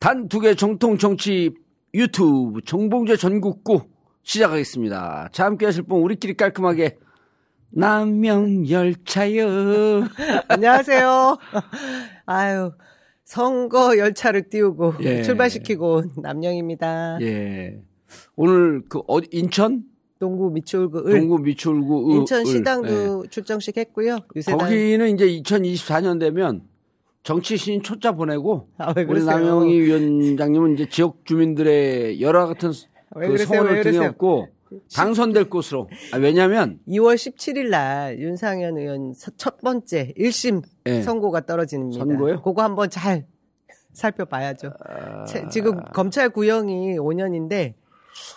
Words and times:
단두개 0.00 0.54
정통 0.54 0.96
정치 0.98 1.54
유튜브 1.94 2.60
정봉재 2.64 3.16
전국구 3.16 3.82
시작하겠습니다. 4.22 5.30
자, 5.32 5.44
함께 5.46 5.66
하실 5.66 5.82
분 5.84 6.00
우리끼리 6.02 6.34
깔끔하게 6.34 6.98
남명열차요. 7.70 9.46
안녕하세요. 10.48 11.38
아유, 12.26 12.72
선거 13.24 13.96
열차를 13.98 14.48
띄우고 14.50 14.94
예. 15.00 15.22
출발시키고 15.22 15.94
온 15.94 16.12
남영입니다. 16.16 17.18
예. 17.22 17.80
오늘 18.36 18.82
그 18.88 19.00
어디 19.06 19.28
인천 19.32 19.82
동구 20.18 20.50
미추홀구 20.52 21.08
을 21.10 21.20
동구 21.20 21.38
미추홀구 21.40 22.10
의- 22.12 22.16
인천 22.18 22.40
을. 22.40 22.46
시당도 22.46 23.26
출정식 23.28 23.76
했고요. 23.76 24.14
예. 24.16 24.18
유세단 24.36 24.58
거기는 24.58 25.08
이제 25.14 25.26
2024년 25.26 26.18
되면 26.20 26.62
정치 27.28 27.58
신인 27.58 27.82
초짜 27.82 28.12
보내고 28.12 28.70
아, 28.78 28.94
왜 28.96 29.04
우리? 29.04 29.22
남영희 29.22 29.78
위원장님은 29.82 30.72
이제 30.72 30.88
지역 30.88 31.26
주민들의 31.26 32.22
여러 32.22 32.46
같은 32.46 32.72
왜그왜 33.14 33.82
등에? 33.82 34.06
업고 34.06 34.48
당선될 34.94 35.50
것으로. 35.50 35.90
아, 36.14 36.16
왜냐하면 36.16 36.78
2월 36.88 37.16
17일 37.16 37.68
날 37.68 38.18
윤상현 38.18 38.78
의원 38.78 39.12
서- 39.12 39.30
첫 39.36 39.60
번째 39.60 40.14
1심 40.16 40.62
예. 40.86 41.02
선고가 41.02 41.44
떨어집니다. 41.44 42.02
선고요? 42.02 42.40
그거 42.40 42.62
한번 42.62 42.88
잘 42.88 43.26
살펴봐야죠. 43.92 44.72
아. 44.88 45.24
채- 45.26 45.46
지금 45.50 45.78
검찰 45.92 46.30
구형이 46.30 46.96
5년인데 46.96 47.74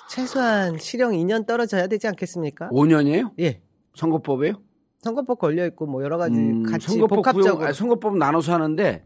최소한 0.09 0.77
실형 0.77 1.12
2년 1.13 1.45
떨어져야 1.48 1.87
되지 1.87 2.09
않겠습니까? 2.09 2.67
5년이에요? 2.71 3.31
예. 3.39 3.62
선거법에요? 3.95 4.55
선거법 5.01 5.39
걸려 5.39 5.65
있고 5.67 5.87
뭐 5.87 6.03
여러 6.03 6.17
가지 6.17 6.37
음, 6.37 6.63
같이 6.63 6.87
선거법 6.87 7.15
복합적으로 7.17 7.55
구형, 7.55 7.67
아니, 7.67 7.73
선거법 7.75 8.17
나눠서 8.17 8.53
하는데 8.53 9.05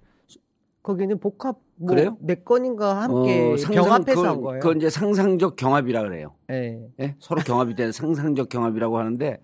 거기는 0.84 1.18
복합 1.20 1.58
뭐 1.78 1.90
그래요? 1.90 2.18
네 2.20 2.36
건인가 2.36 3.02
함께 3.02 3.54
어, 3.54 3.58
상상- 3.58 3.84
병합해서 3.84 4.22
그, 4.22 4.28
한 4.28 4.42
거예요. 4.42 4.60
그건 4.60 4.78
이제 4.78 4.90
상상적 4.90 5.56
경합이라 5.56 6.04
그래요. 6.04 6.36
예. 6.52 6.80
예? 7.00 7.16
서로 7.20 7.42
경합이 7.42 7.76
되는 7.76 7.92
상상적 7.92 8.50
경합이라고 8.50 8.98
하는데 9.00 9.40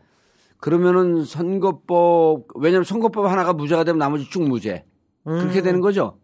그러면은 0.60 1.24
선거법 1.24 2.48
왜냐면 2.56 2.84
선거법 2.84 3.26
하나가 3.26 3.54
무죄가 3.54 3.84
되면 3.86 3.98
나머지 3.98 4.30
쭉 4.30 4.44
무죄 4.44 4.86
그렇게 5.24 5.60
음, 5.60 5.64
되는 5.64 5.82
거죠. 5.82 6.20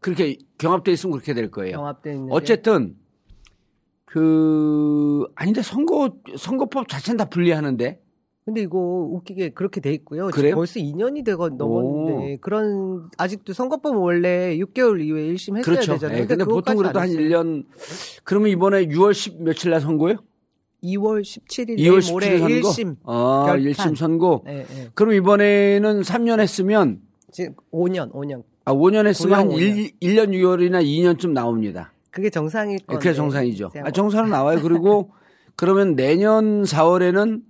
그렇게 0.00 0.36
경합돼 0.58 0.92
있으면 0.92 1.12
그렇게 1.12 1.34
될 1.34 1.50
거예요. 1.50 1.76
병합돼 1.78 2.12
있는. 2.14 2.28
어쨌든 2.32 2.96
그 4.04 5.26
아닌데 5.34 5.62
선거 5.62 6.10
선거법 6.36 6.88
자체는 6.88 7.16
다 7.16 7.24
분리하는데 7.26 8.00
근데 8.48 8.62
이거 8.62 8.78
웃기게 8.78 9.50
그렇게 9.50 9.78
돼 9.82 9.92
있고요. 9.92 10.28
그래요? 10.28 10.54
벌써 10.54 10.80
2년이 10.80 11.22
되고 11.22 11.50
넘었는데 11.50 12.38
그런 12.40 13.04
아직도 13.18 13.52
선거법은 13.52 13.98
원래 13.98 14.56
6개월 14.56 15.04
이후에 15.04 15.34
1심 15.34 15.58
했어야 15.58 15.62
그렇죠. 15.62 15.92
되잖아요. 15.92 16.22
예, 16.22 16.26
근데 16.26 16.44
보통 16.44 16.76
그것까지 16.76 16.76
그래도 16.78 16.98
안한 16.98 17.10
했어요. 17.10 17.28
1년 17.28 17.64
그러면 18.24 18.48
이번에 18.48 18.86
6월 18.86 19.12
10 19.12 19.42
며칠 19.42 19.70
날 19.70 19.82
선거요? 19.82 20.16
2월 20.82 21.20
17일 21.20 21.76
2월 21.76 22.00
내일 22.00 22.10
모레 22.10 22.38
17일 22.38 22.62
선거. 22.62 22.70
1심. 22.70 22.96
아, 23.04 23.44
결판. 23.48 23.64
1심 23.70 23.96
선고. 23.96 24.44
예, 24.48 24.60
예. 24.60 24.88
그럼 24.94 25.12
이번에는 25.12 26.00
3년 26.00 26.40
했으면 26.40 27.02
지금 27.30 27.54
5년, 27.70 28.10
5년. 28.12 28.44
아, 28.64 28.72
5년 28.72 29.06
했으면 29.06 29.38
한 29.40 29.48
구형 29.48 29.76
1, 29.76 29.90
1년 30.00 30.30
6월이나 30.30 30.82
2년쯤 30.82 31.32
나옵니다. 31.32 31.92
그게 32.10 32.30
정상일 32.30 32.78
건데. 32.86 32.98
그게 32.98 33.12
정상이죠. 33.12 33.72
아, 33.84 33.90
정상은 33.90 34.30
나와요. 34.30 34.60
그리고 34.62 35.10
그러면 35.54 35.96
내년 35.96 36.62
4월에는 36.62 37.42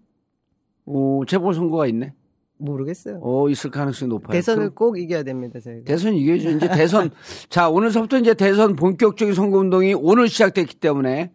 어, 0.89 1.22
재보선거가 1.27 1.86
있네. 1.89 2.12
모르겠어요. 2.56 3.20
어, 3.22 3.48
있을 3.48 3.70
가능성이 3.70 4.08
높아요. 4.08 4.33
대선을 4.33 4.70
꼭 4.70 4.98
이겨야 4.98 5.22
됩니다, 5.22 5.61
저희가. 5.61 5.84
대선 5.84 6.14
이겨야죠. 6.14 6.50
이제 6.50 6.69
대선. 6.69 7.11
자, 7.48 7.69
오늘서부터 7.69 8.19
이제 8.19 8.34
대선 8.34 8.75
본격적인 8.75 9.34
선거 9.34 9.59
운동이 9.59 9.94
오늘 9.94 10.28
시작됐기 10.28 10.77
때문에, 10.77 11.31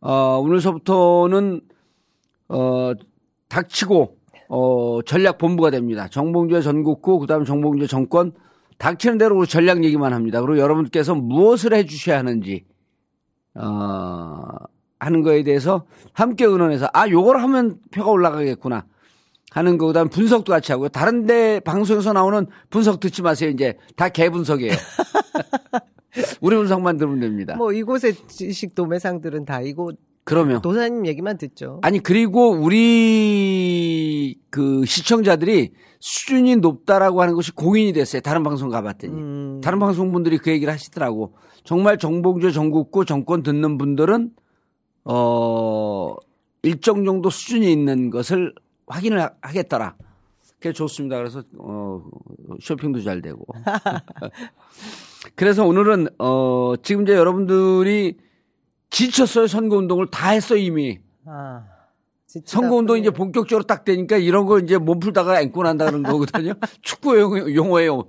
어, 0.00 0.38
오늘서부터는, 0.38 1.62
어, 2.48 2.92
닥치고, 3.48 4.16
어, 4.50 5.00
전략 5.04 5.38
본부가 5.38 5.70
됩니다. 5.70 6.06
정봉주의 6.08 6.62
전국구, 6.62 7.18
그 7.18 7.26
다음에 7.26 7.44
정봉주의 7.44 7.88
정권, 7.88 8.32
닥치는 8.78 9.18
대로 9.18 9.44
전략 9.46 9.82
얘기만 9.82 10.12
합니다. 10.12 10.40
그리고 10.40 10.58
여러분께서 10.58 11.16
무엇을 11.16 11.74
해 11.74 11.84
주셔야 11.86 12.18
하는지, 12.18 12.64
어, 13.54 14.44
하는 15.00 15.22
거에 15.22 15.42
대해서 15.42 15.86
함께 16.12 16.44
의논해서, 16.44 16.88
아, 16.92 17.08
요걸 17.08 17.38
하면 17.42 17.78
표가 17.90 18.12
올라가겠구나. 18.12 18.86
하는 19.50 19.78
거, 19.78 19.86
그 19.86 19.92
다음 19.92 20.08
분석도 20.08 20.52
같이 20.52 20.72
하고요. 20.72 20.88
다른 20.88 21.26
데 21.26 21.60
방송에서 21.60 22.12
나오는 22.12 22.46
분석 22.70 23.00
듣지 23.00 23.22
마세요. 23.22 23.50
이제 23.50 23.76
다 23.96 24.08
개분석이에요. 24.08 24.72
우리 26.40 26.56
분석만 26.56 26.96
들으면 26.96 27.20
됩니다. 27.20 27.56
뭐 27.56 27.72
이곳의 27.72 28.14
지식 28.28 28.74
도매상들은 28.74 29.44
다 29.44 29.60
이곳 29.60 29.98
그러면. 30.28 30.60
도사님 30.60 31.06
얘기만 31.06 31.38
듣죠. 31.38 31.80
아니, 31.82 32.00
그리고 32.00 32.50
우리 32.50 34.36
그 34.50 34.84
시청자들이 34.84 35.72
수준이 36.00 36.56
높다라고 36.56 37.22
하는 37.22 37.34
것이 37.34 37.52
공인이 37.52 37.94
됐어요. 37.94 38.20
다른 38.20 38.42
방송 38.42 38.68
가봤더니. 38.68 39.12
음. 39.14 39.60
다른 39.62 39.78
방송 39.78 40.12
분들이 40.12 40.36
그 40.36 40.50
얘기를 40.50 40.70
하시더라고. 40.70 41.34
정말 41.64 41.96
정봉주 41.96 42.52
전국구 42.52 43.06
정권 43.06 43.42
듣는 43.42 43.78
분들은 43.78 44.30
어 45.04 46.14
일정 46.62 47.06
정도 47.06 47.30
수준이 47.30 47.72
있는 47.72 48.10
것을 48.10 48.52
확인을 48.88 49.20
하- 49.22 49.30
하겠더라. 49.40 49.94
그게 50.60 50.72
좋습니다. 50.72 51.16
그래서 51.18 51.42
어 51.58 52.02
쇼핑도 52.60 53.02
잘 53.02 53.22
되고. 53.22 53.44
그래서 55.34 55.64
오늘은 55.64 56.08
어 56.18 56.74
지금 56.82 57.02
이제 57.02 57.14
여러분들이 57.14 58.16
지쳤어요. 58.90 59.46
선거 59.46 59.76
운동을 59.76 60.08
다 60.10 60.30
했어요 60.30 60.58
이미. 60.58 60.98
아, 61.26 61.64
선거 62.44 62.76
운동 62.76 62.98
이제 62.98 63.10
본격적으로 63.10 63.64
딱 63.64 63.84
되니까 63.84 64.16
이런 64.16 64.46
거 64.46 64.58
이제 64.58 64.78
몸 64.78 64.98
풀다가 64.98 65.40
앵고 65.42 65.62
난다는 65.62 66.02
거거든요. 66.02 66.54
축구 66.82 67.18
용- 67.20 67.54
용어예요. 67.54 68.04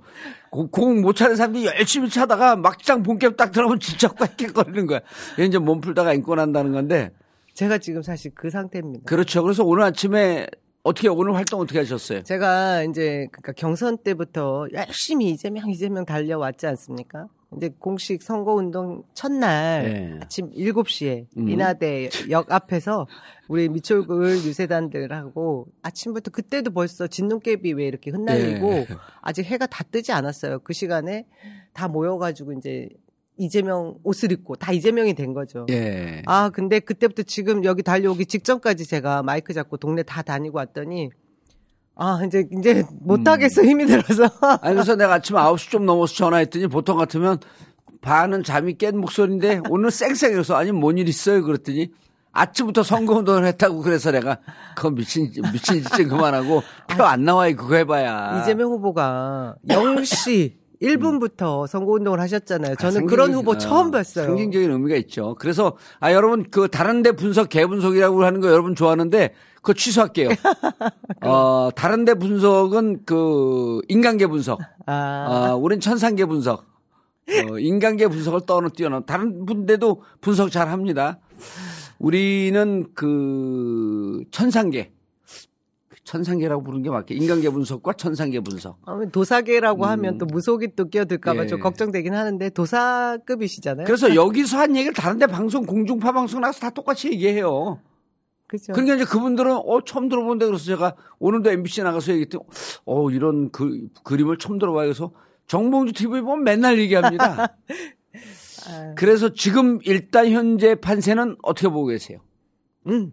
공 0.50 1.00
못 1.02 1.14
차는 1.14 1.36
사람들이 1.36 1.66
열심히 1.66 2.08
차다가 2.08 2.56
막장 2.56 3.02
본격 3.04 3.36
딱 3.36 3.52
들어가면 3.52 3.78
진짜 3.78 4.08
꽉깨거리는 4.08 4.86
거야. 4.86 5.00
이제 5.38 5.58
몸 5.58 5.80
풀다가 5.80 6.12
앵고 6.14 6.34
난다는 6.34 6.72
건데. 6.72 7.10
제가 7.54 7.78
지금 7.78 8.02
사실 8.02 8.32
그 8.34 8.50
상태입니다. 8.50 9.04
그렇죠. 9.06 9.42
그래서 9.42 9.64
오늘 9.64 9.84
아침에 9.84 10.46
어떻게 10.82 11.08
오늘 11.08 11.34
활동 11.34 11.60
어떻게 11.60 11.78
하셨어요? 11.78 12.22
제가 12.22 12.84
이제 12.84 13.28
그러니까 13.32 13.52
경선 13.52 13.98
때부터 13.98 14.66
열심히 14.72 15.30
이재명 15.30 15.68
이재명 15.70 16.04
달려왔지 16.06 16.66
않습니까? 16.66 17.28
이제 17.56 17.68
공식 17.78 18.22
선거 18.22 18.54
운동 18.54 19.02
첫날 19.12 19.82
네. 19.82 20.18
아침 20.22 20.50
7시에 20.52 21.26
음. 21.36 21.48
인하대 21.48 22.08
역 22.30 22.50
앞에서 22.50 23.08
우리 23.48 23.68
미철굴 23.68 24.36
유세단들하고 24.36 25.66
아침부터 25.82 26.30
그때도 26.30 26.70
벌써 26.70 27.08
진눈깨비 27.08 27.72
왜 27.72 27.86
이렇게 27.86 28.10
흩날리고 28.10 28.70
네. 28.70 28.86
아직 29.20 29.46
해가 29.46 29.66
다 29.66 29.82
뜨지 29.82 30.12
않았어요. 30.12 30.60
그 30.60 30.72
시간에 30.72 31.26
다 31.72 31.88
모여가지고 31.88 32.52
이제 32.52 32.88
이재명 33.40 33.94
옷을 34.04 34.32
입고 34.32 34.56
다 34.56 34.70
이재명이 34.72 35.14
된 35.14 35.32
거죠. 35.32 35.66
예. 35.70 36.22
아, 36.26 36.50
근데 36.50 36.78
그때부터 36.78 37.22
지금 37.22 37.64
여기 37.64 37.82
달려오기 37.82 38.26
직전까지 38.26 38.86
제가 38.86 39.22
마이크 39.22 39.54
잡고 39.54 39.78
동네 39.78 40.02
다 40.02 40.20
다니고 40.22 40.58
왔더니 40.58 41.10
아, 41.96 42.20
이제 42.26 42.46
이제 42.58 42.84
못 43.00 43.26
하겠어. 43.26 43.62
힘이 43.62 43.86
들어서. 43.86 44.24
아니, 44.62 44.74
그래서 44.74 44.94
내가 44.96 45.14
아침 45.14 45.36
9시 45.36 45.70
좀 45.70 45.86
넘어서 45.86 46.14
전화했더니 46.14 46.66
보통 46.68 46.98
같으면 46.98 47.38
반은 48.02 48.42
잠이 48.44 48.74
깬 48.74 48.98
목소리인데 48.98 49.60
오늘 49.70 49.90
쌩쌩해서 49.90 50.54
아니 50.56 50.70
뭔 50.72 50.96
일 50.98 51.08
있어요? 51.08 51.42
그랬더니 51.42 51.90
아침부터 52.32 52.82
선거운동을 52.84 53.44
했다고 53.46 53.80
그래서 53.80 54.10
내가 54.12 54.38
그거 54.76 54.90
미친, 54.90 55.30
미친 55.52 55.82
짓좀 55.82 56.08
그만하고 56.08 56.62
표 56.96 57.04
안 57.04 57.24
나와요. 57.24 57.56
그거 57.56 57.74
해봐야. 57.74 58.40
이재명 58.42 58.70
후보가 58.70 59.56
0시 59.68 60.59
1분부터 60.82 61.66
선거운동을 61.66 62.20
하셨잖아요. 62.20 62.76
저는 62.76 63.02
아, 63.02 63.06
그런 63.06 63.34
후보 63.34 63.52
아, 63.52 63.58
처음 63.58 63.90
봤어요. 63.90 64.26
상징적인 64.26 64.70
의미가 64.70 64.96
있죠. 64.96 65.36
그래서 65.38 65.76
아 66.00 66.12
여러분 66.12 66.46
그 66.50 66.68
다른데 66.68 67.12
분석 67.12 67.48
개분석이라고 67.50 68.24
하는 68.24 68.40
거 68.40 68.50
여러분 68.50 68.74
좋아하는데 68.74 69.34
그거 69.56 69.74
취소할게요. 69.74 70.28
어 71.22 71.68
다른데 71.74 72.14
분석은 72.14 73.04
그 73.04 73.80
인간계 73.88 74.26
분석. 74.26 74.60
아, 74.86 75.50
어 75.52 75.56
우린 75.56 75.80
천상계 75.80 76.24
분석. 76.24 76.64
어 77.28 77.58
인간계 77.58 78.08
분석을 78.08 78.40
떠는 78.46 78.70
뛰어넘. 78.70 79.04
다른 79.04 79.44
분들도 79.44 80.02
분석 80.20 80.50
잘 80.50 80.68
합니다. 80.68 81.18
우리는 81.98 82.86
그 82.94 84.22
천상계. 84.30 84.92
천상계라고 86.10 86.64
부르는 86.64 86.82
게 86.82 86.90
맞게 86.90 87.14
인간계 87.14 87.50
분석과 87.50 87.92
천상계 87.92 88.40
분석. 88.40 88.78
아, 88.84 89.00
도사계라고 89.12 89.86
하면 89.86 90.18
또 90.18 90.26
무속이 90.26 90.74
또 90.74 90.88
끼어들까봐 90.88 91.42
음. 91.42 91.44
예. 91.44 91.46
좀 91.46 91.60
걱정되긴 91.60 92.14
하는데 92.14 92.50
도사급이시잖아요. 92.50 93.86
그래서 93.86 94.12
여기서 94.16 94.58
한 94.58 94.74
얘기를 94.74 94.92
다른데 94.92 95.28
방송 95.28 95.64
공중파 95.64 96.10
방송 96.10 96.40
나가서 96.40 96.58
다 96.58 96.70
똑같이 96.70 97.12
얘기해요. 97.12 97.78
그죠. 98.48 98.72
그러니까 98.72 98.96
이제 98.96 99.04
그분들은 99.04 99.52
어 99.52 99.84
처음 99.84 100.08
들어본데 100.08 100.46
그래서 100.46 100.64
제가 100.64 100.96
오늘도 101.20 101.48
MBC 101.48 101.84
나가서 101.84 102.10
얘기했더니 102.10 102.42
어 102.86 103.08
이런 103.10 103.52
그, 103.52 103.86
그림을 104.02 104.38
처음 104.38 104.58
들어봐요. 104.58 104.86
그래서 104.86 105.12
정봉주 105.46 105.92
TV 105.92 106.22
보면 106.22 106.42
맨날 106.42 106.80
얘기합니다. 106.80 107.54
아, 108.66 108.94
그래서 108.96 109.32
지금 109.32 109.78
일단 109.84 110.28
현재 110.28 110.74
판세는 110.74 111.36
어떻게 111.42 111.68
보고 111.68 111.86
계세요? 111.86 112.18
음, 112.88 113.12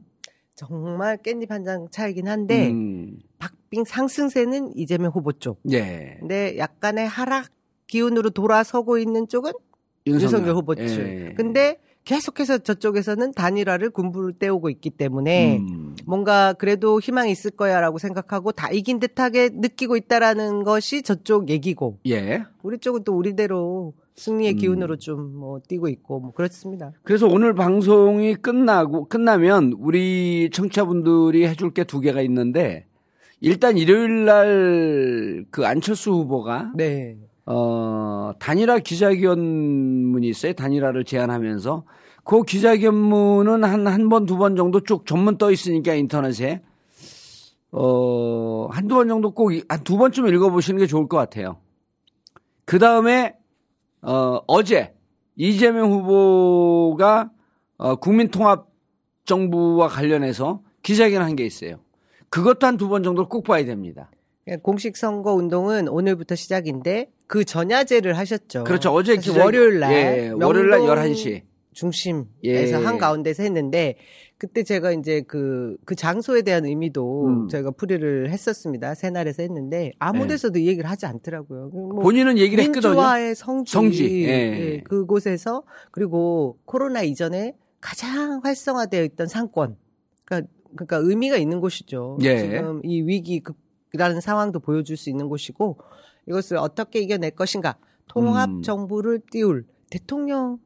정말 0.57 1.17
깻잎 1.17 1.49
한 1.49 1.63
장 1.63 1.87
차이긴 1.91 2.27
한데 2.27 2.69
음, 2.71 3.19
박빙 3.39 3.83
상승세는 3.85 4.75
이재명 4.75 5.11
후보 5.11 5.31
쪽. 5.31 5.59
예. 5.71 6.17
근데 6.19 6.57
약간의 6.57 7.07
하락 7.07 7.47
기운으로 7.87 8.31
돌아서고 8.31 8.97
있는 8.97 9.27
쪽은 9.27 9.51
윤석열 10.07 10.55
후보 10.55 10.73
측. 10.75 10.83
예. 10.83 11.33
근데 11.37 11.77
계속해서 12.05 12.59
저쪽에서는 12.59 13.33
단일화를 13.33 13.89
군부를 13.91 14.33
떼우고 14.39 14.69
있기 14.69 14.89
때문에 14.91 15.57
음, 15.57 15.95
뭔가 16.05 16.53
그래도 16.53 16.99
희망이 17.01 17.31
있을 17.31 17.51
거야라고 17.51 17.97
생각하고 17.97 18.53
다 18.53 18.69
이긴 18.71 18.99
듯하게 18.99 19.49
느끼고 19.53 19.97
있다라는 19.97 20.63
것이 20.63 21.01
저쪽 21.03 21.49
얘기고 21.49 21.99
예. 22.07 22.43
우리 22.63 22.77
쪽은 22.79 23.03
또 23.03 23.13
우리대로 23.15 23.93
승리의 24.17 24.53
음. 24.53 24.57
기운으로 24.57 24.97
좀 24.97 25.35
뭐 25.37 25.59
뛰고 25.67 25.87
있고 25.89 26.19
뭐 26.19 26.31
그렇습니다. 26.33 26.91
그래서 27.03 27.27
오늘 27.27 27.53
방송이 27.53 28.35
끝나고 28.35 29.05
끝나면 29.07 29.73
우리 29.77 30.49
청취자분들이 30.51 31.45
해줄 31.47 31.71
게 31.71 31.83
두 31.83 31.99
개가 31.99 32.21
있는데 32.21 32.85
일단 33.39 33.77
일요일 33.77 34.25
날 34.25 35.45
그 35.51 35.65
안철수 35.65 36.11
후보가 36.11 36.71
네. 36.75 37.17
어 37.45 38.31
단일화 38.39 38.79
기자회견문이 38.79 40.27
있어요. 40.27 40.53
단일화를 40.53 41.03
제안하면서 41.05 41.83
그 42.23 42.41
기자회견문은 42.43 43.63
한 43.63 43.87
한 43.87 44.09
번 44.09 44.25
두번 44.25 44.55
정도 44.55 44.79
쭉 44.81 45.05
전문 45.05 45.37
떠 45.37 45.51
있으니까 45.51 45.93
인터넷에 45.93 46.61
어 47.71 48.67
한두 48.71 48.95
번 48.95 49.07
정도 49.07 49.31
꼭 49.31 49.51
한 49.69 49.83
두 49.83 49.97
번쯤 49.97 50.27
읽어 50.27 50.49
보시는 50.49 50.79
게 50.79 50.87
좋을 50.87 51.07
것 51.07 51.17
같아요. 51.17 51.57
그 52.65 52.79
다음에 52.79 53.35
어 54.01 54.39
어제 54.47 54.93
이재명 55.35 55.91
후보가 55.91 57.31
어, 57.77 57.95
국민통합 57.95 58.67
정부와 59.25 59.87
관련해서 59.87 60.61
기자회견 60.83 61.21
한 61.21 61.35
게 61.35 61.45
있어요. 61.45 61.79
그것도 62.29 62.65
한 62.67 62.77
두 62.77 62.87
번 62.89 63.03
정도 63.03 63.27
꼭 63.27 63.43
봐야 63.43 63.63
됩니다. 63.65 64.09
그러니까 64.45 64.63
공식 64.63 64.95
선거 64.97 65.33
운동은 65.33 65.87
오늘부터 65.87 66.35
시작인데 66.35 67.09
그 67.27 67.43
전야제를 67.43 68.17
하셨죠. 68.17 68.63
그렇죠. 68.63 68.91
어제 68.91 69.17
월요일 69.37 69.79
날 69.79 69.93
예, 69.93 70.29
월요일 70.29 70.69
날 70.69 70.79
명동 70.79 70.95
11시. 70.95 71.41
중심에서 71.77 72.27
예. 72.43 72.73
한 72.73 72.97
가운데서 72.97 73.43
했는데 73.43 73.97
그때 74.39 74.63
제가 74.63 74.93
이제 74.93 75.21
그, 75.27 75.77
그 75.85 75.95
장소에 75.95 76.41
대한 76.41 76.65
의미도 76.65 77.27
음. 77.27 77.47
저희가 77.49 77.71
풀이를 77.71 78.31
했었습니다. 78.31 78.95
새날에서 78.95 79.43
했는데 79.43 79.91
아무 79.99 80.21
네. 80.21 80.29
데서도 80.29 80.57
이 80.57 80.67
얘기를 80.67 80.89
하지 80.89 81.05
않더라고요. 81.05 81.69
뭐 81.69 82.01
본인은 82.01 82.39
얘기를 82.39 82.63
했거든요. 82.63 82.93
민주화의 82.93 83.35
성지, 83.35 83.71
성지, 83.71 84.23
예. 84.25 84.29
예, 84.29 84.81
그곳에서 84.81 85.63
그리고 85.91 86.57
코로나 86.65 87.03
이전에 87.03 87.55
가장 87.79 88.41
활성화되어 88.43 89.03
있던 89.03 89.27
상권, 89.27 89.77
그러니까, 90.25 90.51
그러니까 90.75 90.97
의미가 90.97 91.37
있는 91.37 91.59
곳이죠. 91.59 92.17
예. 92.23 92.39
지금 92.39 92.81
이 92.83 93.03
위기라는 93.03 94.19
상황도 94.19 94.61
보여줄 94.61 94.97
수 94.97 95.11
있는 95.11 95.29
곳이고 95.29 95.77
이것을 96.27 96.57
어떻게 96.57 97.01
이겨낼 97.01 97.31
것인가, 97.31 97.77
통합 98.07 98.49
음. 98.49 98.61
정부를 98.63 99.21
띄울 99.29 99.65
대통령 99.91 100.57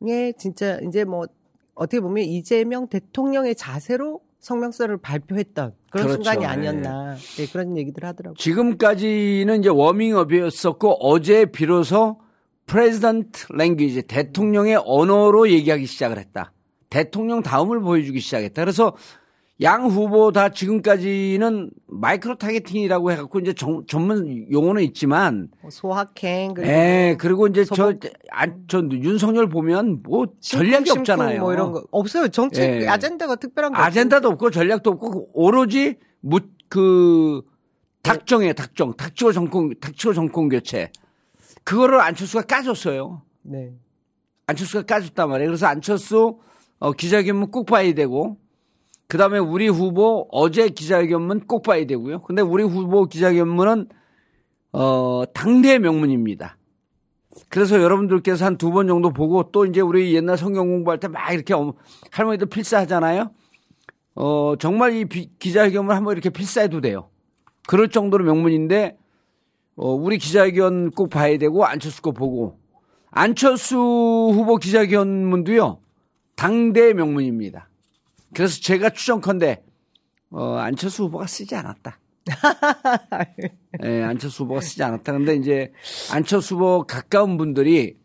의 0.00 0.34
진짜 0.38 0.78
이제 0.86 1.04
뭐 1.04 1.26
어떻게 1.74 2.00
보면 2.00 2.24
이재명 2.24 2.88
대통령의 2.88 3.54
자세로 3.54 4.20
성명서를 4.40 4.98
발표했던 4.98 5.74
그런 5.90 6.06
그렇죠. 6.06 6.22
순간이 6.22 6.46
아니었나 6.46 7.16
예, 7.40 7.46
그런 7.46 7.76
얘기들 7.76 8.04
하더라고요. 8.04 8.36
지금까지는 8.36 9.60
이제 9.60 9.68
워밍업이었었고 9.68 11.04
어제 11.04 11.46
비로소 11.46 12.20
president 12.66 13.52
language 13.52 14.02
대통령의 14.02 14.80
언어로 14.84 15.50
얘기하기 15.50 15.86
시작을 15.86 16.18
했다. 16.18 16.52
대통령 16.90 17.42
다음을 17.42 17.80
보여주기 17.80 18.20
시작했다. 18.20 18.62
그래서 18.62 18.94
양 19.60 19.86
후보 19.86 20.30
다 20.30 20.50
지금까지는 20.50 21.70
micro 21.88 22.36
targeting이라고 22.36 23.10
해갖고 23.10 23.40
이제 23.40 23.52
정- 23.54 23.84
전문 23.86 24.46
용어는 24.52 24.82
있지만, 24.84 25.48
뭐 25.62 25.70
소확행 25.70 26.54
그리고 26.54 26.70
예, 26.70 27.16
그리고 27.18 27.46
이제 27.48 27.64
저, 27.64 27.74
소복- 27.74 28.12
안, 28.30 28.62
저 28.68 28.80
윤석열 28.92 29.48
보면 29.48 30.02
뭐 30.04 30.26
전략이 30.40 30.90
없잖아요. 30.92 31.40
뭐 31.40 31.52
이런 31.52 31.72
거 31.72 31.82
없어요. 31.90 32.28
정책 32.28 32.82
예. 32.82 32.86
아젠다가 32.86 33.34
특별한 33.34 33.72
거 33.72 33.78
아젠다도 33.78 34.28
없고 34.28 34.50
전략도 34.52 34.90
없고 34.90 35.30
오로지 35.32 35.96
무, 36.20 36.38
그 36.68 37.42
닥정이에요, 38.02 38.52
닥정. 38.52 38.94
닥치고 38.94 39.32
정권, 39.32 39.74
닥치고 39.80 40.14
정권 40.14 40.48
교체. 40.50 40.92
그거를 41.64 42.00
안철수가 42.00 42.42
까줬어요. 42.44 43.02
없- 43.04 43.22
네. 43.42 43.72
안철수가 44.46 44.84
까줬단 44.84 45.28
말이에요. 45.28 45.48
그래서 45.50 45.66
안철수 45.66 46.38
어, 46.78 46.92
기자회견문 46.92 47.50
꼭 47.50 47.66
봐야 47.66 47.92
되고, 47.92 48.36
그 49.08 49.16
다음에 49.16 49.38
우리 49.38 49.68
후보 49.68 50.28
어제 50.30 50.68
기자회견문 50.68 51.46
꼭 51.46 51.62
봐야 51.62 51.84
되고요. 51.86 52.22
근데 52.22 52.42
우리 52.42 52.62
후보 52.62 53.06
기자회견문은 53.06 53.88
어, 54.72 55.22
당대 55.32 55.78
명문입니다. 55.78 56.56
그래서 57.48 57.80
여러분들께서 57.80 58.44
한 58.44 58.56
두 58.58 58.70
번 58.70 58.86
정도 58.86 59.10
보고 59.12 59.50
또 59.50 59.64
이제 59.64 59.80
우리 59.80 60.14
옛날 60.14 60.36
성경 60.36 60.68
공부할 60.68 61.00
때 61.00 61.08
막 61.08 61.32
이렇게 61.32 61.54
할머니들 62.10 62.48
필사하잖아요. 62.48 63.30
어, 64.16 64.56
정말 64.58 64.92
이 64.94 65.04
비- 65.06 65.30
기자회견을 65.38 65.94
한번 65.94 66.12
이렇게 66.12 66.28
필사해도 66.30 66.80
돼요. 66.82 67.08
그럴 67.68 67.88
정도로 67.88 68.24
명문인데, 68.24 68.98
어, 69.76 69.92
우리 69.92 70.18
기자회견 70.18 70.90
꼭 70.90 71.08
봐야 71.10 71.38
되고, 71.38 71.64
안철수 71.64 72.02
거 72.02 72.10
보고, 72.12 72.58
안철수 73.10 73.76
후보 73.76 74.56
기자회견문도요, 74.56 75.78
당대 76.34 76.92
명문입니다. 76.94 77.67
그래서 78.34 78.60
제가 78.60 78.90
추정컨대, 78.90 79.62
어, 80.30 80.54
안철수 80.56 81.04
후보가 81.04 81.26
쓰지 81.26 81.54
않았다. 81.54 81.98
예, 83.84 84.02
안철수 84.02 84.44
후보가 84.44 84.60
쓰지 84.60 84.82
않았다. 84.82 85.12
근데 85.12 85.34
이제 85.36 85.72
안철수 86.12 86.56
후보 86.56 86.84
가까운 86.86 87.36
분들이, 87.38 87.96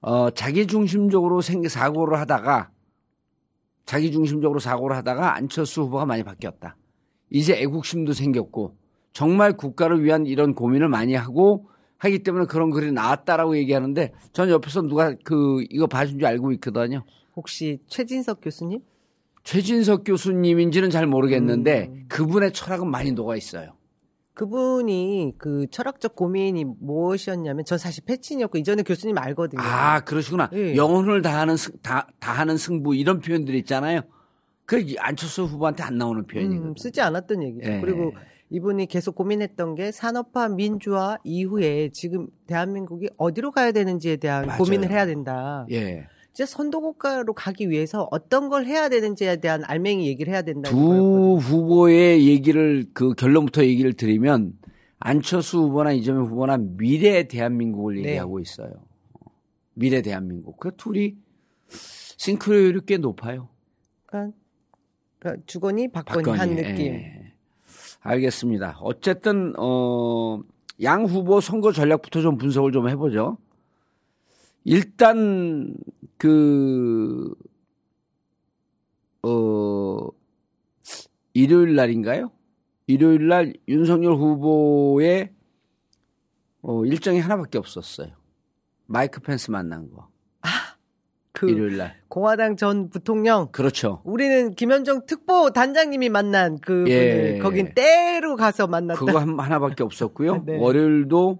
어, 0.00 0.30
자기 0.30 0.66
중심적으로 0.66 1.40
생, 1.40 1.66
사고를 1.66 2.18
하다가, 2.18 2.70
자기 3.86 4.10
중심적으로 4.10 4.58
사고를 4.60 4.96
하다가 4.96 5.36
안철수 5.36 5.82
후보가 5.82 6.06
많이 6.06 6.22
바뀌었다. 6.24 6.76
이제 7.30 7.54
애국심도 7.60 8.12
생겼고, 8.12 8.76
정말 9.12 9.56
국가를 9.56 10.02
위한 10.02 10.26
이런 10.26 10.54
고민을 10.54 10.88
많이 10.88 11.14
하고 11.14 11.68
하기 11.98 12.24
때문에 12.24 12.46
그런 12.46 12.70
글이 12.70 12.92
나왔다라고 12.92 13.56
얘기하는데, 13.56 14.12
전 14.32 14.50
옆에서 14.50 14.82
누가 14.82 15.14
그, 15.22 15.64
이거 15.70 15.86
봐준 15.86 16.18
줄 16.18 16.26
알고 16.26 16.52
있거든요. 16.52 17.04
혹시 17.36 17.78
최진석 17.86 18.40
교수님? 18.42 18.80
최진석 19.44 20.04
교수님인지는 20.04 20.90
잘 20.90 21.06
모르겠는데, 21.06 22.06
그분의 22.08 22.52
철학은 22.52 22.90
많이 22.90 23.12
녹아 23.12 23.36
있어요. 23.36 23.74
그분이 24.34 25.34
그 25.38 25.66
철학적 25.70 26.16
고민이 26.16 26.64
무엇이었냐면 26.80 27.64
전 27.64 27.78
사실 27.78 28.04
패친이었고 28.04 28.58
이전에 28.58 28.82
교수님 28.82 29.16
알거든요. 29.16 29.62
아, 29.62 30.00
그러시구나. 30.00 30.50
예. 30.54 30.74
영혼을 30.74 31.22
다하는, 31.22 31.56
승, 31.56 31.72
다, 31.82 32.08
다하는 32.18 32.56
승부, 32.56 32.96
이런 32.96 33.20
표현들이 33.20 33.58
있잖아요. 33.58 34.00
그 34.66 34.82
안철수 34.98 35.44
후보한테 35.44 35.82
안 35.84 35.98
나오는 35.98 36.26
표현이거든요. 36.26 36.70
음, 36.70 36.74
쓰지 36.76 37.00
않았던 37.00 37.42
얘기죠. 37.44 37.70
예. 37.70 37.80
그리고 37.80 38.12
이분이 38.50 38.86
계속 38.86 39.14
고민했던 39.14 39.74
게 39.74 39.92
산업화 39.92 40.48
민주화 40.48 41.18
이후에 41.22 41.90
지금 41.92 42.28
대한민국이 42.46 43.08
어디로 43.18 43.50
가야 43.52 43.72
되는지에 43.72 44.16
대한 44.16 44.46
맞아요. 44.46 44.58
고민을 44.58 44.90
해야 44.90 45.06
된다. 45.06 45.66
예. 45.70 46.06
진짜 46.34 46.46
선도국가로 46.46 47.32
가기 47.32 47.70
위해서 47.70 48.08
어떤 48.10 48.48
걸 48.48 48.66
해야 48.66 48.88
되는지에 48.88 49.36
대한 49.36 49.62
알맹이 49.64 50.08
얘기를 50.08 50.32
해야 50.32 50.42
된다. 50.42 50.68
두 50.68 51.38
후보의 51.40 52.26
얘기를 52.26 52.84
그 52.92 53.14
결론부터 53.14 53.64
얘기를 53.64 53.92
드리면 53.92 54.54
안철수 54.98 55.58
후보나 55.58 55.92
이재명 55.92 56.26
후보나 56.26 56.56
미래 56.58 57.28
대한민국을 57.28 58.02
네. 58.02 58.08
얘기하고 58.08 58.40
있어요. 58.40 58.72
미래 59.74 60.02
대한민국. 60.02 60.58
그 60.58 60.72
둘이 60.76 61.14
싱크로율이 61.68 62.80
꽤 62.84 62.96
높아요. 62.96 63.48
그러니까, 64.06 64.36
그러니까 65.20 65.42
주거니 65.46 65.92
박건이 65.92 66.30
한 66.30 66.48
박건희. 66.48 66.54
느낌. 66.56 66.94
예. 66.94 67.32
알겠습니다. 68.00 68.78
어쨌든 68.80 69.52
어, 69.56 70.40
양 70.82 71.04
후보 71.04 71.40
선거 71.40 71.70
전략부터 71.70 72.22
좀 72.22 72.36
분석을 72.36 72.72
좀 72.72 72.88
해보죠. 72.88 73.38
일단 74.64 75.74
그 76.18 77.34
어, 79.22 80.08
일요일 81.34 81.74
날인가요? 81.74 82.30
일요일 82.86 83.28
날 83.28 83.52
윤석열 83.68 84.14
후보의 84.14 85.32
어, 86.62 86.84
일정이 86.84 87.20
하나밖에 87.20 87.58
없었어요. 87.58 88.08
마이크 88.86 89.20
펜스 89.20 89.50
만난 89.50 89.90
거. 89.90 90.08
그 91.34 91.50
일요일 91.50 91.76
날. 91.78 91.96
공화당 92.08 92.56
전 92.56 92.88
부통령 92.88 93.48
그렇죠. 93.50 94.00
우리는 94.04 94.54
김현정 94.54 95.04
특보 95.04 95.50
단장님이 95.50 96.08
만난 96.08 96.58
그 96.60 96.84
예. 96.86 97.10
분을 97.10 97.38
거긴 97.40 97.74
때로 97.74 98.36
가서 98.36 98.68
만났다. 98.68 99.00
그거 99.00 99.18
한, 99.18 99.38
하나밖에 99.38 99.82
없었고요. 99.82 100.44
네. 100.46 100.56
월요일도 100.56 101.38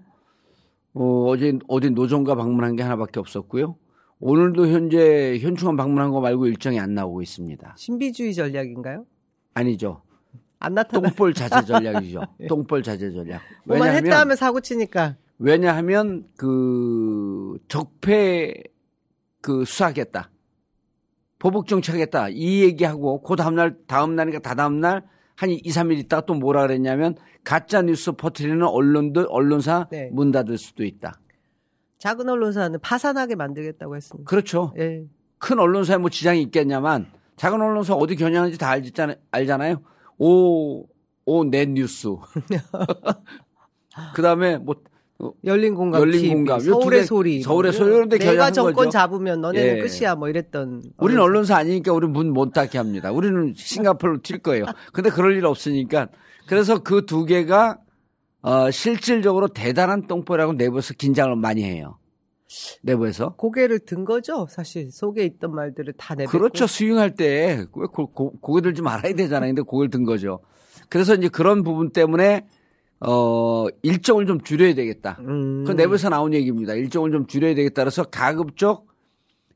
어, 0.95 1.25
어제 1.27 1.59
어디 1.67 1.89
노정가 1.91 2.35
방문한 2.35 2.75
게 2.75 2.83
하나밖에 2.83 3.19
없었고요. 3.19 3.75
오늘도 4.19 4.67
현재 4.67 5.37
현충원 5.39 5.75
방문한 5.75 6.11
거 6.11 6.21
말고 6.21 6.47
일정이 6.47 6.79
안 6.79 6.95
나오고 6.95 7.21
있습니다. 7.21 7.75
신비주의 7.77 8.33
전략인가요? 8.33 9.05
아니죠. 9.53 10.01
안 10.59 10.73
나타나. 10.73 11.09
똥볼 11.09 11.33
자제 11.33 11.65
전략이죠. 11.65 12.21
똥볼 12.47 12.81
자제 12.81 13.11
전략. 13.11 13.41
뭐만 13.65 13.93
했다 13.95 14.21
하면 14.21 14.35
사고 14.37 14.61
치니까. 14.61 15.17
왜냐하면 15.37 16.25
그 16.37 17.57
적폐 17.67 18.53
그 19.41 19.65
수사하겠다. 19.65 20.31
보복 21.37 21.67
정치하겠다. 21.67 22.29
이 22.29 22.61
얘기하고 22.61 23.21
그 23.21 23.35
다음 23.35 23.55
날 23.55 23.77
다음 23.85 24.15
날이니까 24.15 24.41
다 24.41 24.55
다음 24.55 24.79
날 24.79 25.03
한 25.35 25.49
2, 25.49 25.61
3일 25.61 25.97
있다가 25.99 26.25
또 26.25 26.33
뭐라 26.33 26.61
그랬냐면 26.61 27.15
가짜 27.43 27.81
뉴스 27.81 28.13
퍼뜨리는 28.13 28.63
언론들 28.63 29.27
언론사 29.29 29.87
네. 29.91 30.09
문 30.11 30.31
닫을 30.31 30.57
수도 30.57 30.83
있다. 30.83 31.13
작은 31.99 32.29
언론사는 32.29 32.79
파산하게 32.81 33.35
만들겠다고 33.35 33.95
했습니다. 33.95 34.29
그렇죠. 34.29 34.73
예. 34.77 35.03
큰 35.37 35.59
언론사에 35.59 35.97
뭐 35.97 36.09
지장이 36.09 36.41
있겠냐만 36.43 37.11
작은 37.35 37.61
언론사 37.61 37.95
어디 37.95 38.15
겨냥하는지 38.15 38.57
다 38.57 38.69
알잖아요. 38.69 39.17
알잖아요. 39.31 39.81
오, 40.17 40.87
오, 41.25 41.43
넷 41.43 41.69
뉴스. 41.69 42.07
그 44.13 44.21
다음에 44.21 44.57
뭐, 44.57 44.75
열린 45.45 45.75
공감, 45.75 46.01
열린 46.01 46.19
TV, 46.21 46.33
공감. 46.33 46.59
서울의 46.59 46.99
개, 47.01 47.05
소리, 47.05 47.41
서울의 47.41 47.71
뭐 47.71 47.77
소리 47.79 47.95
이런 47.95 48.09
데 48.09 48.17
내가 48.17 48.51
정권 48.51 48.73
거죠. 48.73 48.89
잡으면 48.89 49.41
너네는 49.41 49.77
예. 49.77 49.81
끝이야 49.81 50.15
뭐 50.15 50.27
이랬던. 50.27 50.83
우리는 50.97 51.21
언론사 51.21 51.55
아니니까 51.57 51.93
우리 51.93 52.07
문못 52.07 52.51
닫게 52.53 52.77
합니다. 52.77 53.11
우리는 53.11 53.53
싱가포르로 53.55 54.21
튈 54.21 54.39
거예요. 54.39 54.65
근데 54.91 55.09
그럴 55.09 55.35
일 55.37 55.45
없으니까. 55.45 56.09
그래서 56.47 56.79
그 56.79 57.05
두 57.05 57.25
개가, 57.25 57.77
어, 58.41 58.69
실질적으로 58.71 59.47
대단한 59.47 60.05
똥볼이라고 60.05 60.53
내부에서 60.53 60.93
긴장을 60.93 61.33
많이 61.37 61.63
해요. 61.63 61.97
내부에서. 62.83 63.35
고개를 63.35 63.79
든 63.79 64.05
거죠, 64.05 64.45
사실 64.49 64.91
속에 64.91 65.23
있던 65.23 65.55
말들을 65.55 65.93
다 65.97 66.13
내뱉고. 66.13 66.37
그렇죠. 66.37 66.67
스윙할 66.67 67.15
때, 67.15 67.65
왜 67.73 67.85
고개 67.91 68.61
들지 68.61 68.81
말아야 68.81 69.13
되잖아요. 69.15 69.49
근데 69.49 69.61
고개를 69.63 69.89
든 69.89 70.03
거죠. 70.03 70.39
그래서 70.89 71.15
이제 71.15 71.27
그런 71.29 71.63
부분 71.63 71.89
때문에, 71.91 72.45
어, 73.01 73.67
일정을 73.81 74.25
좀 74.25 74.41
줄여야 74.41 74.73
되겠다. 74.73 75.17
음. 75.21 75.63
그 75.65 75.71
내부에서 75.73 76.09
나온 76.09 76.33
얘기입니다. 76.33 76.73
일정을 76.73 77.11
좀 77.11 77.27
줄여야 77.27 77.53
되겠다. 77.55 77.83
그래서 77.83 78.03
가급적, 78.03 78.87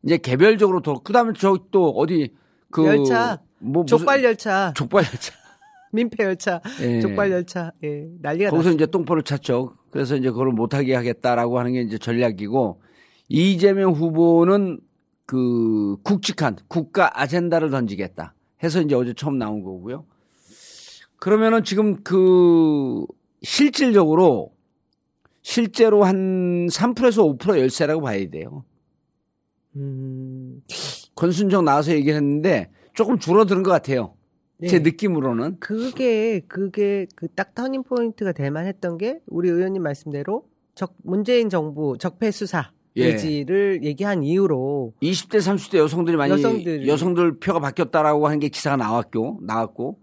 이제 0.03 0.17
개별적으로 0.17 0.81
도, 0.81 1.01
그 1.03 1.13
다음에 1.13 1.33
저 1.33 1.57
또 1.71 1.89
어디, 1.91 2.33
그. 2.71 2.85
열차. 2.85 3.39
뭐 3.59 3.83
족발 3.85 4.23
열차, 4.23 4.73
족발 4.75 5.03
열차. 5.03 5.33
민폐 5.91 6.23
열차, 6.23 6.61
예. 6.81 7.01
족발 7.01 7.31
열차, 7.31 7.71
예, 7.83 8.07
난리가 8.21 8.51
거기서 8.51 8.69
났어요. 8.69 8.75
이제 8.75 8.85
똥볼을 8.85 9.23
찼죠. 9.23 9.73
그래서 9.89 10.15
이제 10.15 10.29
그걸 10.29 10.49
못하게 10.51 10.93
하겠다라고 10.95 11.57
하는 11.59 11.73
게 11.73 11.81
이제 11.81 11.97
전략이고, 11.97 12.79
이재명 13.27 13.91
후보는 13.93 14.79
그 15.25 15.97
굵직한 16.03 16.55
국가 16.67 17.19
아젠다를 17.21 17.69
던지겠다 17.69 18.33
해서 18.63 18.81
이제 18.81 18.95
어제 18.95 19.13
처음 19.13 19.37
나온 19.37 19.61
거고요. 19.63 20.05
그러면은 21.17 21.63
지금 21.63 22.01
그 22.03 23.05
실질적으로 23.41 24.51
실제로 25.41 26.03
한 26.03 26.67
3%에서 26.67 27.23
5% 27.23 27.57
열세라고 27.57 28.01
봐야 28.01 28.29
돼요. 28.29 28.63
음, 29.75 30.61
권순정 31.15 31.65
나와서 31.65 31.91
얘기를 31.93 32.15
했는데 32.15 32.69
조금 32.93 33.17
줄어드는 33.19 33.63
것 33.63 33.71
같아요. 33.71 34.15
제 34.67 34.79
네. 34.79 34.89
느낌으로는. 34.89 35.57
그게 35.59 36.41
그게 36.47 37.07
그 37.15 37.27
딱 37.33 37.55
turning 37.55 37.83
point가 37.83 38.33
될 38.33 38.51
만했던 38.51 38.97
게 38.97 39.19
우리 39.27 39.49
의원님 39.49 39.81
말씀대로 39.83 40.43
적 40.75 40.95
문재인 41.03 41.49
정부 41.49 41.97
적폐 41.97 42.31
수사 42.31 42.71
예. 42.97 43.05
의지를 43.05 43.83
얘기한 43.83 44.23
이후로 44.23 44.93
20대, 45.01 45.37
30대 45.37 45.77
여성들이 45.77 46.17
많이 46.17 46.33
여성들이. 46.33 46.87
여성들 46.89 47.39
표가 47.39 47.59
바뀌었다라고 47.61 48.25
하는 48.27 48.39
게 48.39 48.49
기사가 48.49 48.75
나왔고 48.75 49.39
나왔고 49.43 49.99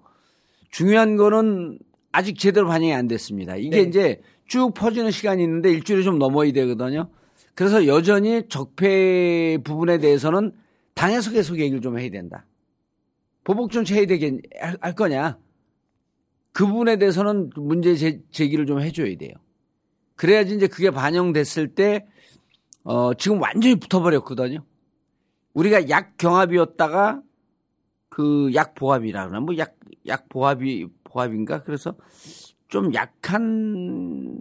중요한 0.70 1.16
거는 1.16 1.78
아직 2.16 2.38
제대로 2.38 2.66
반영이 2.66 2.94
안 2.94 3.08
됐습니다. 3.08 3.56
이게 3.56 3.82
네. 3.82 3.82
이제 3.82 4.22
쭉 4.46 4.72
퍼지는 4.72 5.10
시간이 5.10 5.42
있는데 5.42 5.70
일주일이 5.70 6.02
좀 6.02 6.18
넘어야 6.18 6.50
되거든요. 6.50 7.10
그래서 7.54 7.86
여전히 7.86 8.48
적폐 8.48 9.58
부분에 9.62 9.98
대해서는 9.98 10.52
당에서 10.94 11.30
계속 11.30 11.58
얘기를 11.58 11.82
좀 11.82 11.98
해야 11.98 12.08
된다. 12.10 12.46
보복 13.44 13.70
정치 13.70 13.92
해야 13.92 14.06
되겠 14.06 14.32
할, 14.58 14.78
할 14.80 14.94
거냐? 14.94 15.36
그 16.52 16.66
부분에 16.66 16.96
대해서는 16.96 17.50
문제 17.54 17.94
제, 17.96 18.22
제기를 18.30 18.64
좀 18.64 18.80
해줘야 18.80 19.14
돼요. 19.18 19.34
그래야지 20.14 20.54
이제 20.54 20.68
그게 20.68 20.90
반영됐을 20.90 21.74
때 21.74 22.06
어, 22.82 23.12
지금 23.12 23.42
완전히 23.42 23.74
붙어버렸거든요. 23.74 24.64
우리가 25.52 25.90
약 25.90 26.16
경합이었다가 26.16 27.20
그 28.08 28.54
약 28.54 28.74
보합이라 28.74 29.28
그러나 29.28 29.44
뭐 29.44 29.54
약, 29.58 29.76
약 30.06 30.30
보합이, 30.30 30.86
보합인가? 31.20 31.62
그래서 31.62 31.94
좀 32.68 32.92
약한 32.94 34.38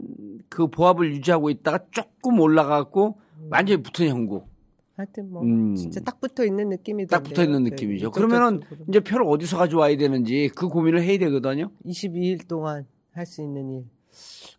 그 0.49 0.67
보합을 0.67 1.13
유지하고 1.15 1.49
있다가 1.49 1.79
조금 1.91 2.39
올라가고 2.39 3.17
완전히 3.49 3.81
붙은 3.81 4.07
형국. 4.09 4.49
하여튼 4.97 5.29
뭐 5.29 5.41
음. 5.43 5.75
진짜 5.75 5.99
딱 6.01 6.19
붙어 6.21 6.45
있는 6.45 6.69
느낌이 6.69 7.07
딱 7.07 7.23
붙어 7.23 7.43
있는 7.43 7.63
느낌이죠. 7.63 8.11
그러면은 8.11 8.61
이제 8.87 8.99
표를 9.01 9.25
어디서 9.27 9.57
가져와야 9.57 9.97
되는지 9.97 10.49
그 10.55 10.67
고민을 10.67 11.01
해야 11.03 11.17
되거든요. 11.17 11.69
22일 11.85 12.47
동안 12.47 12.85
할 13.13 13.25
수 13.25 13.41
있는 13.41 13.69
일. 13.71 13.83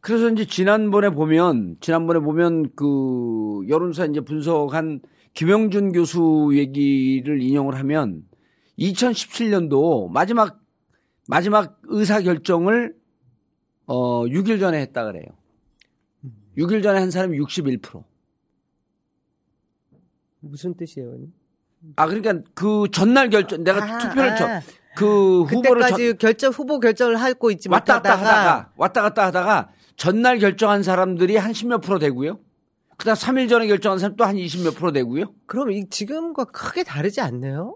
그래서 0.00 0.28
이제 0.30 0.44
지난번에 0.46 1.10
보면 1.10 1.76
지난번에 1.80 2.20
보면 2.20 2.70
그 2.76 3.62
여론사 3.68 4.04
이제 4.06 4.20
분석한 4.20 5.00
김영준 5.32 5.92
교수 5.92 6.50
얘기를 6.52 7.40
인용을 7.42 7.74
하면 7.78 8.22
2017년도 8.78 10.10
마지막 10.10 10.60
마지막 11.28 11.78
의사 11.84 12.20
결정을 12.20 12.94
어 13.86 14.22
6일 14.24 14.60
전에 14.60 14.80
했다 14.80 15.04
그래요. 15.04 15.24
6일 16.56 16.82
전에 16.82 16.98
한 16.98 17.10
사람이 17.10 17.38
61%. 17.38 18.02
무슨 20.40 20.74
뜻이에요? 20.74 21.16
아 21.96 22.06
그러니까 22.06 22.40
그 22.54 22.84
전날 22.92 23.30
결정 23.30 23.62
내가 23.64 23.82
아, 23.82 23.98
투표를 23.98 24.30
아. 24.30 24.36
저, 24.36 24.46
그 24.96 25.42
후보를 25.42 25.82
전- 25.82 25.90
그때까지 25.90 26.14
결정 26.18 26.52
후보 26.52 26.80
결정을 26.80 27.16
하고 27.16 27.50
있지 27.50 27.68
왔다 27.68 27.94
갔다 28.00 28.16
하다가 28.16 28.72
왔다 28.76 29.02
갔다 29.02 29.26
하다가 29.26 29.70
전날 29.96 30.38
결정한 30.38 30.82
사람들이 30.82 31.36
한 31.36 31.52
10몇 31.52 31.82
프로 31.82 31.98
되고요. 31.98 32.38
그다음 32.96 33.14
3일 33.14 33.48
전에 33.48 33.66
결정한 33.66 33.98
사람 33.98 34.16
또 34.16 34.24
한 34.24 34.36
20몇 34.36 34.74
프로 34.76 34.90
되고요. 34.92 35.34
그럼 35.46 35.70
이 35.70 35.88
지금과 35.88 36.44
크게 36.44 36.82
다르지 36.82 37.20
않나요? 37.20 37.74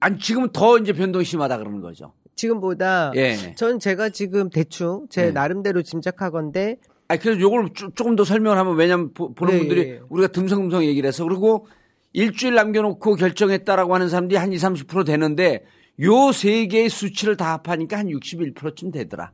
아니 0.00 0.18
지금은 0.18 0.50
더 0.52 0.78
이제 0.78 0.92
변동이 0.92 1.24
심하다 1.24 1.58
그러는 1.58 1.80
거죠. 1.80 2.14
지금보다 2.36 3.12
예. 3.16 3.54
전 3.56 3.78
제가 3.78 4.08
지금 4.10 4.50
대충 4.50 5.06
제 5.10 5.26
네. 5.26 5.30
나름대로 5.32 5.82
짐작하건데 5.82 6.76
아니 7.08 7.20
그래서 7.20 7.40
요걸 7.40 7.70
조- 7.74 7.90
조금 7.94 8.16
더 8.16 8.24
설명을 8.24 8.58
하면 8.58 8.76
왜냐면 8.76 9.12
보, 9.12 9.28
는 9.46 9.52
네, 9.52 9.58
분들이 9.58 9.80
예, 9.82 9.84
예. 9.94 10.00
우리가 10.08 10.28
듬성듬성 10.28 10.84
얘기를 10.84 11.06
해서 11.06 11.24
그리고 11.24 11.66
일주일 12.12 12.54
남겨놓고 12.54 13.14
결정했다라고 13.16 13.94
하는 13.94 14.08
사람들이 14.08 14.36
한 14.38 14.52
20, 14.52 14.86
30% 14.86 15.04
되는데 15.06 15.64
요 16.02 16.32
세 16.32 16.66
개의 16.66 16.88
수치를 16.88 17.36
다 17.36 17.52
합하니까 17.54 17.98
한 17.98 18.06
61%쯤 18.08 18.90
되더라. 18.90 19.32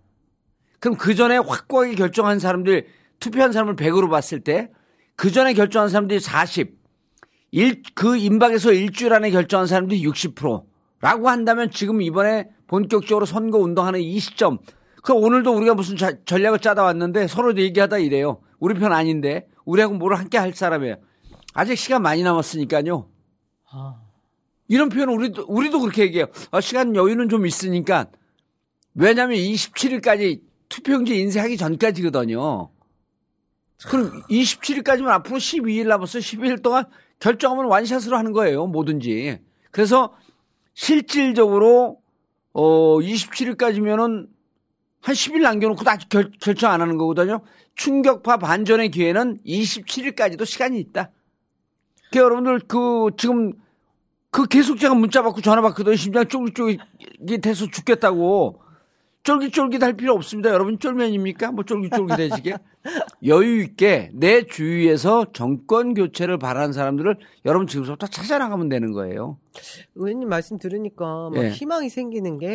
그럼 0.79 0.97
그 0.97 1.15
전에 1.15 1.37
확고하게 1.39 1.95
결정한 1.95 2.39
사람들 2.39 2.87
투표한 3.21 3.53
사람을 3.53 3.77
100으로 3.77 4.11
봤을 4.11 4.41
때 4.41 4.71
그 5.17 5.31
전에 5.31 5.53
결정한 5.53 5.91
사람들이 5.91 6.19
40, 6.19 6.79
일, 7.51 7.83
그 7.95 8.17
임박에서 8.17 8.73
일주일 8.73 9.13
안에 9.13 9.31
결정한 9.31 9.67
사람들이 9.67 10.03
60% 10.07 10.65
라고 11.01 11.29
한다면 11.29 11.71
지금 11.71 12.03
이번에 12.03 12.49
본격적으로 12.67 13.27
선거 13.27 13.59
운동하는 13.59 14.01
이 14.01 14.19
시점. 14.19 14.59
그 15.03 15.13
오늘도 15.15 15.55
우리가 15.57 15.75
무슨 15.75 15.97
자- 15.97 16.13
전략을 16.27 16.59
짜다 16.59 16.83
왔는데 16.83 17.27
서로 17.27 17.57
얘기하다 17.57 17.99
이래요. 17.99 18.41
우리 18.59 18.75
편 18.75 18.93
아닌데 18.93 19.49
우리하고 19.65 19.95
뭘 19.95 20.15
함께 20.15 20.37
할 20.37 20.53
사람이에요. 20.53 20.97
아직 21.55 21.77
시간 21.77 22.03
많이 22.03 22.23
남았으니까요. 22.23 23.09
아, 23.73 24.01
이런 24.69 24.89
표현 24.91 25.09
우리도 25.09 25.47
우리도 25.49 25.81
그렇게 25.81 26.03
얘기해요. 26.03 26.27
아, 26.51 26.61
시간 26.61 26.95
여유는 26.95 27.29
좀 27.31 27.47
있으니까 27.47 28.07
왜냐하면 28.95 29.39
27일까지 29.39 30.43
투표용지 30.69 31.19
인쇄하기 31.19 31.57
전까지거든요. 31.57 32.71
그럼 33.89 34.23
27일까지면 34.29 35.09
앞으로 35.09 35.39
12일 35.39 35.89
남았어. 35.89 36.19
12일 36.19 36.63
동안 36.63 36.85
결정하면 37.19 37.67
완샷으로 37.71 38.17
하는 38.19 38.33
거예요. 38.33 38.67
뭐든지. 38.67 39.39
그래서 39.71 40.13
실질적으로 40.75 42.01
어 42.53 42.99
27일까지면은 42.99 44.29
한 45.03 45.15
10일 45.15 45.43
남겨놓고 45.43 45.83
다 45.85 45.97
결, 46.09 46.31
결정 46.41 46.73
안 46.73 46.81
하는 46.81 46.97
거거든요. 46.99 47.41
충격파 47.75 48.39
반전의 48.39 48.91
기회는 48.91 49.39
27일까지도 49.47 50.45
시간이 50.45 50.79
있다. 50.79 51.11
그 52.13 52.19
여러분들 52.19 52.61
그 52.67 53.11
지금 53.17 53.53
그 54.31 54.47
계속 54.47 54.79
제가 54.79 54.95
문자 54.95 55.23
받고 55.23 55.41
전화 55.41 55.63
받거든요. 55.63 55.97
심장 55.97 56.27
쫄깃쫄깃이 56.27 57.39
돼서 57.43 57.67
죽겠다고. 57.71 58.63
쫄깃쫄깃할 59.23 59.95
필요 59.95 60.15
없습니다. 60.15 60.51
여러분 60.51 60.79
쫄면입니까? 60.79 61.53
뭐 61.53 61.65
쫄깃쫄깃해지게 61.65 62.55
여유 63.27 63.61
있게 63.63 64.11
내 64.15 64.47
주위에서 64.47 65.27
정권 65.33 65.93
교체를 65.93 66.39
바라는 66.39 66.73
사람들을 66.73 67.17
여러분 67.45 67.67
지금부터 67.67 68.07
찾아나가면 68.07 68.69
되는 68.71 68.93
거예요. 68.93 69.39
의원님 69.95 70.29
말씀 70.29 70.59
들으니까 70.59 71.31
막 71.35 71.45
예. 71.45 71.51
희망이 71.51 71.91
생기는 71.91 72.39
게 72.39 72.47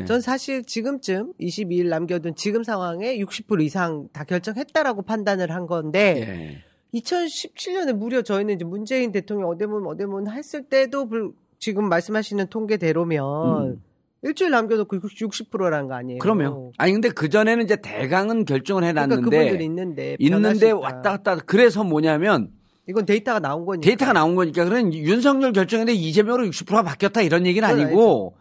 예. 0.00 0.04
전 0.04 0.20
사실 0.20 0.62
지금쯤 0.64 1.32
22일 1.40 1.88
남겨둔 1.88 2.34
지금 2.36 2.62
상황에 2.62 3.18
60% 3.18 3.62
이상 3.64 4.08
다 4.12 4.22
결정했다라고 4.22 5.02
판단을 5.02 5.50
한 5.50 5.66
건데 5.66 6.62
예. 6.94 6.98
2017년에 7.00 7.94
무려 7.94 8.22
저희는 8.22 8.54
이제 8.54 8.64
문재인 8.64 9.10
대통령 9.12 9.48
어대문 9.48 9.86
어대문 9.86 10.30
했을 10.30 10.62
때도 10.64 11.08
불- 11.08 11.32
지금 11.58 11.88
말씀하시는 11.88 12.46
통계대로면 12.48 13.66
음. 13.66 13.82
일주일 14.22 14.50
남겨놓고 14.50 14.98
60%라는 14.98 15.88
거 15.88 15.94
아니에요? 15.94 16.18
그러면 16.20 16.70
아니 16.78 16.92
근데 16.92 17.10
그 17.10 17.28
전에는 17.28 17.64
이제 17.64 17.76
대강은 17.76 18.44
결정을 18.44 18.82
그러니까 18.82 19.00
해놨는데 19.02 19.30
그분들이 19.30 19.64
있는데 19.64 20.16
있는데. 20.20 20.70
왔다 20.70 21.10
갔다 21.10 21.36
그래서 21.36 21.82
뭐냐면 21.82 22.52
이건 22.88 23.04
데이터가 23.04 23.40
나온 23.40 23.64
거니까. 23.64 23.84
데이터가 23.84 24.12
나온 24.12 24.36
거니까. 24.36 24.64
그런 24.64 24.92
윤석열 24.94 25.52
결정인데 25.52 25.92
이재명으로 25.92 26.44
60%가 26.46 26.82
바뀌었다 26.82 27.22
이런 27.22 27.46
얘기는 27.46 27.66
아니고 27.68 28.36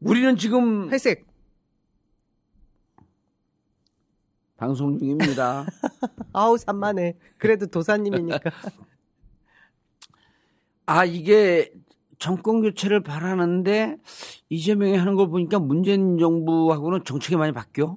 우리는 0.00 0.36
지금 0.36 0.90
회색. 0.90 1.26
방송 4.56 4.98
중입니다. 4.98 5.64
아우 6.32 6.58
산만해. 6.58 7.14
그래도 7.36 7.66
도사님이니까. 7.66 8.50
아 10.86 11.04
이게 11.04 11.70
정권 12.18 12.60
교체를 12.60 13.02
바라는데 13.02 13.96
이재명이 14.48 14.96
하는 14.96 15.14
걸 15.14 15.28
보니까 15.28 15.58
문재인 15.58 16.18
정부하고는 16.18 17.04
정책이 17.04 17.36
많이 17.36 17.52
바뀌어. 17.52 17.96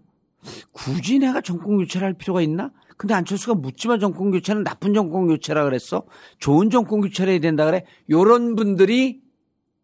굳이 0.71 1.19
내가 1.19 1.41
정권 1.41 1.77
교체를 1.77 2.05
할 2.07 2.13
필요가 2.13 2.41
있나? 2.41 2.71
근데 2.97 3.13
안철수가 3.13 3.55
묻지마 3.55 3.97
정권 3.97 4.31
교체는 4.31 4.63
나쁜 4.63 4.93
정권 4.93 5.27
교체라 5.27 5.63
그랬어. 5.63 6.03
좋은 6.39 6.69
정권 6.69 7.01
교체를 7.01 7.33
해야 7.33 7.39
된다 7.39 7.65
그래. 7.65 7.85
요런 8.09 8.55
분들이 8.55 9.21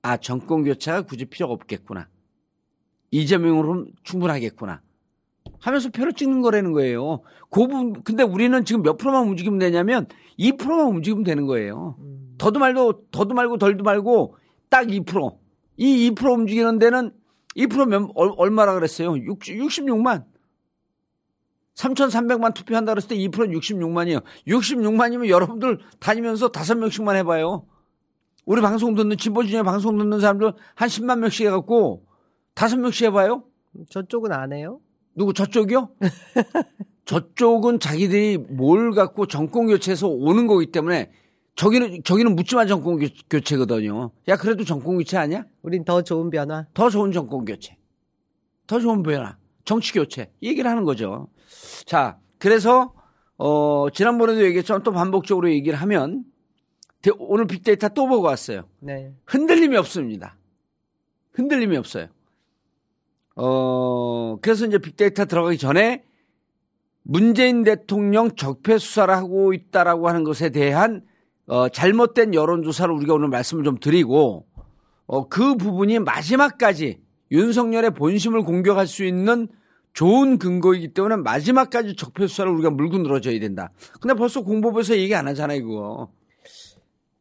아 0.03 0.17
정권 0.17 0.63
교체가 0.63 1.01
굳이 1.03 1.25
필요가 1.25 1.53
없겠구나. 1.53 2.07
이재명으로 3.11 3.87
충분하겠구나. 4.03 4.81
하면서 5.59 5.89
표를 5.89 6.13
찍는 6.13 6.41
거라는 6.41 6.71
거예요. 6.73 7.21
그 7.49 7.61
부분 7.61 8.03
근데 8.03 8.23
우리는 8.23 8.63
지금 8.65 8.81
몇 8.83 8.97
프로만 8.97 9.23
움직이면 9.27 9.59
되냐면 9.59 10.07
2%만 10.39 10.87
움직이면 10.87 11.23
되는 11.23 11.45
거예요. 11.47 11.95
음. 11.99 12.35
더도 12.37 12.59
말도 12.59 13.05
더도 13.11 13.33
말고 13.33 13.57
덜도 13.57 13.83
말고 13.83 14.35
딱 14.69 14.85
2%. 14.87 15.37
이 15.77 16.11
2% 16.11 16.33
움직이는 16.33 16.79
데는 16.79 17.11
2% 17.55 17.87
몇, 17.87 18.09
얼- 18.15 18.33
얼마라 18.37 18.73
그랬어요? 18.75 19.15
60, 19.17 19.57
66만. 19.59 20.25
3,300만 21.75 22.53
투표한다 22.55 22.93
그랬을 22.93 23.09
때 23.09 23.15
2%는 23.17 23.51
66만이에요. 23.59 24.23
66만이면 24.47 25.29
여러분들 25.29 25.79
다니면서 25.99 26.47
다섯 26.49 26.75
명씩만 26.75 27.15
해봐요. 27.17 27.65
우리 28.45 28.61
방송 28.61 28.95
듣는, 28.95 29.17
진보 29.17 29.43
진영 29.43 29.63
방송 29.63 29.97
듣는 29.97 30.19
사람들 30.19 30.53
한 30.73 30.87
10만 30.87 31.19
명씩 31.19 31.45
해갖고 31.47 32.05
다섯 32.55 32.77
명씩 32.77 33.07
해봐요. 33.07 33.43
저쪽은 33.89 34.31
안 34.31 34.53
해요? 34.53 34.79
누구 35.17 35.33
저쪽이요? 35.33 35.89
저쪽은 37.05 37.79
자기들이 37.79 38.37
뭘 38.37 38.91
갖고 38.91 39.25
정권 39.25 39.65
교체해서 39.67 40.07
오는 40.07 40.45
거기 40.45 40.67
때문에 40.71 41.11
저기는 41.55 42.03
저기는 42.03 42.35
묻지마 42.35 42.67
정권 42.67 42.99
교- 42.99 43.07
교체거든요. 43.29 44.11
야 44.27 44.37
그래도 44.37 44.63
정권 44.63 44.97
교체 44.97 45.17
아니야? 45.17 45.43
우린 45.63 45.83
더 45.83 46.03
좋은 46.03 46.29
변화 46.29 46.67
더 46.75 46.89
좋은 46.91 47.11
정권 47.11 47.45
교체, 47.45 47.77
더 48.67 48.79
좋은 48.79 49.01
변화, 49.01 49.37
정치 49.65 49.91
교체 49.91 50.31
이 50.39 50.49
얘기를 50.49 50.69
하는 50.69 50.83
거죠. 50.83 51.29
자 51.85 52.19
그래서 52.37 52.93
어 53.37 53.87
지난번에도 53.91 54.43
얘기했지만 54.45 54.83
또 54.83 54.91
반복적으로 54.91 55.49
얘기를 55.49 55.79
하면 55.81 56.25
대- 57.01 57.09
오늘 57.17 57.47
빅데이터 57.47 57.89
또 57.89 58.05
보고 58.07 58.21
왔어요. 58.27 58.67
네 58.81 59.13
흔들림이 59.25 59.77
없습니다. 59.77 60.37
흔들림이 61.31 61.75
없어요. 61.77 62.07
어, 63.39 64.37
그래서 64.41 64.65
이제 64.65 64.79
빅데이터 64.79 65.25
들어가기 65.25 65.57
전에 65.59 66.03
문재인 67.03 67.63
대통령 67.63 68.35
적폐 68.35 68.79
수사를 68.79 69.13
하고 69.15 69.53
있다라고 69.53 70.09
하는 70.09 70.23
것에 70.23 70.49
대한 70.49 71.03
어, 71.45 71.69
잘못된 71.69 72.33
여론조사를 72.33 72.93
우리가 72.93 73.13
오늘 73.13 73.29
말씀을 73.29 73.63
좀 73.63 73.77
드리고 73.79 74.45
어, 75.05 75.27
그 75.29 75.55
부분이 75.55 75.99
마지막까지 75.99 76.99
윤석열의 77.31 77.91
본심을 77.91 78.41
공격할 78.41 78.87
수 78.87 79.05
있는 79.05 79.47
좋은 79.93 80.37
근거이기 80.37 80.93
때문에 80.93 81.15
마지막까지 81.17 81.95
적폐 81.95 82.27
수사를 82.27 82.51
우리가 82.51 82.71
물고 82.71 82.97
늘어져야 82.97 83.39
된다. 83.39 83.71
근데 84.01 84.13
벌써 84.15 84.41
공보부에서 84.41 84.97
얘기 84.97 85.15
안 85.15 85.27
하잖아요, 85.27 85.65
그거. 85.65 86.09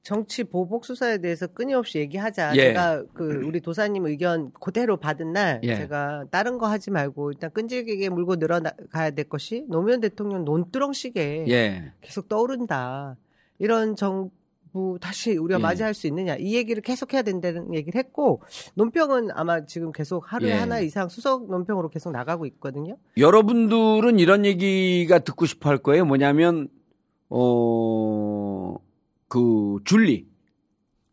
정치 0.07 0.45
보복 0.45 0.85
수사에 0.85 1.19
대해서 1.19 1.49
끊임없이 1.49 1.99
얘기하자. 1.99 2.55
예. 2.55 2.61
제가 2.61 3.03
그 3.13 3.43
우리 3.45 3.61
도사님 3.61 4.07
의견 4.07 4.53
그대로 4.53 4.99
받은 4.99 5.33
날 5.33 5.61
예. 5.65 5.75
제가 5.75 6.27
다른 6.31 6.59
거 6.59 6.69
하지 6.69 6.93
말고 6.93 7.33
일단 7.33 7.51
끈질기게 7.51 8.11
물고 8.11 8.37
늘어가야 8.37 9.11
될 9.17 9.29
것이 9.29 9.65
노무현 9.69 10.01
대통령 10.01 10.45
논두렁식에 10.45 11.47
예. 11.49 11.93
계속 12.03 12.29
떠오른다. 12.29 13.17
이런 13.59 13.97
정부 13.97 14.97
다시 15.01 15.37
우리가 15.37 15.59
예. 15.59 15.63
맞이할 15.63 15.93
수 15.93 16.07
있느냐 16.07 16.37
이 16.37 16.55
얘기를 16.55 16.85
계속 16.85 17.13
해야 17.13 17.23
된다는 17.23 17.75
얘기를 17.75 17.99
했고 17.99 18.43
논평은 18.75 19.31
아마 19.33 19.67
지금 19.67 19.91
계속 19.91 20.33
하루에 20.33 20.51
예. 20.51 20.55
하나 20.55 20.79
이상 20.79 21.09
수석 21.09 21.51
논평으로 21.51 21.89
계속 21.89 22.13
나가고 22.13 22.47
있거든요. 22.47 22.97
여러분들은 23.17 24.21
이런 24.21 24.45
얘기가 24.45 25.19
듣고 25.19 25.47
싶어 25.47 25.69
할 25.69 25.79
거예요. 25.79 26.05
뭐냐면, 26.05 26.69
어, 27.29 28.77
그, 29.29 29.79
줄리. 29.85 30.27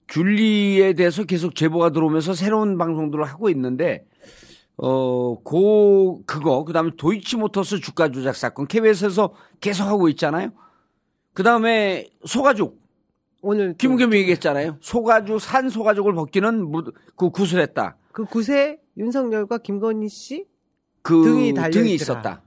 줄리에 0.07 0.93
대해서 0.93 1.23
계속 1.23 1.55
제보가 1.55 1.91
들어오면서 1.91 2.33
새로운 2.33 2.77
방송들을 2.77 3.23
하고 3.25 3.49
있는데, 3.49 4.05
어, 4.77 5.35
고, 5.43 6.21
그거, 6.25 6.63
그 6.65 6.73
다음에 6.73 6.91
도이치모터스 6.97 7.79
주가 7.79 8.09
조작 8.11 8.35
사건, 8.35 8.67
KBS에서 8.67 9.33
계속 9.61 9.83
하고 9.85 10.09
있잖아요. 10.09 10.49
그 11.33 11.41
다음에 11.43 12.09
소가죽, 12.25 12.79
오늘 13.41 13.69
그- 13.71 13.77
김우겸이 13.77 14.15
얘기했잖아요. 14.17 14.77
소가죽, 14.81 15.41
산 15.41 15.69
소가죽을 15.69 16.13
벗기는 16.13 16.63
무, 16.69 16.83
그 17.15 17.29
구술했다. 17.29 17.97
그 18.11 18.25
구세 18.25 18.79
윤석열과 18.97 19.59
김건희 19.59 20.07
씨 20.09 20.45
그 21.01 21.21
등이 21.23 21.53
달려 21.53 21.71
등이. 21.71 21.93
있었다. 21.95 22.41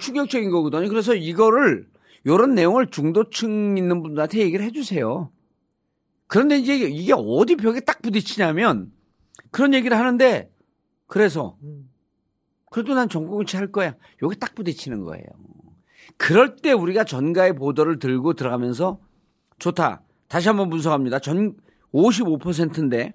충격적인 0.00 0.50
거거든요. 0.50 0.88
그래서 0.88 1.14
이거를 1.14 1.86
이런 2.24 2.54
내용을 2.54 2.88
중도층 2.90 3.76
있는 3.78 4.02
분들한테 4.02 4.38
얘기를 4.38 4.64
해주세요. 4.66 5.30
그런데 6.26 6.58
이제 6.58 6.76
이게 6.76 7.12
어디 7.16 7.56
벽에 7.56 7.80
딱 7.80 8.02
부딪히냐면 8.02 8.92
그런 9.50 9.72
얘기를 9.74 9.96
하는데 9.96 10.50
그래서 11.06 11.56
음. 11.62 11.90
그래도 12.70 12.94
난 12.94 13.08
전공치 13.08 13.56
할 13.56 13.72
거야. 13.72 13.94
여기 14.22 14.38
딱 14.38 14.54
부딪히는 14.54 15.04
거예요. 15.04 15.24
그럴 16.16 16.56
때 16.56 16.72
우리가 16.72 17.04
전가의 17.04 17.54
보도를 17.54 17.98
들고 17.98 18.34
들어가면서 18.34 18.98
좋다. 19.58 20.02
다시 20.28 20.48
한번 20.48 20.68
분석합니다. 20.68 21.18
전 21.20 21.54
55%인데 21.94 23.12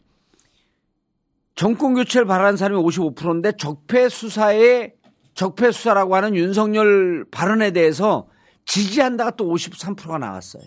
정권 1.56 1.94
교체를 1.94 2.26
바라는 2.26 2.58
사람이 2.58 2.82
55%인데 2.82 3.52
적폐 3.58 4.10
수사에 4.10 4.94
적폐 5.36 5.72
수사라고 5.72 6.16
하는 6.16 6.36
윤석열 6.36 7.26
발언에 7.30 7.72
대해서 7.72 8.28
지지한다가 8.65 9.32
또 9.32 9.45
53%가 9.54 10.17
나왔어요. 10.17 10.63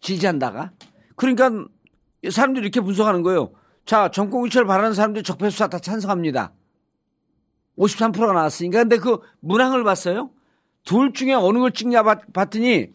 지지한다가. 0.00 0.72
그러니까 1.16 1.50
사람들이 2.30 2.64
이렇게 2.64 2.80
분석하는 2.80 3.22
거예요. 3.22 3.52
자, 3.86 4.10
정권 4.10 4.42
교체를 4.42 4.66
바라는 4.66 4.94
사람들이 4.94 5.22
적폐 5.22 5.50
수사 5.50 5.68
다 5.68 5.78
찬성합니다. 5.78 6.52
53%가 7.78 8.32
나왔으니까. 8.32 8.80
근데 8.80 8.98
그 8.98 9.18
문항을 9.40 9.84
봤어요. 9.84 10.30
둘 10.84 11.12
중에 11.12 11.32
어느 11.32 11.58
걸 11.58 11.72
찍냐 11.72 12.02
봤- 12.02 12.32
봤더니 12.32 12.92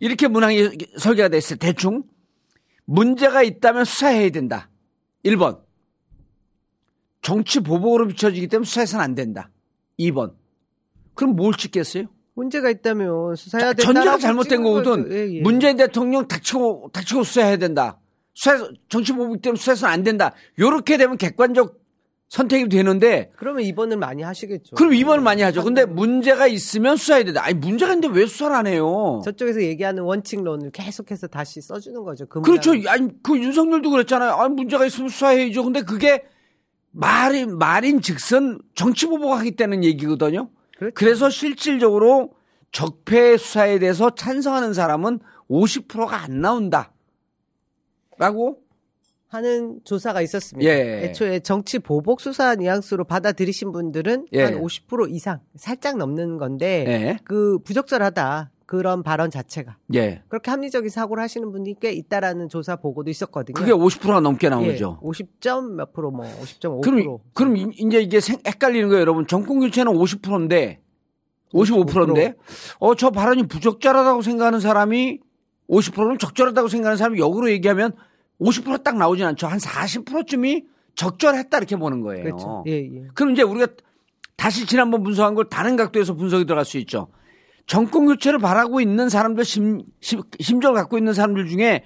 이렇게 0.00 0.28
문항이 0.28 0.78
설계가 0.98 1.28
됐어요. 1.28 1.58
대충. 1.58 2.04
문제가 2.84 3.42
있다면 3.42 3.84
수사해야 3.84 4.30
된다. 4.30 4.68
1번. 5.24 5.60
정치 7.20 7.60
보복으로 7.60 8.08
비춰지기 8.08 8.48
때문에 8.48 8.64
수사해서는 8.66 9.04
안 9.04 9.14
된다. 9.14 9.50
2번. 9.98 10.34
그럼 11.14 11.36
뭘 11.36 11.54
찍겠어요? 11.54 12.06
문제가 12.42 12.70
있다면 12.70 13.36
수사해야 13.36 13.68
자, 13.68 13.72
된다. 13.74 13.92
전제가 13.92 14.18
잘못된 14.18 14.62
거거든. 14.62 15.12
예, 15.12 15.36
예. 15.36 15.40
문재인 15.40 15.76
대통령 15.76 16.26
닥치고 16.26 16.90
닥치고 16.92 17.22
수사해야 17.24 17.56
된다. 17.56 18.00
수사 18.34 18.68
정치 18.88 19.12
보복 19.12 19.40
때문에 19.42 19.58
수사해서는 19.58 19.92
안 19.92 20.02
된다. 20.02 20.32
요렇게 20.58 20.96
되면 20.96 21.16
객관적 21.16 21.80
선택이 22.28 22.70
되는데 22.70 23.30
그러면 23.36 23.62
입원을 23.62 23.98
많이 23.98 24.22
하시겠죠. 24.22 24.74
그럼 24.74 24.94
입원을 24.94 25.22
많이 25.22 25.42
하죠. 25.42 25.62
근데 25.62 25.84
문제가 25.84 26.46
있으면 26.46 26.96
수사해야 26.96 27.24
된다. 27.24 27.44
아니 27.44 27.54
문제가 27.54 27.92
있는데 27.92 28.18
왜 28.18 28.26
수사를 28.26 28.56
안 28.56 28.66
해요? 28.66 29.20
저쪽에서 29.24 29.62
얘기하는 29.62 30.02
원칙론을 30.02 30.70
계속해서 30.70 31.26
다시 31.26 31.60
써주는 31.60 32.02
거죠. 32.02 32.26
그 32.26 32.40
그렇죠. 32.40 32.72
아니 32.88 33.10
그 33.22 33.38
윤석열도 33.38 33.90
그랬잖아요. 33.90 34.32
아 34.32 34.48
문제가 34.48 34.86
있으면 34.86 35.10
수사해야죠. 35.10 35.62
근데 35.62 35.82
그게 35.82 36.24
말이 36.90 37.44
말인 37.46 38.00
즉슨 38.00 38.58
정치 38.74 39.06
보복하겠다는 39.06 39.84
얘기거든요. 39.84 40.48
그렇죠. 40.90 40.94
그래서 40.94 41.30
실질적으로 41.30 42.32
적폐 42.72 43.36
수사에 43.36 43.78
대해서 43.78 44.14
찬성하는 44.14 44.74
사람은 44.74 45.20
50%가 45.50 46.22
안 46.22 46.40
나온다. 46.40 46.92
라고 48.18 48.58
하는 49.28 49.80
조사가 49.84 50.20
있었습니다. 50.22 50.70
예. 50.70 51.04
애초에 51.04 51.40
정치 51.40 51.78
보복 51.78 52.20
수사 52.20 52.54
뉘앙스로 52.54 53.04
받아들이신 53.04 53.72
분들은 53.72 54.26
예. 54.32 54.46
한50% 54.46 55.10
이상, 55.10 55.40
살짝 55.56 55.96
넘는 55.96 56.36
건데 56.36 56.84
예. 56.86 57.18
그 57.24 57.58
부적절하다 57.60 58.50
그런 58.72 59.02
발언 59.02 59.30
자체가 59.30 59.76
예. 59.92 60.22
그렇게 60.28 60.50
합리적인 60.50 60.88
사고를 60.88 61.22
하시는 61.22 61.52
분이 61.52 61.76
꽤 61.78 61.92
있다라는 61.92 62.48
조사 62.48 62.76
보고도 62.76 63.10
있었거든요. 63.10 63.52
그게 63.52 63.70
50%가 63.70 64.20
넘게 64.20 64.46
예, 64.46 64.48
나오죠. 64.50 64.98
50점 65.02 65.72
몇 65.74 65.92
프로 65.92 66.10
뭐 66.10 66.24
50.5%. 66.24 66.80
그럼 66.82 67.18
그럼 67.34 67.56
이- 67.58 67.66
이제 67.76 68.00
이게 68.00 68.18
생- 68.20 68.38
헷갈리는 68.46 68.88
거예요, 68.88 69.02
여러분. 69.02 69.26
정권 69.26 69.60
교체는 69.60 69.92
50%인데 69.92 70.80
55%인데 71.52 72.34
어저 72.78 73.10
발언이 73.10 73.46
부적절하다고 73.46 74.22
생각하는 74.22 74.58
사람이 74.58 75.20
50%는 75.68 76.16
적절하다고 76.16 76.68
생각하는 76.68 76.96
사람이 76.96 77.18
역으로 77.18 77.50
얘기하면 77.50 77.92
50%딱 78.40 78.96
나오진 78.96 79.26
않죠. 79.26 79.48
한 79.48 79.58
40%쯤이 79.58 80.64
적절했다 80.94 81.58
이렇게 81.58 81.76
보는 81.76 82.00
거예요. 82.00 82.24
그렇죠. 82.24 82.64
예, 82.68 82.72
예. 82.72 83.06
그럼 83.12 83.32
이제 83.32 83.42
우리가 83.42 83.66
다시 84.36 84.64
지난번 84.66 85.02
분석한 85.02 85.34
걸 85.34 85.50
다른 85.50 85.76
각도에서 85.76 86.14
분석이 86.14 86.46
들어갈 86.46 86.64
수 86.64 86.78
있죠. 86.78 87.08
정권 87.66 88.06
교체를 88.06 88.38
바라고 88.38 88.80
있는 88.80 89.08
사람들 89.08 89.44
심, 89.44 89.82
심, 90.00 90.20
심정을 90.40 90.74
갖고 90.74 90.98
있는 90.98 91.12
사람들 91.12 91.48
중에 91.48 91.84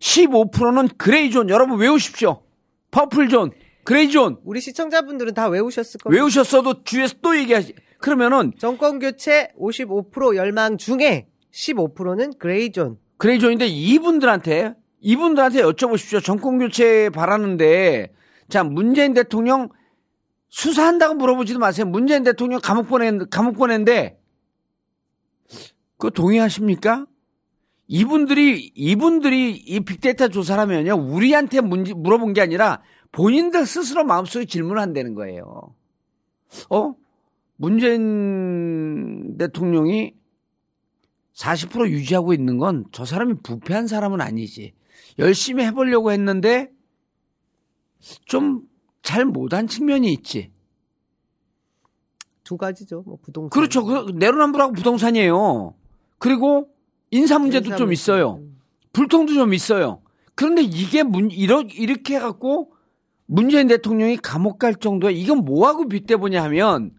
15%는 0.00 0.88
gray 0.98 1.30
zone 1.30 1.48
여러분 1.48 1.78
외우십시오. 1.78 2.42
purple 2.90 3.28
zone, 3.28 3.50
gray 3.84 4.10
zone 4.10 4.38
우리 4.44 4.60
시청자분들은 4.60 5.34
다 5.34 5.48
외우셨을 5.48 6.00
거예요. 6.00 6.16
외우셨어도 6.16 6.82
주위에서 6.84 7.14
또 7.22 7.36
얘기하시. 7.36 7.74
그러면은 7.98 8.52
정권 8.58 8.98
교체 8.98 9.48
55% 9.58 10.36
열망 10.36 10.76
중에 10.76 11.28
15%는 11.52 12.34
gray 12.38 12.72
zone. 12.72 12.98
gray 13.16 13.38
zone인데 13.38 13.66
이분들한테 13.66 14.74
이분들한테 15.00 15.62
여쭤보십시오. 15.62 16.22
정권 16.22 16.58
교체 16.58 17.10
바라는데 17.10 18.12
자 18.48 18.64
문재인 18.64 19.14
대통령 19.14 19.68
수사한다고 20.48 21.14
물어보지도 21.14 21.58
마세요. 21.58 21.86
문재인 21.86 22.22
대통령 22.22 22.60
감옥 22.60 22.88
보낸 22.88 23.28
감옥 23.30 23.56
보낸데 23.56 24.18
그 25.98 26.10
동의하십니까? 26.10 27.06
이분들이 27.88 28.72
이분들이 28.74 29.56
이 29.56 29.80
빅데이터 29.80 30.28
조사를 30.28 30.60
하면요 30.60 30.94
우리한테 30.96 31.60
문제, 31.60 31.94
물어본 31.94 32.32
게 32.32 32.40
아니라 32.40 32.82
본인들 33.12 33.64
스스로 33.66 34.04
마음속에 34.04 34.44
질문을 34.44 34.80
한다는 34.80 35.14
거예요. 35.14 35.74
어 36.70 36.94
문재인 37.56 39.36
대통령이 39.38 40.14
40% 41.34 41.88
유지하고 41.90 42.32
있는 42.34 42.58
건 42.58 42.84
저 42.92 43.04
사람이 43.04 43.34
부패한 43.42 43.86
사람은 43.86 44.20
아니지. 44.20 44.74
열심히 45.18 45.64
해보려고 45.64 46.12
했는데 46.12 46.70
좀 48.26 48.62
잘 49.06 49.24
못한 49.24 49.68
측면이 49.68 50.12
있지. 50.14 50.50
두 52.42 52.56
가지죠. 52.56 53.04
뭐 53.06 53.18
부동산. 53.22 53.50
그렇죠. 53.50 53.84
그 53.84 54.10
내로남불하고 54.16 54.72
부동산이에요. 54.72 55.74
그리고 56.18 56.68
인사 57.10 57.38
문제도 57.38 57.66
인사 57.66 57.76
좀 57.76 57.88
문제. 57.88 58.00
있어요. 58.00 58.40
불통도 58.92 59.34
좀 59.34 59.54
있어요. 59.54 60.02
그런데 60.34 60.62
이게 60.62 61.02
문, 61.02 61.30
이러, 61.30 61.62
이렇게 61.62 62.16
해갖고 62.16 62.72
문재인 63.26 63.66
대통령이 63.66 64.18
감옥 64.18 64.58
갈 64.58 64.74
정도에 64.74 65.12
이건 65.12 65.44
뭐하고 65.44 65.88
빗대보냐 65.88 66.42
하면 66.44 66.92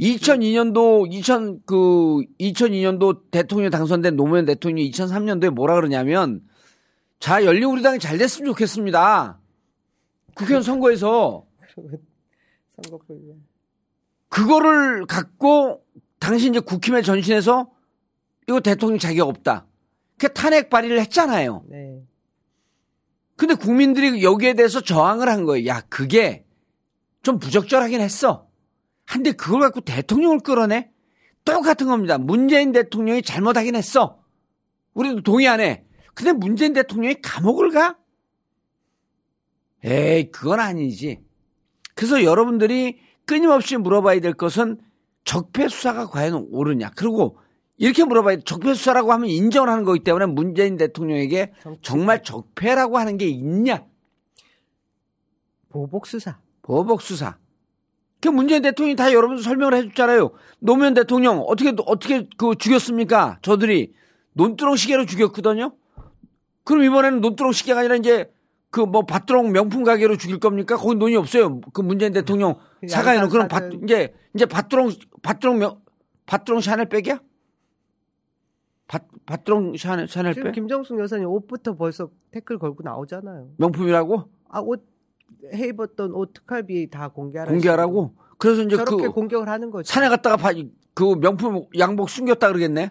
2002년도 0.00 1.12
2000 1.12 1.60
그 1.66 2.24
2002년도 2.40 3.30
대통령 3.30 3.70
당선된 3.70 4.16
노무현 4.16 4.46
대통령이 4.46 4.90
2003년도에 4.90 5.50
뭐라 5.50 5.74
그러냐면 5.74 6.40
자 7.20 7.44
열린우리당이 7.44 7.98
잘 7.98 8.18
됐으면 8.18 8.46
좋겠습니다. 8.52 9.38
국회의원 10.34 10.62
선거에서. 10.62 11.44
그거를 14.28 15.04
갖고 15.06 15.84
당시 16.18 16.48
이제 16.48 16.60
국힘의 16.60 17.02
전신에서 17.02 17.70
이거 18.50 18.58
대통령 18.58 18.98
자격 18.98 19.28
없다. 19.28 19.68
그 20.18 20.32
탄핵 20.32 20.70
발의를 20.70 21.00
했잖아요. 21.02 21.64
네. 21.68 22.02
근데 23.36 23.54
국민들이 23.54 24.24
여기에 24.24 24.54
대해서 24.54 24.80
저항을 24.80 25.28
한 25.28 25.44
거예요. 25.44 25.66
야, 25.68 25.82
그게 25.88 26.44
좀 27.22 27.38
부적절하긴 27.38 28.00
했어. 28.00 28.48
한데 29.06 29.30
그걸 29.32 29.60
갖고 29.60 29.80
대통령을 29.80 30.40
끌어내? 30.40 30.90
똑같은 31.44 31.86
겁니다. 31.86 32.18
문재인 32.18 32.72
대통령이 32.72 33.22
잘못하긴 33.22 33.76
했어. 33.76 34.20
우리도 34.94 35.22
동의 35.22 35.46
안 35.46 35.60
해. 35.60 35.84
근데 36.14 36.32
문재인 36.32 36.72
대통령이 36.72 37.22
감옥을 37.22 37.70
가? 37.70 37.96
에이, 39.84 40.32
그건 40.32 40.58
아니지. 40.58 41.20
그래서 41.94 42.24
여러분들이 42.24 42.98
끊임없이 43.26 43.76
물어봐야 43.76 44.20
될 44.20 44.34
것은 44.34 44.80
적폐 45.24 45.68
수사가 45.68 46.08
과연 46.08 46.48
옳으냐. 46.50 46.90
그리고 46.96 47.38
이렇게 47.80 48.04
물어봐야 48.04 48.36
돼. 48.36 48.42
적폐 48.44 48.74
수사라고 48.74 49.10
하면 49.14 49.30
인정을 49.30 49.70
하는 49.70 49.84
거기 49.84 50.00
때문에 50.00 50.26
문재인 50.26 50.76
대통령에게 50.76 51.54
정말 51.80 52.22
적폐라고 52.22 52.98
하는 52.98 53.16
게 53.16 53.26
있냐? 53.26 53.84
보복 55.70 56.06
수사. 56.06 56.38
보복 56.60 57.00
수사. 57.00 57.38
그 58.20 58.28
문재인 58.28 58.60
대통령이 58.60 58.96
다 58.96 59.14
여러분 59.14 59.40
설명을 59.40 59.72
해줬잖아요. 59.74 60.30
노무현 60.58 60.92
대통령 60.92 61.40
어떻게 61.40 61.72
어떻게 61.86 62.28
그 62.36 62.54
죽였습니까? 62.54 63.38
저들이 63.40 63.94
논두렁 64.34 64.76
시계로 64.76 65.06
죽였거든요. 65.06 65.72
그럼 66.64 66.84
이번에는 66.84 67.22
논두렁 67.22 67.52
시계가 67.52 67.80
아니라 67.80 67.96
이제 67.96 68.30
그 68.70 68.82
뭐 68.82 69.06
밭두렁 69.06 69.52
명품 69.52 69.84
가게로 69.84 70.18
죽일 70.18 70.38
겁니까? 70.38 70.76
거기 70.76 70.96
논이 70.96 71.16
없어요. 71.16 71.62
그 71.72 71.80
문재인 71.80 72.12
대통령 72.12 72.56
사과에는 72.86 73.30
그럼 73.30 73.48
밭. 73.48 73.72
이제 73.84 74.12
이제 74.34 74.44
밭두렁 74.44 74.92
밭두렁 75.22 75.58
명 75.58 75.80
밭두렁 76.26 76.60
샤넬백이야? 76.60 77.20
밭 78.90 79.04
밭두렁 79.24 79.76
샤넬 79.76 80.08
지금 80.08 80.22
샤넬백 80.34 80.52
김정숙 80.52 80.98
여사님 80.98 81.26
옷부터 81.28 81.76
벌써 81.76 82.10
댓글 82.32 82.58
걸고 82.58 82.82
나오잖아요. 82.82 83.50
명품이라고 83.58 84.24
아, 84.48 84.58
옷, 84.60 84.84
해 85.54 85.68
입었던 85.68 86.12
옷 86.12 86.32
특활비 86.34 86.90
다 86.90 87.06
공개하라. 87.06 87.52
공개하라고? 87.52 88.14
그래서 88.36 88.62
이제 88.62 88.74
저렇게 88.76 89.04
그 89.06 89.12
공격을 89.12 89.48
하는 89.48 89.70
거죠. 89.70 89.86
산에 89.92 90.08
갔다가 90.08 90.36
바- 90.36 90.50
그 90.94 91.14
명품 91.20 91.66
양복 91.78 92.10
숨겼다 92.10 92.48
그러겠네. 92.48 92.90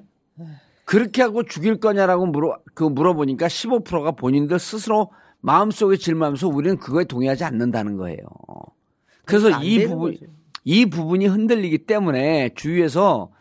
그렇게 0.85 1.21
하고 1.21 1.43
죽일 1.43 1.81
거냐라고 1.81 2.27
물어 2.27 2.57
그 2.73 2.85
물어보니까 2.85 3.47
15%가 3.47 4.11
본인들 4.11 4.57
스스로 4.57 5.11
마음속에 5.41 5.97
질문하면서 5.97 6.47
우리는 6.47 6.77
그거에 6.77 7.03
동의하지 7.03 7.43
않는다는 7.43 7.97
거예요. 7.97 8.17
그래서 9.25 9.51
안이 9.53 9.85
부분 9.85 10.13
거죠. 10.13 10.25
이 10.63 10.85
부분이 10.85 11.27
흔들리기 11.27 11.79
때문에 11.85 12.51
주위에서 12.55 13.31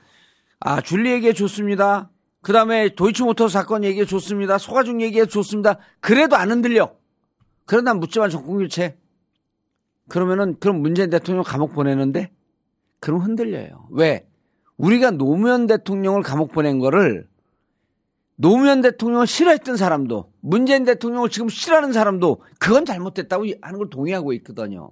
아 0.58 0.80
줄리 0.80 1.12
얘기해 1.12 1.32
줬습니다. 1.34 2.10
그 2.40 2.52
다음에 2.52 2.94
도이치모터 2.94 3.48
사건 3.48 3.84
얘기해 3.84 4.06
줬습니다. 4.06 4.58
소가중 4.58 5.00
얘기해 5.02 5.26
줬습니다. 5.26 5.78
그래도 6.00 6.36
안 6.36 6.50
흔들려. 6.50 6.94
그러다 7.66 7.94
묻지마 7.94 8.28
정권 8.28 8.58
교체. 8.58 8.96
그러면은 10.08 10.56
그럼 10.58 10.80
문재인 10.80 11.10
대통령 11.10 11.44
감옥 11.44 11.72
보내는데 11.74 12.30
그럼 13.00 13.20
흔들려요. 13.20 13.88
왜? 13.90 14.26
우리가 14.76 15.10
노무현 15.10 15.66
대통령을 15.66 16.22
감옥 16.22 16.52
보낸 16.52 16.78
거를 16.78 17.28
노무현 18.36 18.80
대통령을 18.80 19.26
싫어했던 19.26 19.76
사람도 19.76 20.32
문재인 20.40 20.84
대통령을 20.84 21.28
지금 21.28 21.48
싫어하는 21.48 21.92
사람도 21.92 22.42
그건 22.60 22.84
잘못됐다고 22.84 23.46
하는 23.60 23.78
걸 23.78 23.90
동의하고 23.90 24.32
있거든요. 24.34 24.88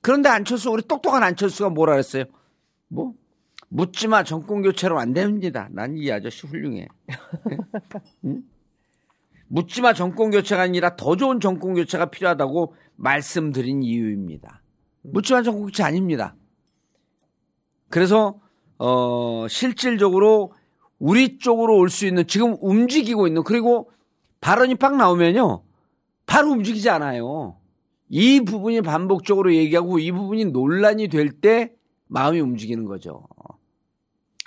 그런데 0.00 0.28
안철수 0.28 0.70
우리 0.70 0.82
똑똑한 0.82 1.22
안철수가 1.22 1.70
뭐라 1.70 1.92
그랬어요? 1.92 2.24
뭐 2.88 3.14
묻지마 3.68 4.24
정권 4.24 4.62
교체로 4.62 4.98
안 4.98 5.12
됩니다. 5.12 5.68
난 5.72 5.96
이 5.96 6.10
아저씨 6.10 6.46
훌륭해. 6.46 6.86
응? 8.24 8.42
묻지마 9.48 9.92
정권 9.94 10.30
교체가 10.30 10.62
아니라 10.62 10.96
더 10.96 11.16
좋은 11.16 11.40
정권 11.40 11.74
교체가 11.74 12.06
필요하다고 12.06 12.74
말씀드린 12.96 13.82
이유입니다. 13.82 14.62
묻지마 15.02 15.42
정권 15.42 15.64
교체 15.66 15.82
아닙니다. 15.82 16.34
그래서 17.88 18.40
어 18.78 19.46
실질적으로 19.48 20.52
우리 20.98 21.38
쪽으로 21.38 21.76
올 21.76 21.88
수 21.90 22.06
있는 22.06 22.26
지금 22.26 22.56
움직이고 22.60 23.26
있는 23.26 23.42
그리고 23.44 23.90
발언이 24.40 24.76
빡 24.76 24.96
나오면요 24.96 25.62
바로 26.26 26.50
움직이지 26.50 26.88
않아요. 26.90 27.56
이 28.08 28.40
부분이 28.40 28.80
반복적으로 28.82 29.54
얘기하고 29.54 29.98
이 29.98 30.10
부분이 30.12 30.46
논란이 30.46 31.08
될 31.08 31.40
때 31.40 31.72
마음이 32.08 32.40
움직이는 32.40 32.84
거죠. 32.84 33.26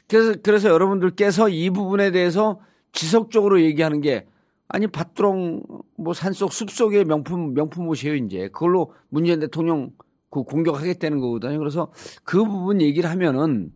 그래서 0.07 0.33
그래서 0.41 0.69
여러분들께서 0.69 1.49
이 1.49 1.69
부분에 1.69 2.11
대해서 2.11 2.59
지속적으로 2.91 3.61
얘기하는 3.61 4.01
게 4.01 4.25
아니 4.67 4.87
밭두렁 4.87 5.63
뭐 5.97 6.13
산속 6.13 6.53
숲속의 6.53 7.05
명품 7.05 7.53
명품 7.53 7.87
옷이에요 7.87 8.15
이제 8.15 8.49
그걸로 8.49 8.93
문재인 9.09 9.39
대통령 9.39 9.91
그 10.29 10.43
공격하겠다는 10.43 11.19
거거든요. 11.19 11.57
그래서 11.59 11.91
그 12.23 12.43
부분 12.43 12.81
얘기를 12.81 13.09
하면은 13.09 13.71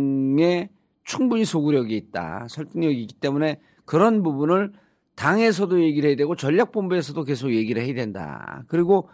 충분히 1.04 1.44
소구력이 1.44 1.96
있다 1.96 2.46
설득력이 2.48 3.02
있기 3.02 3.14
때문에 3.14 3.60
그런 3.84 4.22
부분을 4.22 4.72
당에서도 5.14 5.82
얘기를 5.82 6.08
해야 6.08 6.16
되고 6.16 6.34
전략본부에서도 6.34 7.22
계속 7.24 7.52
얘기를 7.52 7.82
해야 7.82 7.94
된다. 7.94 8.62
그리고 8.66 9.08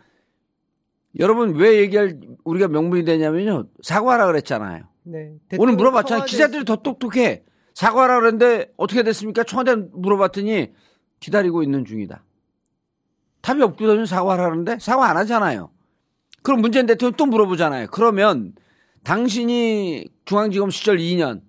여러분 1.18 1.54
왜 1.56 1.78
얘기할 1.80 2.20
우리가 2.44 2.68
명분이 2.68 3.04
되냐면요 3.04 3.66
사과하라 3.82 4.26
그랬잖아요. 4.26 4.84
네. 5.04 5.32
오늘 5.58 5.74
물어봤잖아요. 5.74 6.24
청와대- 6.24 6.30
기자들이 6.30 6.64
더 6.64 6.76
똑똑해. 6.76 7.42
사과하라 7.74 8.20
그랬는데 8.20 8.72
어떻게 8.76 9.02
됐습니까? 9.02 9.44
청와대 9.44 9.74
물어봤더니 9.74 10.72
기다리고 11.20 11.62
있는 11.62 11.84
중이다. 11.84 12.24
답이 13.40 13.62
없거든요. 13.62 14.04
사과하라 14.04 14.44
그러는데 14.44 14.78
사과 14.80 15.08
안 15.08 15.16
하잖아요. 15.18 15.70
그럼 16.42 16.60
문재인 16.60 16.86
대통령 16.86 17.16
또 17.16 17.26
물어보잖아요. 17.26 17.86
그러면 17.90 18.52
당신이 19.04 20.06
중앙지검 20.26 20.70
시절 20.70 20.98
2년, 20.98 21.40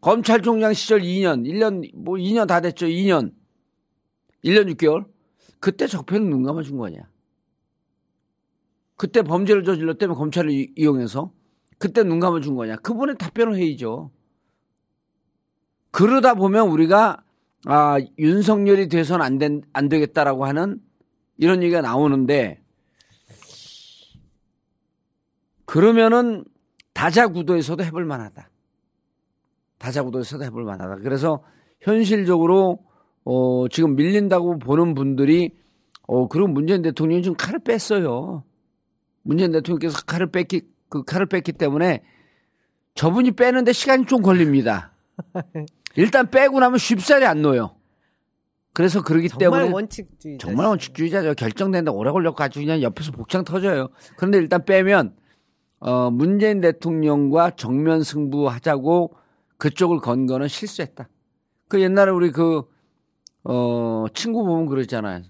검찰총장 0.00 0.72
시절 0.72 1.00
2년, 1.02 1.44
1년, 1.46 1.88
뭐 1.94 2.16
2년 2.16 2.46
다 2.48 2.60
됐죠. 2.60 2.86
2년. 2.86 3.32
1년 4.44 4.72
6개월. 4.74 5.04
그때 5.60 5.86
적폐는 5.86 6.28
눈 6.30 6.42
감아준 6.42 6.76
거냐. 6.76 6.98
그때 8.96 9.22
범죄를 9.22 9.64
저질렀다면 9.64 10.16
검찰을 10.16 10.50
이- 10.50 10.72
이용해서 10.76 11.32
그때 11.78 12.02
눈 12.02 12.18
감아준 12.20 12.56
거냐. 12.56 12.76
그분의 12.76 13.16
답변을 13.18 13.56
해야죠. 13.56 14.10
그러다 15.90 16.34
보면 16.34 16.68
우리가 16.68 17.22
아, 17.66 17.98
윤석열이 18.18 18.88
돼선 18.88 19.22
안, 19.22 19.38
된, 19.38 19.62
안 19.72 19.88
되겠다라고 19.88 20.44
하는 20.46 20.80
이런 21.36 21.62
얘기가 21.62 21.80
나오는데 21.80 22.60
그러면은 25.64 26.44
다자구도에서도 26.94 27.82
해볼 27.84 28.04
만하다. 28.04 28.48
다자구도에서도 29.78 30.44
해볼 30.44 30.64
만하다. 30.64 30.96
그래서 31.02 31.42
현실적으로 31.80 32.78
어, 33.24 33.68
지금 33.68 33.96
밀린다고 33.96 34.58
보는 34.60 34.94
분들이 34.94 35.56
어, 36.06 36.28
그리고 36.28 36.48
문재인 36.48 36.82
대통령이 36.82 37.22
지금 37.22 37.36
칼을 37.36 37.58
뺐어요. 37.64 38.44
문재인 39.26 39.50
대통령께서 39.52 40.02
칼을 40.06 40.28
뺐기, 40.28 40.62
그 40.88 41.02
칼을 41.04 41.26
뺐기 41.26 41.52
때문에 41.52 42.02
저분이 42.94 43.32
빼는데 43.32 43.72
시간이 43.72 44.06
좀 44.06 44.22
걸립니다. 44.22 44.92
일단 45.96 46.30
빼고 46.30 46.60
나면 46.60 46.78
쉽사리 46.78 47.26
안 47.26 47.42
놓여. 47.42 47.74
그래서 48.72 49.02
그러기 49.02 49.28
정말 49.28 49.50
때문에 49.50 49.72
원칙주의. 49.72 50.38
정말 50.38 50.66
원칙주의자죠. 50.66 51.34
결정된다 51.34 51.90
오래 51.90 52.10
걸려가지고 52.10 52.64
그냥 52.64 52.82
옆에서 52.82 53.10
복장 53.10 53.42
터져요. 53.42 53.88
그런데 54.16 54.38
일단 54.38 54.64
빼면 54.64 55.16
어, 55.80 56.10
문재인 56.10 56.60
대통령과 56.60 57.52
정면 57.56 58.02
승부하자고 58.02 59.14
그쪽을 59.56 59.98
건 59.98 60.26
거는 60.26 60.48
실수했다. 60.48 61.08
그 61.68 61.80
옛날에 61.80 62.12
우리 62.12 62.30
그 62.30 62.62
어, 63.44 64.06
친구 64.14 64.44
보면 64.44 64.66
그러잖아요. 64.66 65.22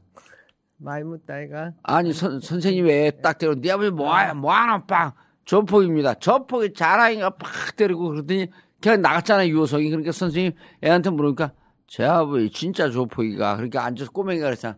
말무따이가? 0.78 1.72
아니 1.82 2.12
선, 2.12 2.40
선생님이 2.40 2.90
애딱 2.92 3.38
때려? 3.38 3.54
네 3.54 3.70
아버지 3.70 3.90
뭐야 3.90 4.34
뭐하나 4.34 4.84
빵 4.84 5.12
조폭입니다. 5.44 6.14
조폭이 6.14 6.72
자랑이가 6.74 7.30
팍 7.30 7.76
때리고 7.76 8.08
그러더니 8.08 8.48
그냥 8.80 9.00
나갔잖아요 9.02 9.48
유호성이. 9.48 9.88
그러니까 9.90 10.12
선생님 10.12 10.52
애한테 10.84 11.10
물으니까 11.10 11.52
제 11.86 12.04
아버지 12.04 12.50
진짜 12.50 12.90
조폭이가. 12.90 13.56
그러니까 13.56 13.84
앉아서 13.84 14.10
꼬맹이가 14.10 14.46
그랬잖아. 14.46 14.76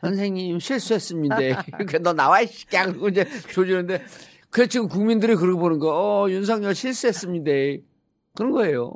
선생님 0.00 0.58
실수했습니다. 0.58 1.36
그러니까 1.78 1.98
너 1.98 2.12
나와 2.12 2.40
이 2.40 2.46
새끼야. 2.46 2.86
그러고 2.86 3.08
이제 3.08 3.24
조지는데 3.52 4.02
그래 4.50 4.66
지금 4.66 4.88
국민들이 4.88 5.34
그러고 5.34 5.60
보는 5.60 5.78
거 5.78 5.88
어 6.24 6.30
윤석열 6.30 6.74
실수했습니다. 6.74 7.50
그런 8.36 8.52
거예요. 8.52 8.92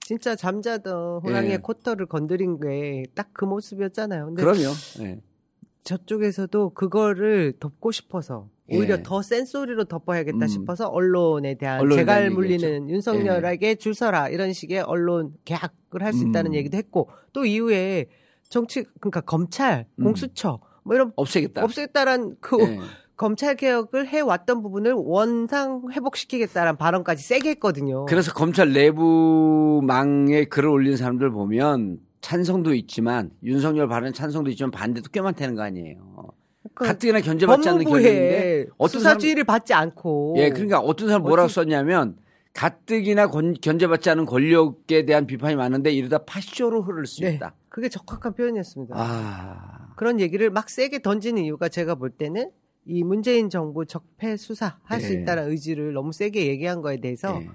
진짜 0.00 0.34
잠자던 0.34 1.20
호랑이의 1.22 1.52
예. 1.52 1.56
코털을 1.58 2.06
건드린 2.06 2.58
게 2.60 3.04
딱 3.14 3.28
그 3.34 3.44
모습이었잖아요. 3.44 4.26
근데 4.26 4.42
그럼요. 4.42 4.72
예. 5.00 5.20
저쪽에서도 5.84 6.70
그거를 6.70 7.54
덮고 7.58 7.92
싶어서 7.92 8.48
오히려 8.70 8.96
예. 8.98 9.02
더센 9.02 9.46
소리로 9.46 9.84
덮어야겠다 9.84 10.44
음. 10.44 10.46
싶어서 10.46 10.88
언론에 10.88 11.54
대한 11.54 11.80
언론에 11.80 12.00
재갈 12.02 12.20
대한 12.20 12.34
물리는. 12.34 12.88
예. 12.88 12.92
윤석열에게 12.92 13.76
줄 13.76 13.94
서라 13.94 14.28
이런 14.28 14.52
식의 14.52 14.80
언론 14.80 15.32
개혁을 15.46 16.02
할 16.02 16.12
수 16.12 16.26
있다는 16.28 16.50
음. 16.52 16.54
얘기도 16.54 16.76
했고 16.76 17.08
또 17.32 17.44
이후에 17.46 18.06
정치 18.50 18.84
그러니까 19.00 19.20
검찰 19.22 19.86
음. 19.96 20.04
공수처 20.04 20.60
뭐 20.84 20.94
이런 20.94 21.12
없애겠다 21.16 21.64
없애겠다란 21.64 22.36
그 22.40 22.60
예. 22.60 22.78
검찰 23.16 23.56
개혁을 23.56 24.06
해왔던 24.06 24.62
부분을 24.62 24.92
원상 24.92 25.84
회복시키겠다는 25.90 26.76
발언까지 26.76 27.24
세게 27.24 27.50
했거든요. 27.50 28.04
그래서 28.06 28.32
검찰 28.32 28.72
내부망에 28.72 30.44
글을 30.44 30.68
올린 30.68 30.96
사람들 30.96 31.30
보면 31.30 31.98
찬성도 32.20 32.74
있지만 32.74 33.30
윤석열 33.42 33.88
발언 33.88 34.12
찬성도 34.12 34.50
있지만 34.50 34.70
반대도 34.70 35.10
꽤 35.12 35.20
많다는 35.20 35.54
거 35.54 35.62
아니에요. 35.62 35.96
그러니까 36.74 36.84
가뜩이나 36.94 37.20
견제받지 37.20 37.68
않는 37.68 37.84
법무부에 37.84 38.66
어떤 38.76 39.00
수사지휘를 39.00 39.44
받지 39.44 39.72
않고 39.74 40.34
예 40.38 40.50
그러니까 40.50 40.80
어떤 40.80 41.08
사람 41.08 41.22
뭐라고 41.22 41.46
어찌- 41.46 41.54
썼냐면 41.54 42.16
가뜩이나 42.54 43.28
권- 43.28 43.54
견제받지 43.54 44.10
않은 44.10 44.26
권력에 44.26 45.04
대한 45.04 45.26
비판이 45.26 45.54
많은데 45.56 45.92
이러다 45.92 46.24
파쇼로 46.24 46.82
흐를 46.82 47.06
수 47.06 47.22
네, 47.22 47.34
있다. 47.34 47.54
그게 47.68 47.88
적합한 47.88 48.34
표현이었습니다. 48.34 48.94
아 48.98 49.92
그런 49.96 50.18
얘기를 50.20 50.50
막 50.50 50.68
세게 50.68 51.00
던지는 51.02 51.44
이유가 51.44 51.68
제가 51.68 51.94
볼 51.94 52.10
때는 52.10 52.50
이 52.84 53.04
문재인 53.04 53.48
정부 53.50 53.86
적폐 53.86 54.36
수사 54.36 54.78
할수 54.82 55.12
네. 55.14 55.20
있다는 55.20 55.50
의지를 55.50 55.92
너무 55.92 56.12
세게 56.12 56.46
얘기한 56.46 56.80
거에 56.82 57.00
대해서 57.00 57.38
예. 57.42 57.48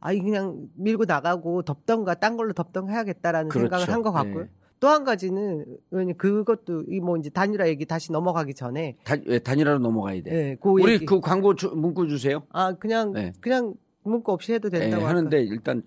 아이 0.00 0.20
그냥 0.20 0.68
밀고 0.76 1.04
나가고 1.06 1.62
덮던가 1.62 2.14
딴 2.14 2.36
걸로 2.36 2.52
덮던가 2.52 2.92
해야겠다라는 2.92 3.48
그렇죠. 3.48 3.68
생각을 3.68 3.88
한 3.92 4.02
것 4.02 4.12
같고요. 4.12 4.44
예. 4.44 4.48
또한 4.78 5.04
가지는 5.04 5.64
왜냐 5.90 6.12
그것도 6.18 6.84
이 6.90 7.00
뭐 7.00 7.16
이제 7.16 7.30
단일화 7.30 7.66
얘기 7.68 7.86
다시 7.86 8.12
넘어가기 8.12 8.52
전에 8.54 8.96
단, 9.04 9.22
예, 9.26 9.38
단일화로 9.38 9.78
넘어가야 9.78 10.22
돼. 10.22 10.30
예, 10.50 10.56
그 10.60 10.68
우리 10.68 10.92
얘기. 10.94 11.06
그 11.06 11.20
광고 11.20 11.54
주- 11.54 11.70
문구 11.74 12.08
주세요. 12.08 12.42
아 12.50 12.74
그냥 12.74 13.12
네. 13.12 13.32
그냥 13.40 13.74
문구 14.02 14.30
없이 14.32 14.52
해도 14.52 14.68
예, 14.74 14.78
된다고 14.78 15.06
하는데 15.06 15.40
일단 15.42 15.82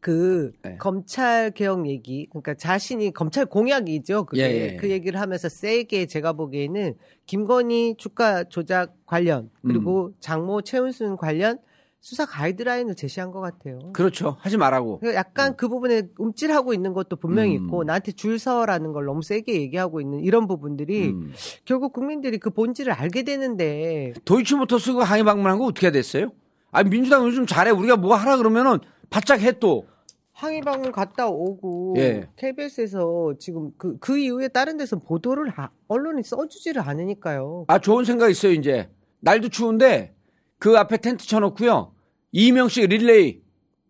그 0.00 0.50
네. 0.62 0.76
검찰 0.78 1.52
개혁 1.52 1.86
얘기, 1.88 2.26
그러니까 2.30 2.54
자신이 2.54 3.12
검찰 3.12 3.46
공약이죠. 3.46 4.24
그게 4.26 4.42
예, 4.42 4.72
예. 4.72 4.76
그 4.76 4.90
얘기를 4.90 5.20
하면서 5.20 5.48
세게 5.48 6.06
제가 6.06 6.32
보기에는 6.32 6.94
김건희 7.26 7.94
주가 7.98 8.42
조작 8.44 8.94
관련 9.06 9.50
그리고 9.64 10.06
음. 10.08 10.14
장모 10.18 10.62
최은순 10.62 11.16
관련 11.16 11.58
수사 12.02 12.26
가이드라인을 12.26 12.96
제시한 12.96 13.30
것 13.30 13.40
같아요. 13.40 13.78
그렇죠. 13.92 14.36
하지 14.40 14.56
말라고. 14.56 14.98
그러니까 14.98 15.20
약간 15.20 15.56
그 15.56 15.68
부분에 15.68 16.08
움찔하고 16.18 16.74
있는 16.74 16.94
것도 16.94 17.14
분명히 17.14 17.56
음. 17.56 17.64
있고 17.64 17.84
나한테 17.84 18.10
줄 18.10 18.40
서라는 18.40 18.92
걸 18.92 19.04
너무 19.04 19.22
세게 19.22 19.54
얘기하고 19.54 20.00
있는 20.00 20.18
이런 20.18 20.48
부분들이 20.48 21.10
음. 21.10 21.32
결국 21.64 21.92
국민들이 21.92 22.38
그 22.38 22.50
본질을 22.50 22.92
알게 22.92 23.22
되는데 23.22 24.14
도이치모터스가 24.24 25.04
항의 25.04 25.22
방문한 25.22 25.58
거 25.58 25.64
어떻게 25.66 25.92
됐어요? 25.92 26.32
아 26.72 26.82
민주당 26.82 27.24
요즘 27.24 27.46
잘해. 27.46 27.70
우리가 27.70 27.96
뭐 27.96 28.16
하라 28.16 28.36
그러면은 28.36 28.80
바짝 29.08 29.40
해 29.40 29.52
또. 29.60 29.86
항의 30.32 30.60
방문 30.62 30.90
갔다 30.90 31.28
오고 31.28 31.94
예. 31.98 32.28
KBS에서 32.34 33.34
지금 33.38 33.70
그, 33.78 33.96
그 34.00 34.18
이후에 34.18 34.48
다른 34.48 34.76
데서 34.76 34.98
보도를 34.98 35.50
하- 35.50 35.70
언론이 35.86 36.24
써주지를 36.24 36.82
않으니까요. 36.82 37.66
아 37.68 37.78
좋은 37.78 38.04
생각 38.04 38.28
있어요 38.28 38.50
이제. 38.54 38.90
날도 39.20 39.50
추운데 39.50 40.16
그 40.58 40.76
앞에 40.76 40.96
텐트 40.96 41.26
쳐놓고요. 41.28 41.91
이명식 42.32 42.88
릴레이 42.88 43.40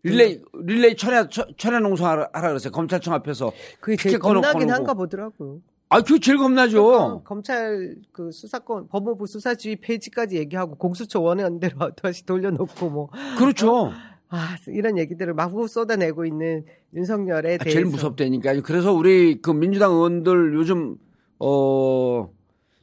릴레이 0.03 0.41
릴레이 0.65 0.95
천야 0.95 1.27
천야 1.29 1.79
농성 1.79 2.07
하라, 2.07 2.29
하라 2.33 2.49
그랬어요. 2.49 2.71
검찰청 2.71 3.13
앞에서. 3.13 3.51
그게 3.79 3.95
제일 3.95 4.19
겁나긴. 4.19 4.69
한가 4.69 4.93
보더라고요. 4.93 5.61
아 5.89 6.01
그게 6.01 6.19
제일 6.19 6.37
겁나죠. 6.37 6.83
그러니까 6.85 7.23
검찰 7.23 7.95
그 8.11 8.31
수사권 8.31 8.87
법무부 8.89 9.27
수사지휘 9.27 9.77
폐지까지 9.77 10.37
얘기하고 10.37 10.75
공수처 10.75 11.21
원회원대로 11.21 11.91
다시 11.95 12.25
돌려놓고 12.25 12.89
뭐 12.89 13.09
그렇죠. 13.37 13.91
아, 14.29 14.57
이런 14.67 14.97
얘기들을 14.97 15.33
마구 15.35 15.67
쏟아내고 15.67 16.25
있는 16.25 16.65
윤석열에 16.95 17.55
아, 17.55 17.63
대해서 17.63 17.69
제일 17.69 17.85
무섭다니까. 17.85 18.59
그래서 18.61 18.91
우리 18.91 19.39
그 19.41 19.51
민주당 19.51 19.91
의원들 19.91 20.55
요즘 20.55 20.97
어 21.39 22.29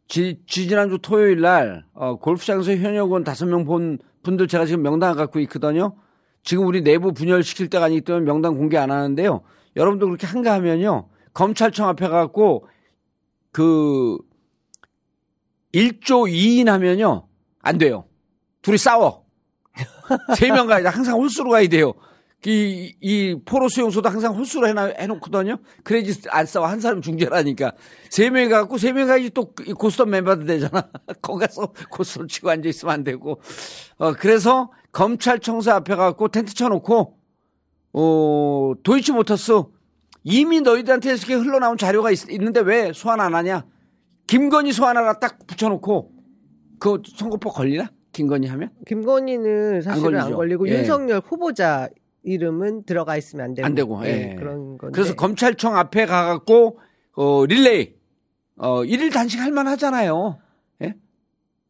지, 0.07 0.41
지난주 0.47 0.99
토요일 1.03 1.41
날 1.41 1.85
어, 1.93 2.17
골프장에서 2.19 2.73
현역 2.77 3.07
의원 3.07 3.25
다섯 3.25 3.47
명 3.47 3.65
본 3.65 3.99
분들 4.23 4.49
제가 4.49 4.67
지금 4.67 4.83
명단 4.83 5.15
갖고 5.17 5.41
있거든요. 5.41 5.97
지금 6.43 6.67
우리 6.67 6.83
내부 6.83 7.13
분열 7.13 7.43
시킬 7.43 7.69
때가 7.69 7.87
아니기 7.87 8.01
때문에 8.03 8.25
명단 8.25 8.57
공개 8.57 8.77
안 8.77 8.91
하는데요. 8.91 9.43
여러분도 9.77 10.07
그렇게 10.07 10.27
한가하면요. 10.27 11.09
검찰청 11.33 11.89
앞에 11.89 12.09
가고 12.09 12.67
그 13.53 14.19
1조 15.75 16.31
2인 16.31 16.67
하면요. 16.67 17.29
안 17.61 17.79
돼요. 17.79 18.05
둘이 18.63 18.79
싸워. 18.79 19.25
세 20.37 20.51
명 20.51 20.67
가야 20.67 20.83
돼. 20.83 20.89
항상 20.89 21.17
홀수로 21.19 21.51
가야 21.51 21.69
돼요. 21.69 21.95
이, 22.47 22.95
이 23.01 23.37
포로 23.45 23.69
수용소도 23.69 24.09
항상 24.09 24.35
홀수로 24.35 24.67
해놔, 24.69 24.95
해놓거든요. 24.99 25.59
그래야지 25.85 26.23
안 26.31 26.47
싸워. 26.47 26.67
한 26.67 26.81
사람 26.81 27.03
중재라니까. 27.03 27.73
세 28.09 28.31
명이 28.31 28.49
가고 28.49 28.79
세 28.79 28.93
명이 28.93 29.07
가야지 29.07 29.31
또 29.31 29.53
고스톱 29.53 30.09
멤버도 30.09 30.45
되잖아. 30.47 30.89
거기 31.21 31.47
가서 31.47 31.73
고스톱 31.91 32.29
치고 32.29 32.49
앉아있으면 32.49 32.95
안 32.95 33.05
되고. 33.05 33.41
어, 33.99 34.13
그래서 34.15 34.71
검찰청사 34.93 35.75
앞에 35.77 35.95
가고 35.95 36.29
텐트 36.29 36.55
쳐놓고, 36.55 37.19
어, 37.93 38.73
도이치모터스 38.83 39.63
이미 40.25 40.61
너희들한테 40.61 41.11
이렇게 41.11 41.35
흘러나온 41.35 41.77
자료가 41.77 42.11
있, 42.11 42.31
있는데 42.31 42.61
왜 42.61 42.93
소환 42.95 43.21
안 43.21 43.35
하냐? 43.35 43.65
김건희 44.27 44.73
소환하라 44.73 45.15
딱 45.15 45.47
붙여놓고 45.47 46.13
그 46.79 47.03
선거법 47.17 47.55
걸리나? 47.55 47.91
김건희 48.13 48.49
하면? 48.49 48.71
김건희는 48.87 49.83
사실은 49.83 50.15
안, 50.15 50.21
걸리죠. 50.21 50.37
걸리고 50.37 50.69
예. 50.69 50.79
윤석열 50.79 51.21
후보자 51.25 51.89
이름은 52.23 52.85
들어가 52.85 53.17
있으면 53.17 53.47
안 53.47 53.55
되고. 53.55 53.67
안 53.67 53.75
되고, 53.75 54.07
예, 54.07 54.33
예. 54.33 54.35
그런 54.37 54.79
건데. 54.79 54.95
그래서 54.95 55.15
검찰청 55.15 55.77
앞에 55.77 56.07
가갖고 56.07 56.79
어, 57.13 57.47
릴레이 57.47 57.95
어, 58.57 58.85
일일 58.85 59.11
단식 59.11 59.41
할 59.41 59.51
만하잖아요. 59.53 60.39
예? 60.83 60.95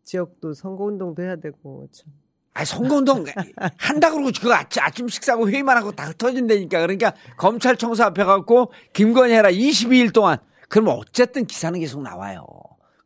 지역도 0.04 0.54
선거운동도 0.54 1.22
해야 1.22 1.36
되고 1.36 1.86
참. 1.92 2.12
아, 2.52 2.64
선거운동 2.64 3.24
한다 3.78 4.10
그러고 4.10 4.30
그거 4.32 4.52
아침, 4.54 4.82
아침 4.82 5.08
식사하고 5.08 5.48
회의만 5.48 5.76
하고 5.76 5.92
다 5.92 6.04
흩어진다니까. 6.06 6.80
그러니까 6.80 7.14
검찰청사 7.36 8.06
앞에 8.06 8.24
가고 8.24 8.72
김건희 8.92 9.32
해라 9.32 9.50
22일 9.50 10.12
동안. 10.12 10.38
그러면 10.68 10.96
어쨌든 10.96 11.46
기사는 11.46 11.78
계속 11.78 12.02
나와요. 12.02 12.44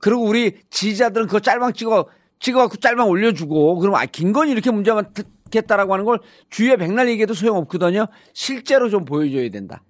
그리고 0.01 0.23
우리 0.23 0.61
지지자들은 0.71 1.27
그거 1.27 1.41
짤방 1.41 1.73
찍어 1.73 2.07
찍어갖고 2.41 2.77
짤방 2.77 3.09
올려주고 3.09 3.79
그러면 3.79 4.01
아 4.01 4.07
김건희 4.07 4.53
이렇게 4.53 4.71
문제만 4.71 5.13
듣겠다라고 5.55 5.93
하는 5.93 6.05
걸 6.05 6.19
주위에 6.51 6.77
백날 6.77 7.09
얘기해도 7.09 7.35
소용없거든요. 7.35 8.07
실제로 8.33 8.89
좀 8.91 9.05
보여줘야 9.05 9.49
된다. 9.51 9.83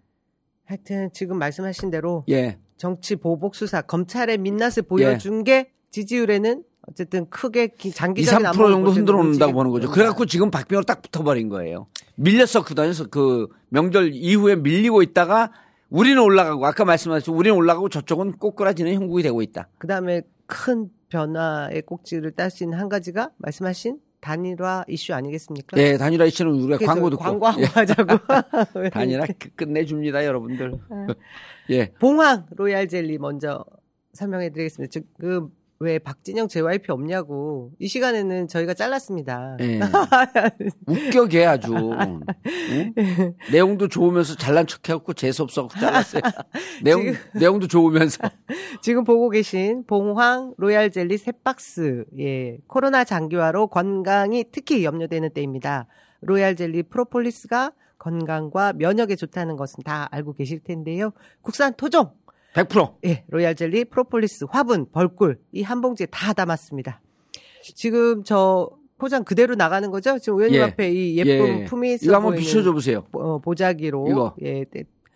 하여튼 0.66 1.10
지금 1.12 1.38
말씀하신 1.38 1.90
대로 1.90 2.24
예. 2.28 2.58
정치 2.76 3.16
보복 3.16 3.54
수사 3.54 3.82
검찰의 3.82 4.38
민낯을 4.38 4.82
보여준 4.88 5.44
게 5.44 5.70
지지율에는 5.90 6.62
어쨌든 6.88 7.28
크게 7.30 7.68
기- 7.68 7.88
2, 7.88 7.92
장기적인 7.92 8.44
3% 8.46 8.48
안목을 8.50 8.70
정도 8.72 8.90
흔들어 8.90 9.18
놓는다고. 9.18 9.52
보는 9.52 9.70
거죠. 9.70 9.90
그래갖고 9.90 10.26
지금 10.26 10.50
박빙으로 10.50 10.84
딱 10.84 11.00
붙어버린 11.00 11.48
거예요. 11.48 11.86
밀렸었거든요. 12.16 12.92
그 13.10 13.48
명절 13.70 14.10
이후에 14.12 14.56
밀리고 14.56 15.02
있다가 15.02 15.50
우리는 15.88 16.20
올라가고 16.20 16.66
아까 16.66 16.84
말씀하셨죠. 16.84 17.32
우리는 17.32 17.56
올라가고 17.56 17.88
저쪽은 17.88 18.32
꼬꾸라지는 18.32 18.92
형국이 18.94 19.22
되고 19.22 19.40
있다. 19.40 19.68
그다음에 19.78 20.22
큰 20.46 20.90
변화의 21.08 21.82
꼭지를 21.82 22.32
딸 22.32 22.50
수 22.50 22.64
있는 22.64 22.78
한 22.78 22.88
가지가 22.88 23.30
말씀하신 23.38 23.98
단일화 24.24 24.86
이슈 24.88 25.12
아니겠습니까? 25.12 25.76
네, 25.76 25.98
단일화 25.98 26.24
이슈는 26.24 26.52
우리가 26.52 26.78
그래서 26.78 26.90
광고 26.92 27.10
듣고 27.10 27.22
광고하고 27.22 27.60
예. 27.60 28.88
단일화 28.90 29.26
끝- 29.38 29.54
끝내줍니다, 29.54 30.24
여러분들. 30.24 30.72
아. 30.88 31.06
예, 31.68 31.92
봉황 32.00 32.46
로얄 32.56 32.88
젤리 32.88 33.18
먼저 33.18 33.66
설명해 34.14 34.48
드리겠습니다. 34.50 34.90
지금 34.90 35.50
왜 35.84 35.98
박진영 35.98 36.48
JYP 36.48 36.90
없냐고 36.90 37.70
이 37.78 37.86
시간에는 37.88 38.48
저희가 38.48 38.72
잘랐습니다. 38.72 39.56
예. 39.60 39.80
웃겨 40.86 41.26
걔 41.26 41.44
아주. 41.44 41.74
응? 41.74 42.22
내용도 43.52 43.88
좋으면서 43.88 44.34
잘난 44.36 44.66
척해갖고 44.66 45.12
재수 45.12 45.42
없어갖고 45.42 45.78
잘랐어요. 45.78 46.22
내용 46.82 47.14
내용도 47.34 47.68
좋으면서. 47.68 48.18
지금 48.82 49.04
보고 49.04 49.28
계신 49.28 49.84
봉황 49.84 50.54
로얄 50.56 50.90
젤리 50.90 51.18
세 51.18 51.32
박스. 51.32 52.04
예. 52.18 52.56
코로나 52.66 53.04
장기화로 53.04 53.66
건강이 53.66 54.46
특히 54.50 54.84
염려되는 54.84 55.30
때입니다. 55.34 55.86
로얄 56.22 56.56
젤리 56.56 56.84
프로폴리스가 56.84 57.72
건강과 57.98 58.72
면역에 58.74 59.16
좋다는 59.16 59.56
것은 59.56 59.82
다 59.84 60.08
알고 60.10 60.32
계실 60.32 60.60
텐데요. 60.60 61.12
국산 61.42 61.74
토종 61.74 62.10
100%. 62.54 62.94
예, 63.04 63.24
로얄 63.28 63.54
젤리, 63.54 63.86
프로폴리스, 63.86 64.46
화분, 64.48 64.86
벌꿀 64.90 65.38
이 65.52 65.62
한 65.62 65.80
봉지에 65.80 66.06
다 66.10 66.32
담았습니다. 66.32 67.00
지금 67.74 68.22
저 68.24 68.70
포장 68.96 69.24
그대로 69.24 69.54
나가는 69.54 69.90
거죠? 69.90 70.18
지금 70.18 70.38
의원님 70.38 70.60
예. 70.60 70.62
앞에 70.64 70.90
이 70.92 71.16
예쁜 71.18 71.60
예. 71.60 71.64
품이 71.64 71.94
있어 71.94 72.06
이거 72.06 72.14
한번 72.16 72.36
비춰줘 72.36 72.72
보세요. 72.72 73.04
어, 73.12 73.38
보자기로 73.40 74.06
이거. 74.08 74.34
예, 74.42 74.64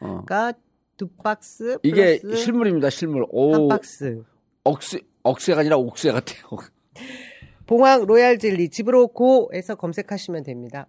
어. 0.01 0.25
가두 0.27 1.09
박스 1.23 1.79
이게 1.83 2.19
실물입니다, 2.19 2.91
실물. 2.91 3.23
한 3.23 3.29
오, 3.31 3.69
박스. 3.69 4.23
억새, 4.65 5.01
억새가 5.23 5.61
아니라 5.61 5.77
옥새 5.77 6.11
같아요. 6.11 6.43
봉황 7.67 8.07
로얄 8.07 8.39
젤리 8.39 8.71
집으로 8.71 9.09
고에서 9.09 9.75
검색하시면 9.77 10.43
됩니다. 10.43 10.87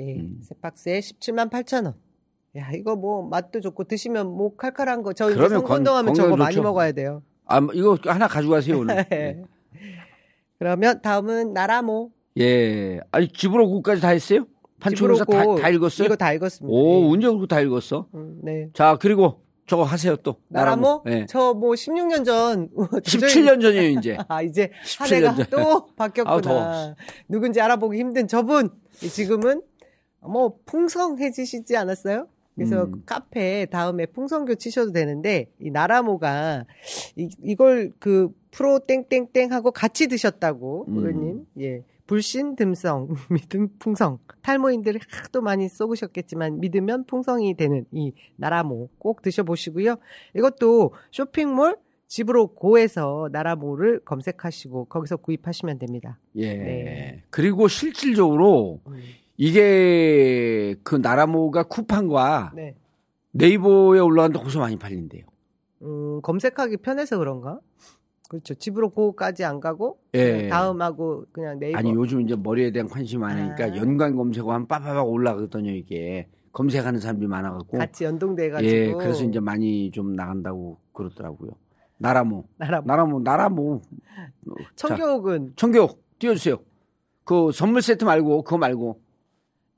예, 0.00 0.16
음. 0.16 0.40
세 0.42 0.54
박스에 0.60 0.98
17만 1.00 1.50
8천 1.50 1.84
원. 1.84 1.94
야, 2.56 2.70
이거 2.72 2.96
뭐 2.96 3.26
맛도 3.28 3.60
좋고 3.60 3.84
드시면 3.84 4.26
목 4.28 4.56
칼칼한 4.56 5.02
거. 5.02 5.12
저 5.12 5.30
이제 5.30 5.48
선거운동하면 5.48 6.14
저거 6.14 6.28
건강에 6.30 6.44
많이 6.44 6.54
좋죠. 6.56 6.62
먹어야 6.62 6.92
돼요. 6.92 7.22
아, 7.44 7.60
이거 7.74 7.98
하나 8.04 8.26
가져가세요, 8.26 8.78
오늘. 8.78 9.04
예. 9.12 9.42
그러면 10.58 11.00
다음은 11.02 11.52
나라모. 11.52 12.10
예. 12.38 13.00
아니, 13.12 13.28
집으로 13.28 13.68
구까지 13.68 14.00
다 14.00 14.08
했어요? 14.08 14.46
판촉에서 14.80 15.24
다, 15.24 15.54
다 15.56 15.68
읽었어요? 15.68 16.06
이거 16.06 16.16
다 16.16 16.32
읽었습니다. 16.32 16.74
오, 16.74 17.04
예. 17.04 17.12
언제 17.12 17.26
그거 17.28 17.46
다 17.46 17.60
읽었어? 17.60 18.06
음, 18.14 18.40
네. 18.42 18.68
자, 18.74 18.96
그리고 19.00 19.42
저거 19.66 19.82
하세요, 19.84 20.16
또. 20.16 20.36
나라모? 20.48 21.02
예. 21.08 21.26
저뭐 21.26 21.72
16년 21.72 22.24
전. 22.24 22.70
17년 22.76 23.60
전이에요, 23.60 23.98
이제. 23.98 24.16
아, 24.28 24.42
이제 24.42 24.70
한 24.98 25.08
17년 25.08 25.14
해가 25.14 25.34
전. 25.34 25.46
또 25.50 25.86
바뀌었구나. 25.96 26.40
더워. 26.40 26.94
누군지 27.28 27.60
알아보기 27.60 27.98
힘든 27.98 28.28
저분. 28.28 28.70
지금은 28.92 29.62
뭐 30.20 30.54
풍성해지시지 30.66 31.76
않았어요? 31.76 32.28
그래서 32.56 32.84
음. 32.84 33.02
카페 33.04 33.66
다음에 33.66 34.06
풍성교 34.06 34.56
치셔도 34.56 34.92
되는데 34.92 35.50
이 35.60 35.70
나라모가 35.70 36.64
이, 37.16 37.28
이걸 37.42 37.92
그 37.98 38.30
프로 38.50 38.80
땡땡땡 38.80 39.52
하고 39.52 39.70
같이 39.70 40.08
드셨다고 40.08 40.86
음. 40.88 40.96
의원님 40.96 41.46
예 41.60 41.84
불신 42.06 42.56
듬성 42.56 43.08
믿음 43.30 43.68
풍성 43.78 44.18
탈모인들이 44.42 44.98
하도 45.10 45.42
많이 45.42 45.68
쏘으셨겠지만 45.68 46.60
믿으면 46.60 47.04
풍성이 47.04 47.54
되는 47.54 47.84
이 47.92 48.12
나라모 48.36 48.88
꼭 48.98 49.20
드셔보시고요 49.20 49.96
이것도 50.34 50.92
쇼핑몰 51.10 51.76
집으로 52.08 52.48
고에서 52.54 53.28
나라모를 53.32 54.00
검색하시고 54.04 54.84
거기서 54.84 55.16
구입하시면 55.16 55.78
됩니다. 55.78 56.20
예. 56.36 56.54
네. 56.54 57.22
그리고 57.30 57.66
실질적으로 57.66 58.80
이게 59.36 60.74
그 60.82 60.96
나라모가 60.96 61.64
쿠팡과 61.64 62.52
네. 62.54 62.74
네이버에 63.32 64.00
올라가는데 64.00 64.38
거기서 64.38 64.60
많이 64.60 64.76
팔린대요. 64.76 65.24
음, 65.82 66.20
검색하기 66.22 66.78
편해서 66.78 67.18
그런가? 67.18 67.60
그렇죠. 68.28 68.54
집으로 68.54 68.90
고까지 68.90 69.44
안 69.44 69.60
가고 69.60 69.98
예. 70.14 70.48
다음하고 70.48 71.26
그냥 71.32 71.58
네이버. 71.58 71.78
아니 71.78 71.92
요즘 71.92 72.20
이제 72.22 72.34
머리에 72.34 72.72
대한 72.72 72.88
관심이 72.88 73.20
많으니까 73.20 73.64
아. 73.64 73.76
연관 73.76 74.16
검색어하면 74.16 74.66
빠바박 74.66 75.08
올라가거든요 75.08 75.70
이게 75.70 76.28
검색하는 76.52 76.98
사람들이 76.98 77.28
많아갖고 77.28 77.78
같이 77.78 78.04
연동돼 78.04 78.50
가지고. 78.50 78.72
예 78.72 78.92
그래서 78.92 79.22
이제 79.22 79.38
많이 79.38 79.90
좀 79.90 80.14
나간다고 80.14 80.78
그러더라고요 80.92 81.50
나라모 81.98 82.48
나라 82.56 82.82
나라모 82.84 83.20
나라모 83.20 83.82
자, 84.74 84.88
청교옥은 84.88 85.52
청교육 85.54 86.02
띄워주세요 86.18 86.58
그 87.24 87.52
선물 87.52 87.82
세트 87.82 88.04
말고 88.04 88.42
그거 88.42 88.58
말고 88.58 89.00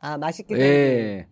아 0.00 0.16
맛있게 0.18 0.56
예. 0.58 1.26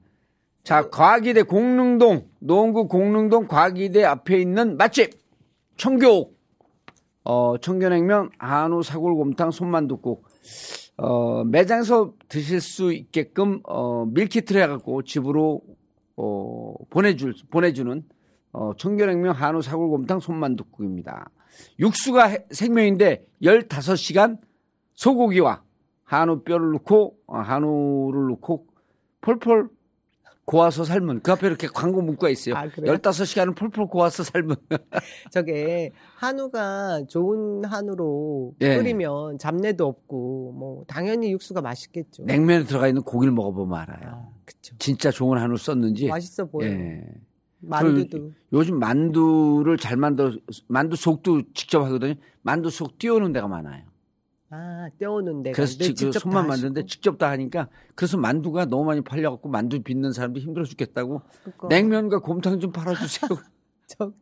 자, 0.63 0.89
과기대 0.91 1.43
공릉동, 1.43 2.29
노원구 2.41 2.89
공릉동 2.89 3.47
과기대 3.47 4.03
앞에 4.05 4.39
있는 4.41 4.77
맛집, 4.77 5.13
청교옥. 5.77 6.37
어, 7.23 7.57
청견냉면, 7.59 8.31
한우, 8.39 8.83
사골곰탕, 8.83 9.51
손만둣국. 9.53 10.27
어, 10.97 11.45
매장에서 11.45 12.15
드실 12.29 12.61
수 12.61 12.93
있게끔, 12.93 13.61
어, 13.65 14.07
밀키트를 14.07 14.63
해갖고 14.63 15.03
집으로, 15.03 15.63
어, 16.17 16.75
보내줄, 16.91 17.35
보내주는, 17.51 18.03
어, 18.53 18.73
청견냉면, 18.77 19.35
한우, 19.35 19.63
사골곰탕, 19.63 20.19
손만둣국입니다. 20.21 21.31
육수가 21.79 22.25
해- 22.27 22.47
생명인데 22.51 23.25
15시간 23.43 24.39
소고기와 24.95 25.63
한우 26.07 26.43
뼈를 26.43 26.73
넣고, 26.73 27.19
어, 27.27 27.39
한우를 27.39 28.29
넣고 28.29 28.67
폴폴 29.21 29.69
고아서 30.45 30.85
삶은 30.85 31.23
그 31.23 31.33
앞에 31.33 31.49
이렇게 31.49 31.67
광고 31.67 32.01
문구가 32.01 32.29
있어요. 32.29 32.55
아, 32.55 32.69
그래요? 32.69 32.95
15시간은 32.95 33.57
폴폴 33.57 33.89
고아서 33.89 34.23
삶은. 34.23 34.55
저게 35.33 35.91
한우가 36.15 37.07
좋은 37.09 37.65
한우로 37.65 38.55
예. 38.61 38.77
끓이면 38.77 39.39
잡내도 39.39 39.87
없고 39.87 40.53
뭐 40.57 40.85
당연히 40.87 41.33
육수가 41.33 41.61
맛있겠죠. 41.61 42.23
냉면에 42.25 42.63
들어가 42.65 42.87
있는 42.87 43.03
고기를 43.03 43.35
먹어보면 43.35 43.77
알아요. 43.77 44.09
아, 44.09 44.29
그쵸. 44.45 44.77
진짜 44.79 45.11
좋은 45.11 45.37
한우 45.39 45.57
썼는지. 45.57 46.07
맛있어 46.07 46.45
보여요. 46.45 46.71
예. 46.71 47.05
만두도. 47.59 48.31
요즘 48.53 48.79
만두를 48.79 49.77
잘 49.79 49.97
만들어 49.97 50.31
만두 50.69 50.95
속도 50.95 51.43
직접 51.55 51.83
하거든요. 51.85 52.15
만두 52.43 52.71
속 52.71 52.99
띄우는 52.99 53.33
데가 53.33 53.49
많아요. 53.49 53.83
아, 54.51 54.89
떼어놓는 54.99 55.43
데가. 55.43 55.57
그래서 55.57 55.77
네, 55.79 55.85
지- 55.85 55.91
그 55.91 55.95
직접 55.97 56.21
손만 56.21 56.45
다 56.45 56.49
만드는데. 56.49 56.87
직접 56.87 57.19
다 57.19 57.31
하니까 57.31 57.69
그래서 57.95 58.17
만두가 58.17 58.67
너무 58.67 58.85
많이 58.85 59.01
팔려갖고 59.01 59.49
만두 59.49 59.83
빚는 59.83 60.13
사람도 60.13 60.41
힘들어 60.41 60.65
죽겠다고 60.65 61.23
그러니까 61.43 61.69
냉면과 61.69 62.21
곰탕 62.21 62.61
좀 62.61 62.73
팔아주세요. 62.73 63.29
저기 63.89 64.15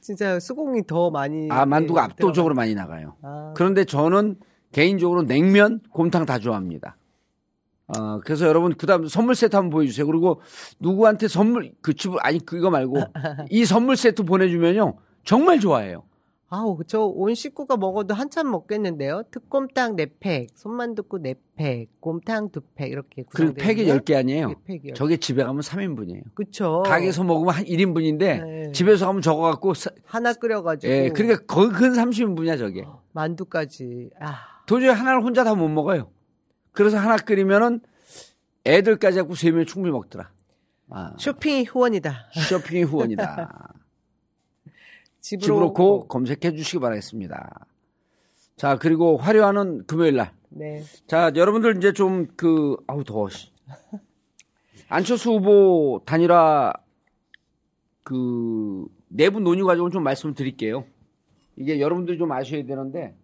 진짜 0.00 0.40
수공이 0.40 0.86
더 0.86 1.10
많이. 1.10 1.48
아 1.50 1.64
만두가 1.66 2.00
네, 2.00 2.04
압도적으로 2.12 2.54
많이 2.54 2.74
나가요. 2.74 3.16
아, 3.22 3.52
그런데 3.56 3.84
저는 3.84 4.36
개인적으로 4.72 5.22
냉면, 5.22 5.80
곰탕 5.90 6.26
다 6.26 6.40
좋아합니다. 6.40 6.96
어, 7.86 8.18
그래서 8.24 8.46
여러분 8.46 8.74
그다음 8.74 9.06
선물 9.06 9.34
세트 9.36 9.54
한번 9.54 9.70
보여주세요. 9.70 10.06
그리고 10.06 10.40
누구한테 10.80 11.28
선물 11.28 11.72
그집 11.80 12.12
아니 12.20 12.44
그거 12.44 12.70
말고 12.70 12.96
이 13.50 13.64
선물 13.66 13.96
세트 13.96 14.24
보내주면요 14.24 14.94
정말 15.22 15.60
좋아해요. 15.60 16.02
아우, 16.54 16.78
저 16.84 17.04
온 17.06 17.34
식구가 17.34 17.76
먹어도 17.76 18.14
한참 18.14 18.50
먹겠는데요. 18.50 19.24
특곰탕 19.30 19.96
4팩, 19.96 20.48
손만두국 20.54 21.22
4팩, 21.22 21.88
곰탕 22.00 22.50
2팩 22.50 22.90
이렇게 22.90 23.22
구성되어 23.24 23.64
팩이 23.64 23.82
있는 23.82 23.98
10개 23.98 24.14
아니에요. 24.16 24.48
네, 24.48 24.54
팩이 24.64 24.80
열- 24.88 24.94
저게 24.94 25.16
집에 25.16 25.42
가면 25.42 25.62
3인분이에요. 25.62 26.22
그쵸. 26.34 26.82
가게에서 26.86 27.24
먹으면 27.24 27.54
한 27.54 27.64
1인분인데 27.64 28.18
네. 28.18 28.72
집에서 28.72 29.06
가면 29.06 29.22
저거 29.22 29.42
갖고 29.42 29.74
사- 29.74 29.90
하나 30.04 30.32
끓여 30.32 30.62
가지고. 30.62 30.92
예, 30.92 31.08
그러니까 31.08 31.44
거의 31.46 31.70
근 31.70 31.92
30인분이야 31.92 32.56
저게. 32.58 32.84
만두까지. 33.12 34.10
아, 34.20 34.36
도저히 34.66 34.90
하나를 34.90 35.22
혼자 35.22 35.42
다 35.44 35.54
못 35.54 35.68
먹어요. 35.68 36.10
그래서 36.72 36.98
하나 36.98 37.16
끓이면은 37.16 37.80
애들까지 38.66 39.18
갖고 39.18 39.34
세 39.34 39.50
명이 39.50 39.66
충분히 39.66 39.92
먹더라. 39.92 40.30
아, 40.90 41.14
쇼핑이 41.18 41.64
후원이다. 41.64 42.26
쇼핑의 42.48 42.84
후원이다. 42.84 43.70
집으로. 45.24 45.72
고 45.72 46.06
검색해 46.06 46.54
주시기 46.54 46.80
바라겠습니다. 46.80 47.66
자, 48.56 48.76
그리고 48.76 49.16
화려하는 49.16 49.86
금요일 49.86 50.16
날. 50.16 50.32
네. 50.50 50.82
자, 51.06 51.32
여러분들 51.34 51.78
이제 51.78 51.92
좀 51.92 52.26
그, 52.36 52.76
아우, 52.86 53.04
더워. 53.04 53.30
씨. 53.30 53.50
안철수 54.88 55.32
후보 55.32 56.02
단일화 56.04 56.74
그 58.02 58.84
내부 59.08 59.40
논의 59.40 59.64
과정을 59.64 59.90
좀 59.90 60.02
말씀을 60.02 60.34
드릴게요. 60.34 60.84
이게 61.56 61.80
여러분들이 61.80 62.18
좀 62.18 62.30
아셔야 62.30 62.66
되는데, 62.66 63.16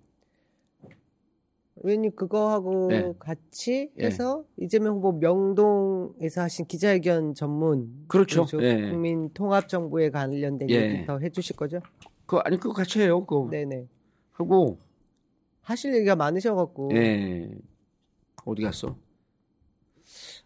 의원님 1.82 2.12
그거하고 2.14 2.88
네. 2.88 3.12
같이 3.18 3.90
예. 3.98 4.06
해서 4.06 4.44
이재명 4.58 4.96
후보 4.96 5.12
명동에서 5.12 6.42
하신 6.42 6.66
기자회견 6.66 7.34
전문 7.34 8.04
그렇죠. 8.08 8.46
예. 8.60 8.90
국민 8.90 9.30
통합 9.32 9.68
정부에 9.68 10.10
관련된 10.10 10.68
예. 10.70 10.74
얘기 10.74 11.06
더 11.06 11.18
해주실 11.18 11.56
거죠? 11.56 11.80
그 12.26 12.36
아니 12.44 12.58
그거 12.58 12.74
같이 12.74 13.00
해요. 13.00 13.24
그거 13.24 13.48
네네 13.50 13.86
하고 14.32 14.78
하실 15.62 15.94
얘기가 15.94 16.16
많으셔갖고 16.16 16.90
예. 16.94 17.50
어디 18.44 18.62
갔어? 18.62 18.96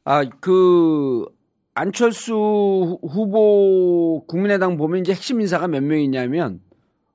아, 0.04 0.22
그, 0.40 1.24
안철수 1.72 2.34
후- 2.34 2.98
후보 3.08 4.24
국민의당 4.26 4.76
보면 4.76 5.00
이제 5.00 5.12
핵심 5.12 5.40
인사가 5.40 5.66
몇명 5.66 6.00
있냐면, 6.02 6.60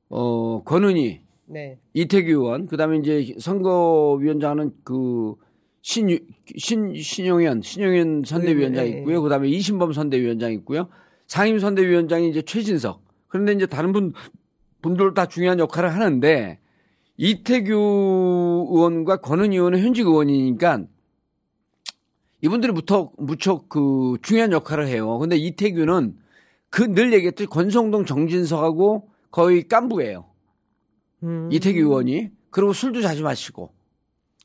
어, 0.10 0.64
권은희, 0.64 1.22
네 1.50 1.80
이태규 1.94 2.30
의원, 2.30 2.68
그 2.68 2.78
다음에 2.78 2.98
이제 2.98 3.34
선거위원장은 3.40 4.72
그, 4.84 5.34
신, 5.82 6.20
신, 6.56 6.94
신용현, 6.96 7.62
신용현 7.62 8.24
선대위원장 8.26 8.86
네, 8.86 8.92
네. 8.92 9.00
있고요. 9.00 9.22
그 9.22 9.30
다음에 9.30 9.50
이신범 9.50 9.94
선대위원장 9.94 10.52
있고요. 10.54 10.90
상임 11.28 11.58
선대위원장이 11.58 12.30
이제 12.30 12.42
최진석. 12.42 13.02
그런데 13.28 13.54
이제 13.54 13.66
다른 13.66 13.92
분, 13.92 14.14
분들 14.82 15.14
다 15.14 15.26
중요한 15.26 15.60
역할을 15.60 15.94
하는데, 15.94 16.60
이태규 17.18 17.74
의원과 18.72 19.18
권은희 19.18 19.56
의원은 19.56 19.80
현직 19.80 20.06
의원이니까 20.06 20.86
이분들이 22.42 22.72
무척, 22.72 23.14
무척 23.18 23.68
그 23.70 24.16
중요한 24.22 24.52
역할을 24.52 24.88
해요. 24.88 25.18
근데 25.18 25.36
이태규는 25.36 26.16
그 26.70 26.84
늘 26.84 27.12
얘기했듯이 27.14 27.48
권성동 27.48 28.06
정진석하고 28.06 29.10
거의 29.32 29.68
깐부예요. 29.68 30.29
음. 31.24 31.50
이태규 31.52 31.80
의원이. 31.80 32.30
그리고 32.50 32.74
술도 32.74 33.02
자주 33.02 33.24
마시고. 33.24 33.72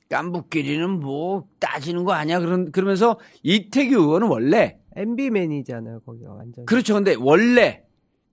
깐부끼리는 0.09 1.01
뭐 1.01 1.49
따지는 1.59 2.05
거 2.05 2.12
아니야. 2.12 2.39
그런, 2.41 2.70
그러면서 2.70 3.18
이태규 3.43 3.95
의원은 3.95 4.29
원래 4.29 4.79
MB맨이잖아요 4.97 6.01
거기가 6.01 6.33
완전 6.33 6.66
그렇죠. 6.66 6.95
근데 6.95 7.16
원래 7.18 7.83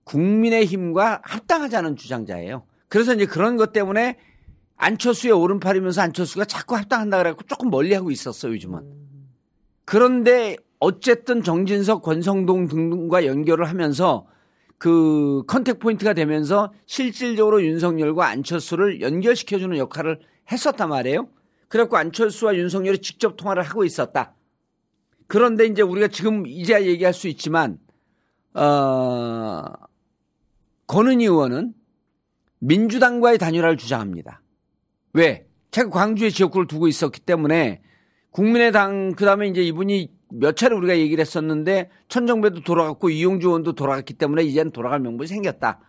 국민의힘과 0.04 1.22
합당하자는 1.24 1.96
주장자예요. 1.96 2.64
그래서 2.88 3.14
이제 3.14 3.26
그런 3.26 3.56
것 3.56 3.72
때문에 3.72 4.18
안철수의 4.76 5.32
오른팔이면서 5.32 6.02
안철수가 6.02 6.44
자꾸 6.44 6.76
합당한다 6.76 7.18
그래갖고 7.18 7.44
조금 7.44 7.70
멀리하고 7.70 8.10
있었어요, 8.10 8.52
요즘은. 8.52 8.82
그런데 9.84 10.56
어쨌든 10.78 11.42
정진석, 11.42 12.02
권성동 12.02 12.66
등과 12.66 13.24
연결을 13.26 13.68
하면서 13.68 14.26
그 14.82 15.44
contact 15.46 15.78
point가 15.78 16.12
되면서 16.12 16.72
실질적으로 16.86 17.62
윤석열과 17.62 18.26
안철수를 18.26 19.00
연결시켜주는 19.00 19.78
역할을 19.78 20.18
했었단 20.50 20.88
말이에요. 20.88 21.28
그래갖고 21.68 21.96
안철수와 21.98 22.56
윤석열이 22.56 22.98
직접 22.98 23.36
통화를 23.36 23.62
하고 23.62 23.84
있었다. 23.84 24.34
그런데 25.28 25.66
이제 25.66 25.82
우리가 25.82 26.08
지금 26.08 26.48
이제야 26.48 26.82
얘기할 26.82 27.14
수 27.14 27.28
있지만, 27.28 27.78
어, 28.54 29.62
권은희 30.88 31.26
의원은 31.26 31.74
민주당과의 32.58 33.38
단일화를 33.38 33.76
주장합니다. 33.76 34.42
왜? 35.12 35.46
제가 35.70 35.90
광주에 35.90 36.30
지역구를 36.30 36.66
두고 36.66 36.88
있었기 36.88 37.20
때문에 37.20 37.82
국민의당 38.32 39.12
그 39.12 39.24
다음에 39.26 39.46
이제 39.46 39.62
이분이 39.62 40.10
몇 40.34 40.56
차례 40.56 40.74
우리가 40.74 40.98
얘기를 40.98 41.20
했었는데 41.20 41.90
천정배도 42.08 42.62
돌아갔고 42.62 43.10
이용주 43.10 43.48
의원도 43.48 43.74
돌아갔기 43.74 44.14
때문에 44.14 44.42
이제는 44.44 44.72
돌아갈 44.72 45.00
명분이 45.00 45.26
생겼다. 45.26 45.80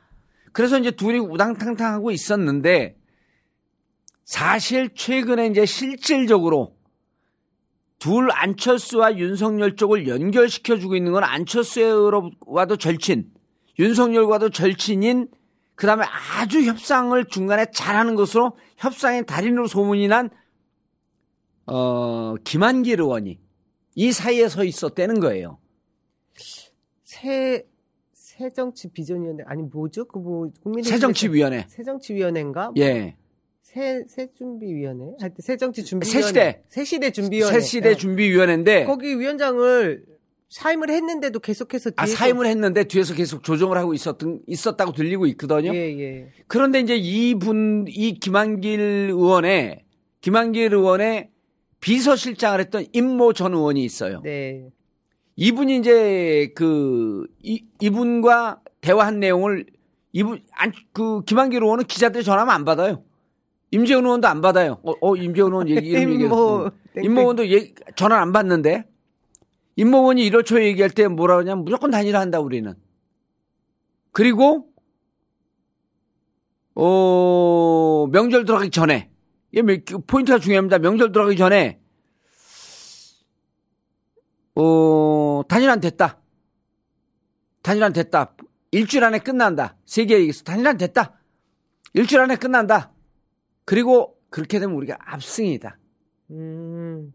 그래서 0.52 0.78
이제 0.78 0.92
둘이 0.92 1.18
우당탕탕 1.20 1.94
하고 1.94 2.12
있었는데 2.12 2.98
사실 4.26 4.94
최근에 4.94 5.48
이제 5.48 5.66
실질적으로 5.66 6.76
둘 8.00 8.30
안철수와 8.32 9.18
윤석열 9.18 9.76
쪽을 9.78 10.08
연결시켜 10.08 10.78
주고 10.78 10.96
있는 10.96 11.14
건 11.14 11.24
안철수와도 11.24 12.76
절친, 12.78 13.32
윤석열과도 13.80 14.50
절친인 14.50 15.30
그 15.76 15.88
다음에 15.88 16.06
아주 16.38 16.62
협상을 16.64 17.24
중간에 17.26 17.66
잘하는 17.74 18.16
것으로 18.16 18.58
협상의 18.78 19.26
달인으로 19.26 19.68
소문이 19.68 20.08
난 20.10 20.30
어, 21.66 22.36
김한길 22.44 23.00
의원이 23.00 23.43
이 23.96 24.12
사이에 24.12 24.48
서 24.50 24.64
있었다는 24.64 25.20
거예요. 25.20 25.60
새 27.04 27.66
새정치 28.14 28.90
비전위원회 28.90 29.44
아니 29.48 29.62
뭐죠 29.64 30.06
그 30.06 30.20
뭐 30.20 30.50
국민의 30.64 30.90
새정치위원회. 30.90 31.66
새정치위원회인가 31.70 32.72
예. 32.78 33.16
새 33.62 34.04
새준비위원회 34.08 35.06
하여튼 35.20 35.36
새정치 35.40 35.84
준비 35.84 36.08
새시대. 36.08 36.64
새시대 36.68 37.12
준비위원회 37.12 37.60
새시대 37.60 37.90
네. 37.90 37.96
준비위원회인데 37.96 38.86
거기 38.86 39.18
위원장을 39.20 40.06
사임을 40.50 40.90
했는데도 40.92 41.40
계속해서 41.40 41.92
아, 41.96 42.06
뒤에서 42.06 42.18
사임을 42.18 42.46
했는데 42.46 42.84
뒤에서 42.84 43.16
계속 43.16 43.44
조정을 43.44 43.78
하고 43.78 43.94
있었던 43.96 44.42
있었다고 44.48 44.92
들리고 44.94 45.26
있거든요. 45.28 45.74
예, 45.74 46.00
예. 46.00 46.30
그런데 46.48 46.80
이제 46.80 46.96
이분 46.96 47.86
이 47.88 48.14
김한길 48.20 48.80
의원의 49.12 49.84
김한길 50.22 50.74
의원의 50.74 51.30
비서실장을 51.84 52.62
했던 52.62 52.86
임모 52.94 53.34
전 53.34 53.54
의원이 53.54 53.84
있어요. 53.84 54.22
네. 54.22 54.70
이분이 55.36 55.80
이제 55.80 56.50
그 56.56 57.28
이, 57.42 57.66
이분과 57.82 58.62
대화한 58.80 59.20
내용을 59.20 59.66
이분 60.14 60.40
안, 60.54 60.72
그 60.94 61.24
김한길 61.26 61.62
의원은 61.62 61.84
기자들이 61.84 62.24
전화하면 62.24 62.56
안 62.56 62.64
받아요. 62.64 63.04
임재훈 63.72 64.06
의원도 64.06 64.30
안 64.30 64.40
받아요. 64.40 64.80
어, 64.84 64.94
어 65.02 65.16
임재훈 65.18 65.52
의원 65.52 65.68
얘기 65.68 65.90
이름 65.90 66.22
임모. 66.22 66.70
임모 67.04 67.20
의원도 67.20 67.48
얘기, 67.50 67.76
전화 67.98 68.22
안 68.22 68.32
받는데 68.32 68.86
임모 69.76 69.98
의원이 69.98 70.30
1월 70.30 70.46
초에 70.46 70.68
얘기할 70.68 70.90
때 70.90 71.10
뭐라 71.10 71.36
그러냐면 71.36 71.66
무조건 71.66 71.92
단일화 71.92 72.18
한다 72.18 72.40
우리는. 72.40 72.76
그리고 74.14 74.68
어 76.76 78.08
명절 78.10 78.46
들어가기 78.46 78.70
전에 78.70 79.13
포인트가 80.08 80.40
중요합니다. 80.40 80.80
명절 80.80 81.12
들어가기 81.12 81.38
전에 81.38 81.80
어, 84.56 85.42
단일화는 85.48 85.82
됐다. 85.82 86.20
단일화는 87.62 87.94
됐다. 87.94 88.36
일주일 88.72 89.04
안에 89.04 89.20
끝난다. 89.20 89.78
세계 89.86 90.16
얘기했어. 90.16 90.44
단일화는 90.44 90.78
됐다. 90.78 91.20
일주일 91.94 92.22
안에 92.22 92.36
끝난다. 92.36 92.92
그리고 93.66 94.18
그렇게 94.30 94.60
되면 94.60 94.76
우리가 94.76 94.98
압승이다. 95.00 95.78
음. 96.32 97.14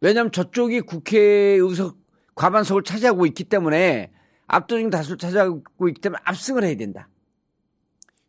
왜냐하면 0.00 0.32
저쪽이 0.32 0.80
국회 0.82 1.18
의석 1.18 1.96
과반석을 2.34 2.82
차지하고 2.82 3.26
있기 3.26 3.44
때문에 3.44 4.12
압도적인 4.46 4.90
다수를 4.90 5.18
차지하고 5.18 5.88
있기 5.88 6.00
때문에 6.00 6.20
압승을 6.24 6.64
해야 6.64 6.74
된다. 6.76 7.08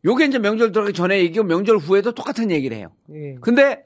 요게 0.04 0.26
이제 0.26 0.40
명절 0.40 0.72
들어가기 0.72 0.94
전에 0.94 1.20
얘기고 1.20 1.44
명절 1.46 1.78
후에도 1.78 2.12
똑같은 2.12 2.50
얘기를 2.50 2.76
해요. 2.76 2.92
예. 3.14 3.36
근데 3.36 3.86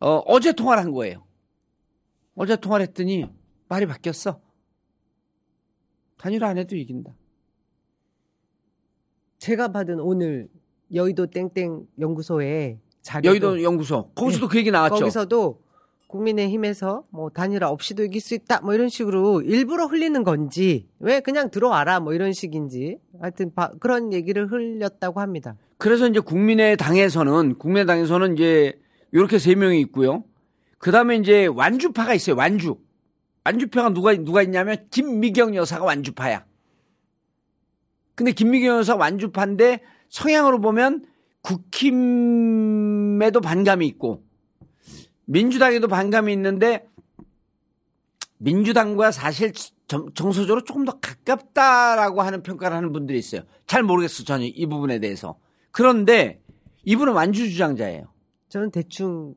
어, 0.00 0.16
어제 0.26 0.52
통화를 0.52 0.82
한 0.82 0.92
거예요. 0.92 1.24
어제 2.34 2.56
통화를 2.56 2.86
했더니 2.88 3.26
말이 3.68 3.86
바뀌었어. 3.86 4.40
단일화 6.18 6.48
안 6.48 6.58
해도 6.58 6.76
이긴다. 6.76 7.14
제가 9.38 9.68
받은 9.68 10.00
오늘 10.00 10.48
여의도 10.92 11.26
땡땡 11.28 11.86
연구소에 11.98 12.80
자료 13.02 13.30
여의도 13.30 13.62
연구소 13.62 14.10
거기서도 14.14 14.48
그 14.48 14.58
얘기 14.58 14.70
나왔죠. 14.70 14.96
거기서도 14.96 15.62
국민의힘에서 16.08 17.04
뭐 17.10 17.30
단일화 17.30 17.68
없이도 17.68 18.04
이길 18.04 18.20
수 18.20 18.34
있다 18.34 18.60
뭐 18.62 18.74
이런 18.74 18.88
식으로 18.88 19.42
일부러 19.42 19.86
흘리는 19.86 20.24
건지 20.24 20.88
왜 20.98 21.20
그냥 21.20 21.50
들어와라 21.50 22.00
뭐 22.00 22.14
이런 22.14 22.32
식인지 22.32 22.98
하여튼 23.20 23.54
바- 23.54 23.70
그런 23.78 24.12
얘기를 24.12 24.50
흘렸다고 24.50 25.20
합니다. 25.20 25.56
그래서 25.76 26.08
이제 26.08 26.18
국민의당에서는 26.20 27.58
국민의당에서는 27.58 28.34
이제 28.34 28.80
이렇게 29.12 29.38
세 29.38 29.54
명이 29.54 29.80
있고요. 29.82 30.24
그 30.78 30.90
다음에 30.90 31.16
이제 31.16 31.46
완주파가 31.46 32.14
있어요. 32.14 32.36
완주. 32.36 32.78
완주파가 33.44 33.90
누가 33.90 34.14
누가 34.14 34.42
있냐면 34.42 34.86
김미경 34.90 35.54
여사가 35.54 35.84
완주파야. 35.84 36.44
근데 38.14 38.32
김미경 38.32 38.78
여사 38.78 38.96
완주파인데 38.96 39.80
성향으로 40.08 40.60
보면 40.60 41.04
국힘에도 41.42 43.40
반감이 43.40 43.86
있고 43.86 44.24
민주당에도 45.32 45.88
반감이 45.88 46.32
있는데 46.32 46.86
민주당과 48.38 49.10
사실 49.12 49.52
정- 49.86 50.08
정서적으로 50.14 50.64
조금 50.64 50.84
더 50.84 50.98
가깝다라고 51.00 52.22
하는 52.22 52.42
평가를 52.42 52.76
하는 52.76 52.92
분들이 52.92 53.18
있어요. 53.18 53.42
잘 53.66 53.82
모르겠어 53.82 54.24
전혀 54.24 54.46
이 54.46 54.66
부분에 54.66 55.00
대해서. 55.00 55.38
그런데 55.70 56.40
이분은 56.84 57.12
완주 57.12 57.50
주장자예요. 57.50 58.06
저는 58.48 58.70
대충 58.70 59.34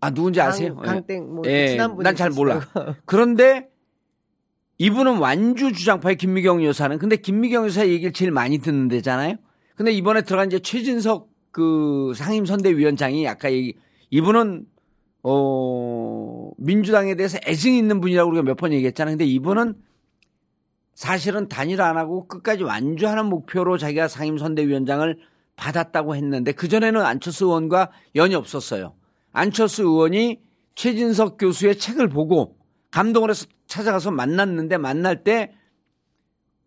아 0.00 0.10
누군지 0.10 0.40
아세요? 0.40 0.74
강, 0.76 0.94
강땡 0.96 1.34
뭐 1.34 1.42
예, 1.46 1.68
지난번에 1.68 2.08
난잘 2.08 2.30
몰라. 2.30 2.60
그런데 3.04 3.68
이분은 4.78 5.18
완주 5.18 5.72
주장파의 5.72 6.16
김미경 6.16 6.64
여사는 6.64 6.98
근데 6.98 7.16
김미경 7.16 7.66
여사 7.66 7.86
얘기를 7.86 8.12
제일 8.12 8.30
많이 8.30 8.58
듣는 8.58 8.88
데잖아요. 8.88 9.36
근데 9.76 9.92
이번에 9.92 10.22
들어간 10.22 10.46
이제 10.48 10.58
최진석 10.58 11.28
그 11.50 12.12
상임선대위원장이 12.16 13.26
아까 13.28 13.52
얘기 13.52 13.74
이분은 14.10 14.66
어 15.26 16.50
민주당에 16.58 17.14
대해서 17.16 17.38
애증이 17.46 17.78
있는 17.78 18.00
분이라고 18.00 18.30
우리가 18.30 18.42
몇 18.42 18.56
번 18.56 18.72
얘기했잖아요. 18.72 19.14
근데 19.14 19.24
이분은 19.24 19.74
사실은 20.94 21.48
단일화 21.48 21.88
안 21.88 21.96
하고 21.96 22.26
끝까지 22.28 22.62
완주하는 22.62 23.26
목표로 23.26 23.78
자기가 23.78 24.06
상임선대위원장을 24.06 25.16
받았다고 25.56 26.14
했는데 26.14 26.52
그전에는 26.52 27.00
안철수 27.00 27.46
의원과 27.46 27.90
연이 28.16 28.34
없었어요. 28.34 28.94
안철수 29.32 29.82
의원이 29.82 30.40
최진석 30.74 31.38
교수의 31.38 31.78
책을 31.78 32.08
보고 32.08 32.56
감동을 32.90 33.30
해서 33.30 33.46
찾아가서 33.66 34.10
만났는데 34.10 34.76
만날 34.76 35.24
때 35.24 35.52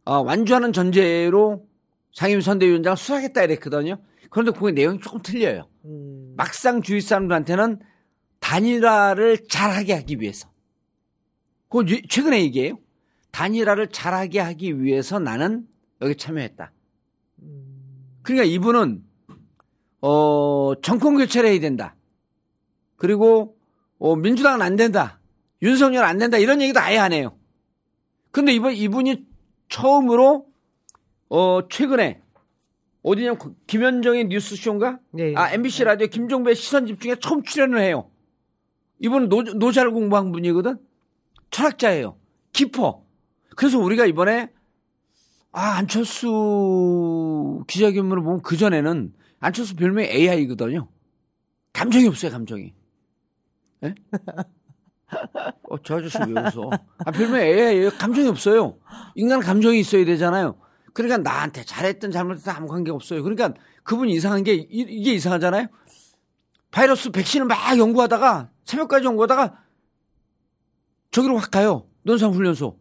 어, 0.04 0.22
완주하는 0.24 0.74
전제로 0.74 1.66
상임선대위원장을 2.14 2.98
수락했다 2.98 3.44
이랬거든요. 3.44 3.98
그런데 4.30 4.52
그게 4.52 4.72
내용이 4.72 5.00
조금 5.00 5.22
틀려요. 5.22 5.68
음, 5.86 6.34
막상 6.36 6.82
주위 6.82 7.02
사람들한테는 7.02 7.80
단일화를 8.40 9.48
잘하게 9.48 9.94
하기 9.94 10.22
위해서. 10.22 10.50
그 11.70 11.86
최근에 12.08 12.42
얘기해요. 12.44 12.80
단일화를 13.32 13.90
잘하게 13.90 14.40
하기 14.40 14.82
위해서 14.82 15.20
나는 15.20 15.68
여기 16.02 16.16
참여했다. 16.16 16.72
그러니까 18.24 18.46
이분은 18.46 19.04
어 20.02 20.74
정권 20.82 21.18
교체를 21.18 21.50
해야 21.50 21.60
된다. 21.60 21.96
그리고 22.96 23.58
어, 24.00 24.16
민주당은 24.16 24.62
안 24.62 24.76
된다. 24.76 25.20
윤석열 25.62 26.04
안 26.04 26.18
된다. 26.18 26.38
이런 26.38 26.62
얘기도 26.62 26.80
아예 26.80 26.98
안 26.98 27.14
해요. 27.14 27.38
근데 28.32 28.54
이번 28.54 28.74
이분이 28.74 29.26
처음으로 29.70 30.48
어 31.30 31.68
최근에 31.70 32.22
어디냐 33.02 33.38
김현정의 33.66 34.26
뉴스쇼인가? 34.26 35.00
네. 35.12 35.34
아 35.36 35.52
MBC 35.52 35.86
라디오 35.86 36.08
김종배 36.08 36.54
시선 36.54 36.86
집중에 36.86 37.16
처음 37.20 37.44
출연을 37.44 37.80
해요. 37.80 38.10
이분은 39.00 39.30
노, 39.30 39.42
노자를 39.44 39.92
공부한 39.92 40.32
분이거든. 40.32 40.78
철학자예요. 41.52 42.18
깊어. 42.54 43.04
그래서 43.56 43.80
우리가 43.80 44.06
이번에 44.06 44.52
아 45.52 45.78
안철수 45.78 47.64
기자회견문을 47.68 48.24
보면 48.24 48.42
그 48.42 48.58
전에는 48.58 49.14
안철수 49.40 49.76
별명이 49.76 50.08
AI거든요. 50.08 50.88
감정이 51.74 52.08
없어요, 52.08 52.32
감정이. 52.32 52.74
예? 53.84 53.96
어, 55.70 55.78
저 55.84 55.98
아저씨 55.98 56.18
왜 56.28 56.42
웃어? 56.42 56.70
아, 57.06 57.12
별명이 57.12 57.44
AI예요. 57.44 57.90
감정이 57.92 58.28
없어요. 58.28 58.78
인간 59.16 59.40
감정이 59.40 59.80
있어야 59.80 60.04
되잖아요. 60.06 60.58
그러니까 60.94 61.18
나한테 61.18 61.64
잘했든 61.64 62.12
잘못했든 62.12 62.52
아무 62.52 62.68
관계 62.68 62.92
없어요. 62.92 63.22
그러니까 63.24 63.54
그분이 63.84 64.12
이상한 64.14 64.44
게 64.44 64.54
이, 64.56 64.68
이게 64.70 65.14
이상하잖아요. 65.14 65.68
바이러스 66.72 67.12
백신을 67.12 67.46
막 67.48 67.78
연구하다가 67.78 68.50
새벽까지 68.66 69.06
연구하다가 69.06 69.58
저기로 71.12 71.38
확 71.38 71.52
가요. 71.52 71.86
논산훈련소. 72.04 72.78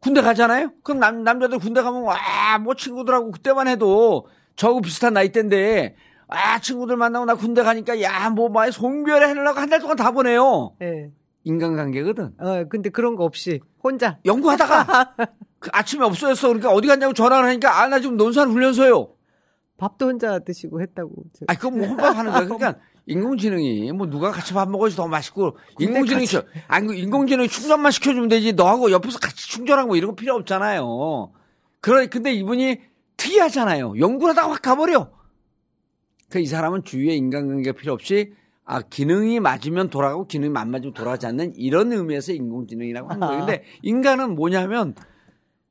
군대 0.00 0.22
가잖아요? 0.22 0.72
그럼 0.82 0.98
남, 1.00 1.22
남자들 1.24 1.58
군대 1.58 1.82
가면, 1.82 2.02
와, 2.02 2.58
뭐 2.58 2.74
친구들하고 2.74 3.30
그때만 3.32 3.68
해도 3.68 4.26
저하고 4.56 4.80
비슷한 4.80 5.12
나이대인데, 5.14 5.94
아, 6.28 6.58
친구들 6.60 6.96
만나고 6.96 7.26
나 7.26 7.34
군대 7.34 7.62
가니까, 7.62 8.00
야, 8.00 8.30
뭐, 8.30 8.48
막 8.48 8.70
송별회 8.70 9.28
해내려고 9.28 9.58
한 9.60 9.68
달 9.68 9.78
동안 9.80 9.96
다 9.96 10.10
보내요. 10.10 10.74
예. 10.82 11.10
인간관계거든. 11.44 12.34
어, 12.38 12.64
근데 12.68 12.88
그런 12.90 13.14
거 13.16 13.24
없이 13.24 13.60
혼자 13.82 14.18
연구하다가, 14.24 15.14
그 15.58 15.70
아침에 15.72 16.04
없어졌어. 16.04 16.48
그러니까 16.48 16.70
어디 16.70 16.88
갔냐고 16.88 17.12
전화를 17.12 17.48
하니까, 17.48 17.80
아, 17.82 17.86
나 17.88 18.00
지금 18.00 18.16
논산 18.16 18.50
훈련소요. 18.50 19.08
밥도 19.80 20.06
혼자 20.08 20.38
드시고 20.40 20.80
했다고. 20.82 21.10
저- 21.32 21.44
아, 21.48 21.54
그건 21.54 21.78
뭐 21.78 21.86
혼밥 21.88 22.14
하는 22.16 22.30
거야. 22.32 22.44
그러니까 22.44 22.76
인공지능이 23.06 23.90
뭐 23.92 24.06
누가 24.08 24.30
같이 24.30 24.52
밥 24.52 24.68
먹어야지 24.70 24.94
더 24.94 25.08
맛있고 25.08 25.56
인공지능이 25.78 26.26
저- 26.26 26.44
아니 26.68 26.86
그 26.86 26.94
인공지능이 26.94 27.48
충전만 27.48 27.90
시켜주면 27.92 28.28
되지 28.28 28.52
너하고 28.52 28.90
옆에서 28.92 29.18
같이 29.18 29.48
충전하고 29.48 29.96
이런 29.96 30.10
거 30.10 30.16
필요 30.16 30.34
없잖아요. 30.36 31.32
그러 31.80 32.06
근데 32.08 32.32
이분이 32.34 32.78
특이하잖아요. 33.16 33.94
연구를 33.98 34.32
하다가 34.36 34.52
확 34.52 34.62
가버려. 34.62 35.10
그 36.28 36.38
이 36.40 36.46
사람은 36.46 36.84
주위에 36.84 37.14
인간관계가 37.16 37.76
필요 37.78 37.92
없이 37.94 38.32
아 38.64 38.82
기능이 38.82 39.40
맞으면 39.40 39.88
돌아가고 39.90 40.26
기능이 40.28 40.56
안 40.56 40.70
맞으면 40.70 40.92
돌아가지 40.94 41.26
않는 41.26 41.54
이런 41.56 41.90
의미에서 41.92 42.32
인공지능이라고 42.34 43.08
하는 43.08 43.20
거예요. 43.26 43.46
근데 43.46 43.64
인간은 43.82 44.36
뭐냐면 44.36 44.94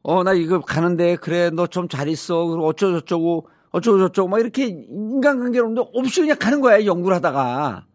어 0.01 0.24
나 0.24 0.34
이거 0.34 0.60
가는데 0.62 1.16
그래 1.18 1.49
너 1.51 1.68
좀 1.68 1.88
잘 1.88 2.07
있어 2.10 2.45
그리고 2.47 2.66
어쩌고 2.68 2.99
저쩌고 3.01 3.47
어쩌고 3.72 4.00
저쩌고 4.00 4.30
막 4.30 4.40
이렇게 4.40 4.66
인간관계로 4.68 5.68
없는데 5.68 5.90
없이 5.94 6.22
그냥 6.22 6.38
가는 6.40 6.62
거야 6.62 6.86
연구를 6.86 7.16
하다가 7.18 7.86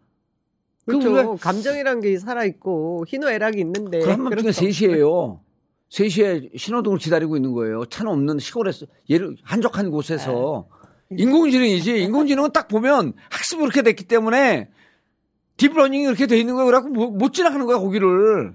그 0.85 0.97
그렇죠. 0.99 1.13
우리가 1.13 1.35
감정이란 1.37 1.99
게 1.99 2.15
살아있고, 2.19 3.05
희노애락이 3.07 3.59
있는데. 3.59 4.01
그 4.01 4.07
한밤중에 4.07 4.29
그런 4.29 4.43
거 4.45 4.49
3시에요 4.51 5.39
3시에 5.89 6.57
신호등을 6.57 6.99
기다리고 6.99 7.35
있는 7.35 7.53
거예요 7.53 7.85
차는 7.85 8.11
없는 8.11 8.39
시골에서 8.39 8.85
예를 9.09 9.35
한적한 9.43 9.89
곳에서 9.89 10.67
인공지능이지 11.11 12.01
인공지능은 12.03 12.51
딱 12.51 12.67
보면 12.67 13.13
학습이 13.29 13.61
그렇게 13.61 13.81
됐기 13.81 14.05
때문에 14.05 14.69
deep 15.57 15.72
learning이 15.72 16.05
그렇게 16.05 16.27
돼 16.27 16.37
있는 16.37 16.55
거예요 16.55 16.65
그래갖고 16.67 16.89
못, 16.93 17.11
못 17.11 17.33
지나가는 17.33 17.65
거야 17.65 17.77
거기를 17.79 18.53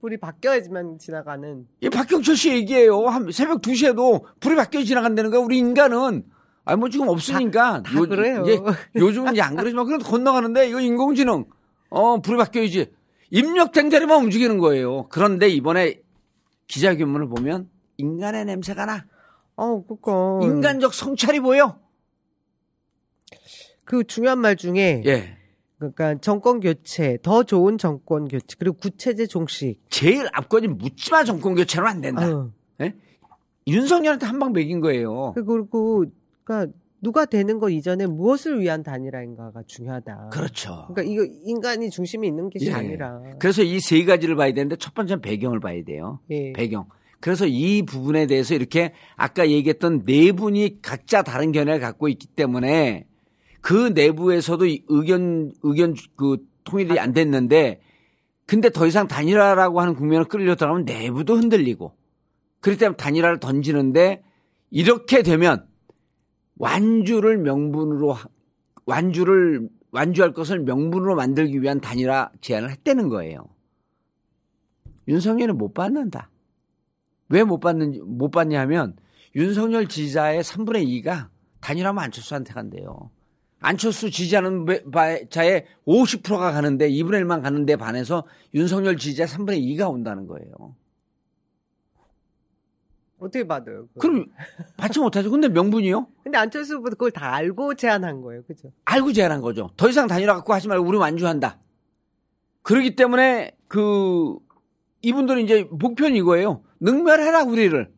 불이 0.00 0.16
바뀌어야지만 0.18 0.98
지나가는. 0.98 1.66
이 1.80 1.88
박경철 1.90 2.36
씨 2.36 2.50
얘기예요. 2.50 3.06
한 3.08 3.30
새벽 3.32 3.60
2시에도 3.62 4.22
불이 4.38 4.54
바뀌어 4.54 4.84
지나간다는 4.84 5.30
거야. 5.30 5.40
우리 5.40 5.58
인간은. 5.58 6.24
아니, 6.68 6.78
뭐 6.78 6.90
지금 6.90 7.08
없으니까. 7.08 7.82
다 7.82 8.00
그래요. 8.00 8.42
이제 8.42 8.60
요즘은 8.94 9.32
이제 9.32 9.40
안 9.40 9.56
그러지만 9.56 9.86
그래도 9.86 10.04
건너가는데 10.04 10.68
이거 10.68 10.80
인공지능. 10.80 11.46
어, 11.88 12.20
불이 12.20 12.36
바뀌어야지. 12.36 12.92
입력된 13.30 13.88
대로만 13.88 14.24
움직이는 14.24 14.58
거예요. 14.58 15.08
그런데 15.08 15.48
이번에 15.48 16.02
기자회견문을 16.66 17.28
보면 17.28 17.70
인간의 17.96 18.44
냄새가 18.44 18.84
나. 18.84 19.06
어, 19.56 19.82
그니까. 19.86 20.40
인간적 20.42 20.92
성찰이 20.92 21.40
보여. 21.40 21.78
그 23.86 24.04
중요한 24.04 24.38
말 24.38 24.54
중에. 24.54 25.02
예. 25.06 25.38
그러니까 25.78 26.16
정권 26.20 26.60
교체, 26.60 27.18
더 27.22 27.44
좋은 27.44 27.78
정권 27.78 28.28
교체, 28.28 28.56
그리고 28.58 28.76
구체제 28.76 29.26
종식. 29.26 29.80
제일 29.88 30.26
앞건이 30.34 30.68
묻지마 30.68 31.24
정권 31.24 31.54
교체는 31.54 31.88
안 31.88 32.00
된다. 32.02 32.22
아유. 32.22 32.92
윤석열한테 33.66 34.26
한방 34.26 34.52
먹인 34.52 34.80
거예요. 34.80 35.32
그리고, 35.34 36.04
그러니까 36.48 36.72
누가 37.02 37.26
되는 37.26 37.58
것 37.58 37.68
이전에 37.68 38.06
무엇을 38.06 38.60
위한 38.60 38.82
단일화인가가 38.82 39.62
중요하다. 39.66 40.30
그렇죠. 40.32 40.86
그러니까 40.88 41.02
이거 41.02 41.32
인간이 41.44 41.90
중심이 41.90 42.26
있는 42.26 42.48
것이 42.50 42.66
예. 42.68 42.72
아니라. 42.72 43.20
그래서 43.38 43.62
이 43.62 43.78
세 43.80 44.02
가지를 44.04 44.34
봐야 44.34 44.52
되는데 44.52 44.76
첫 44.76 44.94
번째는 44.94 45.20
배경을 45.20 45.60
봐야 45.60 45.84
돼요. 45.84 46.20
예. 46.30 46.52
배경. 46.54 46.86
그래서 47.20 47.46
이 47.46 47.82
부분에 47.82 48.26
대해서 48.26 48.54
이렇게 48.54 48.94
아까 49.16 49.48
얘기했던 49.48 50.04
네 50.04 50.32
분이 50.32 50.80
각자 50.82 51.22
다른 51.22 51.52
견해를 51.52 51.80
갖고 51.80 52.08
있기 52.08 52.26
때문에 52.28 53.06
그 53.60 53.92
내부에서도 53.94 54.64
의견 54.88 55.52
의견 55.62 55.94
그 56.16 56.38
통일이 56.64 56.98
안 56.98 57.12
됐는데 57.12 57.80
근데 58.46 58.70
더 58.70 58.86
이상 58.86 59.06
단일화라고 59.06 59.80
하는 59.80 59.94
국면을 59.94 60.24
끌려 60.24 60.56
들어가면 60.56 60.84
내부도 60.86 61.36
흔들리고 61.36 61.92
그렇기 62.60 62.78
때문에 62.80 62.96
단일화를 62.96 63.38
던지는데 63.40 64.22
이렇게 64.70 65.22
되면 65.22 65.67
완주를 66.58 67.38
명분으로 67.38 68.16
완주를 68.86 69.68
완주할 69.90 70.32
것을 70.32 70.60
명분으로 70.60 71.14
만들기 71.14 71.62
위한 71.62 71.80
단일화 71.80 72.30
제안을 72.40 72.70
했다는 72.70 73.08
거예요. 73.08 73.48
윤석열은 75.08 75.56
못 75.56 75.72
받는다. 75.72 76.30
왜 77.30 77.42
못 77.42 77.60
받는지 77.60 78.00
못 78.00 78.30
받냐 78.30 78.60
하면 78.62 78.96
윤석열 79.34 79.86
지지자의 79.86 80.42
3분의 80.42 80.86
2가 81.04 81.28
단일화면 81.60 82.02
안철수한테 82.04 82.54
간대요. 82.54 83.10
안철수 83.60 84.10
지지하는 84.10 84.66
자의 85.30 85.66
50%가 85.86 86.52
가는데 86.52 86.88
2분의 86.88 87.22
1만 87.24 87.42
가는데 87.42 87.76
반해서 87.76 88.24
윤석열 88.54 88.96
지지자 88.96 89.24
3분의 89.26 89.60
2가 89.62 89.90
온다는 89.90 90.26
거예요. 90.26 90.76
어떻게 93.18 93.46
받아요? 93.46 93.86
그걸? 93.94 93.98
그럼 94.12 94.26
받지 94.76 95.00
못하죠. 95.00 95.30
근데 95.30 95.48
명분이요? 95.48 96.06
근데 96.22 96.38
안철수 96.38 96.76
후보도 96.76 96.96
그걸 96.96 97.10
다 97.10 97.34
알고 97.34 97.74
제안한 97.74 98.20
거예요. 98.22 98.42
그죠? 98.44 98.70
알고 98.84 99.12
제안한 99.12 99.40
거죠. 99.40 99.70
더 99.76 99.88
이상 99.88 100.06
단일화 100.06 100.34
갖고 100.34 100.52
하지 100.52 100.68
말고 100.68 100.86
우리 100.86 100.96
완주한다. 100.98 101.58
그러기 102.62 102.94
때문에 102.96 103.56
그 103.66 104.36
이분들은 105.02 105.42
이제 105.42 105.66
목표는 105.70 106.16
이거예요. 106.16 106.62
능멸해라 106.80 107.44
우리를. 107.44 107.90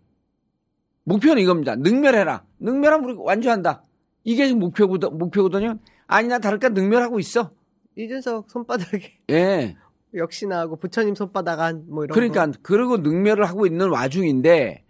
목표는 1.05 1.43
이겁니다. 1.43 1.77
능멸해라. 1.77 2.45
능멸하면 2.61 3.11
우리 3.11 3.15
완주한다. 3.19 3.85
이게 4.25 4.47
지금 4.47 4.61
목표거든, 4.61 5.17
목표거든요. 5.19 5.79
아니나 6.07 6.39
다를까 6.39 6.71
능멸하고 6.71 7.19
있어. 7.21 7.51
이준석 7.97 8.51
손바닥에. 8.51 9.19
예. 9.31 9.77
역시나 10.15 10.59
하고 10.61 10.77
부처님 10.77 11.15
손바닥 11.15 11.61
안 11.61 11.85
뭐 11.89 12.05
이런 12.05 12.15
그러니까 12.15 12.47
거. 12.47 12.53
그러고 12.63 12.97
능멸을 12.99 13.45
하고 13.45 13.67
있는 13.67 13.91
와중인데 13.91 14.85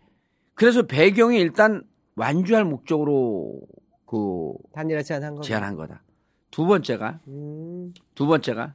그래서 0.61 0.83
배경이 0.83 1.39
일단 1.39 1.83
완주할 2.17 2.67
목적으로 2.67 3.63
그 4.05 4.53
단일화 4.75 5.03
제안한 5.03 5.37
거 5.37 5.41
제안한 5.41 5.75
거다. 5.75 6.03
두 6.51 6.67
번째가 6.67 7.21
음. 7.29 7.95
두 8.15 8.27
번째가 8.27 8.75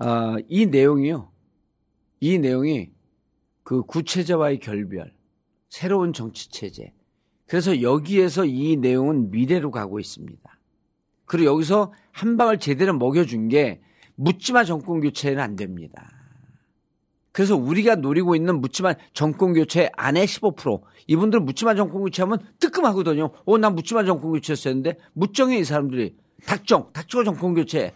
어, 0.00 0.36
이 0.48 0.66
내용이요. 0.66 1.30
이 2.18 2.40
내용이 2.40 2.90
그 3.62 3.82
구체제와의 3.82 4.58
결별, 4.58 5.14
새로운 5.68 6.12
정치 6.12 6.50
체제. 6.50 6.92
그래서 7.46 7.80
여기에서 7.80 8.44
이 8.44 8.74
내용은 8.74 9.30
미래로 9.30 9.70
가고 9.70 10.00
있습니다. 10.00 10.58
그리고 11.26 11.52
여기서 11.52 11.92
한 12.10 12.36
방을 12.36 12.58
제대로 12.58 12.92
먹여준 12.98 13.50
게 13.50 13.80
묻지마 14.16 14.64
정권 14.64 15.00
교체는 15.00 15.38
안 15.38 15.54
됩니다. 15.54 16.19
그래서 17.32 17.56
우리가 17.56 17.96
노리고 17.96 18.34
있는 18.34 18.60
묻지마 18.60 18.94
정권 19.12 19.52
교체 19.54 19.90
안에 19.96 20.24
15% 20.24 20.80
이분들 21.06 21.40
묻지마 21.40 21.74
정권 21.74 22.02
교체하면 22.02 22.38
뜨끔하거든요. 22.58 23.30
어, 23.44 23.58
난 23.58 23.74
묻지마 23.74 24.04
정권 24.04 24.32
교체했었는데 24.32 24.96
묻정해 25.12 25.58
이 25.58 25.64
사람들이 25.64 26.16
닥정, 26.46 26.92
닥쳐 26.92 27.22
정권 27.24 27.54
교체. 27.54 27.92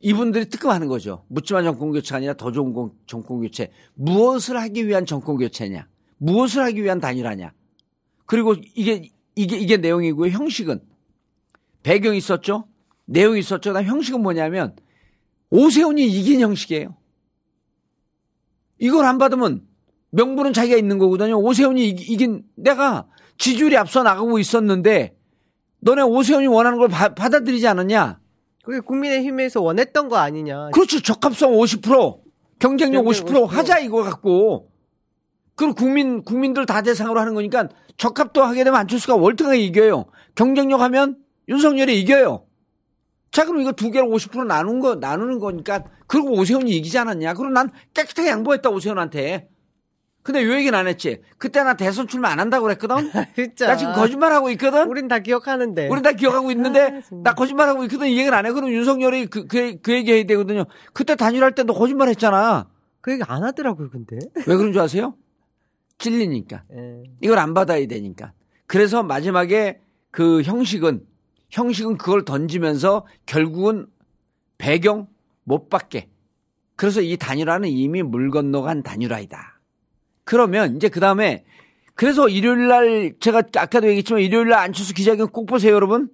이분들이 0.00 0.48
뜨끔하는 0.48 0.88
거죠. 0.88 1.24
묻지마 1.28 1.62
정권 1.62 1.92
교체가 1.92 2.18
아니라 2.18 2.34
더 2.34 2.52
좋은 2.52 2.74
정권 3.06 3.40
교체. 3.40 3.70
무엇을 3.94 4.60
하기 4.60 4.86
위한 4.86 5.06
정권 5.06 5.36
교체냐? 5.36 5.86
무엇을 6.18 6.62
하기 6.64 6.82
위한 6.82 7.00
단일화냐? 7.00 7.52
그리고 8.26 8.54
이게 8.74 9.10
이게 9.34 9.56
이게 9.56 9.76
내용이고요. 9.76 10.30
형식은 10.30 10.80
배경이 11.82 12.18
있었죠. 12.18 12.66
내용이 13.04 13.38
있었죠. 13.38 13.72
나 13.72 13.82
형식은 13.82 14.20
뭐냐면 14.20 14.74
오세훈이 15.50 16.04
이긴 16.04 16.40
형식이에요. 16.40 16.96
이걸 18.78 19.04
안 19.04 19.18
받으면 19.18 19.62
명분은 20.10 20.52
자기가 20.52 20.76
있는 20.76 20.98
거거든요. 20.98 21.38
오세훈이 21.38 21.88
이긴 21.88 22.44
내가 22.54 23.06
지지율이 23.38 23.76
앞서 23.76 24.02
나가고 24.02 24.38
있었는데 24.38 25.16
너네 25.80 26.02
오세훈이 26.02 26.46
원하는 26.46 26.78
걸 26.78 26.88
바, 26.88 27.14
받아들이지 27.14 27.66
않았냐? 27.66 28.18
그게 28.64 28.80
국민의힘에서 28.80 29.60
원했던 29.60 30.08
거 30.08 30.16
아니냐? 30.16 30.70
그렇죠. 30.72 31.00
적합성 31.00 31.52
50%, 31.52 32.20
경쟁력 32.58 33.04
50%, 33.04 33.26
50% 33.26 33.46
하자 33.46 33.78
이거 33.78 34.02
갖고. 34.02 34.70
그리고 35.54 35.74
국민 35.74 36.22
국민들 36.22 36.66
다 36.66 36.82
대상으로 36.82 37.20
하는 37.20 37.34
거니까 37.34 37.68
적합도 37.96 38.42
하게 38.42 38.64
되면 38.64 38.78
안철수가 38.80 39.16
월등하게 39.16 39.58
이겨요. 39.60 40.06
경쟁력 40.34 40.80
하면 40.80 41.16
윤석열이 41.48 42.00
이겨요. 42.00 42.45
자, 43.36 43.44
그럼 43.44 43.60
이거 43.60 43.70
두 43.72 43.90
개를 43.90 44.08
50% 44.08 44.46
나눈 44.46 44.80
거, 44.80 44.94
나누는 44.94 45.40
거니까, 45.40 45.84
그리고 46.06 46.30
오세훈이 46.30 46.70
이기지 46.70 46.96
않았냐? 46.96 47.34
그럼 47.34 47.52
난 47.52 47.70
깨끗하게 47.92 48.30
양보했다, 48.30 48.70
오세훈한테. 48.70 49.50
근데 50.22 50.40
왜 50.40 50.60
얘기는 50.60 50.76
안 50.76 50.86
했지? 50.86 51.20
그때 51.36 51.62
나 51.62 51.74
대선 51.74 52.08
출마 52.08 52.30
안 52.30 52.40
한다고 52.40 52.62
그랬거든? 52.62 52.96
진짜. 53.36 53.66
나 53.66 53.76
지금 53.76 53.92
거짓말하고 53.92 54.48
있거든? 54.52 54.88
우린 54.88 55.06
다 55.06 55.18
기억하는데. 55.18 55.88
우린 55.88 56.02
다 56.02 56.12
기억하고 56.12 56.50
있는데, 56.52 56.80
아, 56.80 57.00
나 57.22 57.34
거짓말하고 57.34 57.84
있거든? 57.84 58.06
이 58.06 58.12
얘기는 58.12 58.32
안 58.32 58.46
해. 58.46 58.52
그럼 58.52 58.70
윤석열이 58.70 59.26
그, 59.26 59.46
그, 59.46 59.82
그 59.82 59.92
얘기 59.92 60.12
해야 60.12 60.24
되거든요. 60.24 60.64
그때 60.94 61.14
단일할 61.14 61.54
때도 61.54 61.74
거짓말 61.74 62.08
했잖아. 62.08 62.70
그 63.02 63.12
얘기 63.12 63.22
안 63.28 63.44
하더라고요, 63.44 63.90
근데. 63.90 64.16
왜 64.46 64.56
그런 64.56 64.72
줄 64.72 64.80
아세요? 64.80 65.14
찔리니까. 65.98 66.62
네. 66.70 67.02
이걸 67.20 67.38
안 67.38 67.52
받아야 67.52 67.86
되니까. 67.86 68.32
그래서 68.66 69.02
마지막에 69.02 69.80
그 70.10 70.40
형식은 70.40 71.02
형식은 71.50 71.96
그걸 71.96 72.24
던지면서 72.24 73.06
결국은 73.24 73.86
배경 74.58 75.08
못 75.44 75.68
받게. 75.68 76.08
그래서 76.76 77.00
이 77.00 77.16
단일화는 77.16 77.68
이미 77.68 78.02
물 78.02 78.30
건너간 78.30 78.82
단일화이다. 78.82 79.60
그러면 80.24 80.76
이제 80.76 80.88
그 80.88 81.00
다음에 81.00 81.44
그래서 81.94 82.28
일요일 82.28 82.68
날 82.68 83.14
제가 83.20 83.42
아까도 83.56 83.86
얘기했지만 83.88 84.20
일요일 84.20 84.48
날 84.48 84.58
안철수 84.58 84.92
기자회견 84.92 85.28
꼭 85.28 85.46
보세요, 85.46 85.74
여러분. 85.74 86.10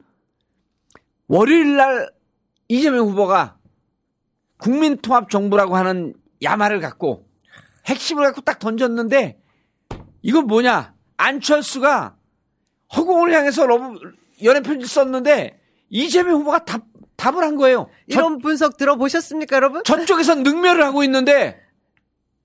월요일 1.26 1.76
날 1.76 2.10
이재명 2.68 3.08
후보가 3.08 3.58
국민통합정부라고 4.58 5.76
하는 5.76 6.14
야마를 6.42 6.80
갖고 6.80 7.26
핵심을 7.86 8.24
갖고 8.24 8.42
딱 8.42 8.58
던졌는데 8.58 9.40
이건 10.22 10.46
뭐냐? 10.46 10.94
안철수가 11.16 12.16
허공을 12.94 13.32
향해서 13.32 13.66
love, 13.66 13.98
연애 14.44 14.60
편지 14.60 14.86
썼는데 14.86 15.58
이재명 15.90 16.40
후보가 16.40 16.64
답, 16.64 16.82
답을 17.16 17.42
한 17.44 17.56
거예요. 17.56 17.88
이런 18.06 18.34
저, 18.34 18.42
분석 18.42 18.76
들어보셨습니까, 18.76 19.56
여러분? 19.56 19.84
저쪽에서 19.84 20.34
능멸을 20.36 20.82
하고 20.82 21.04
있는데 21.04 21.60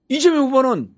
이재명 0.09 0.45
후보는 0.47 0.89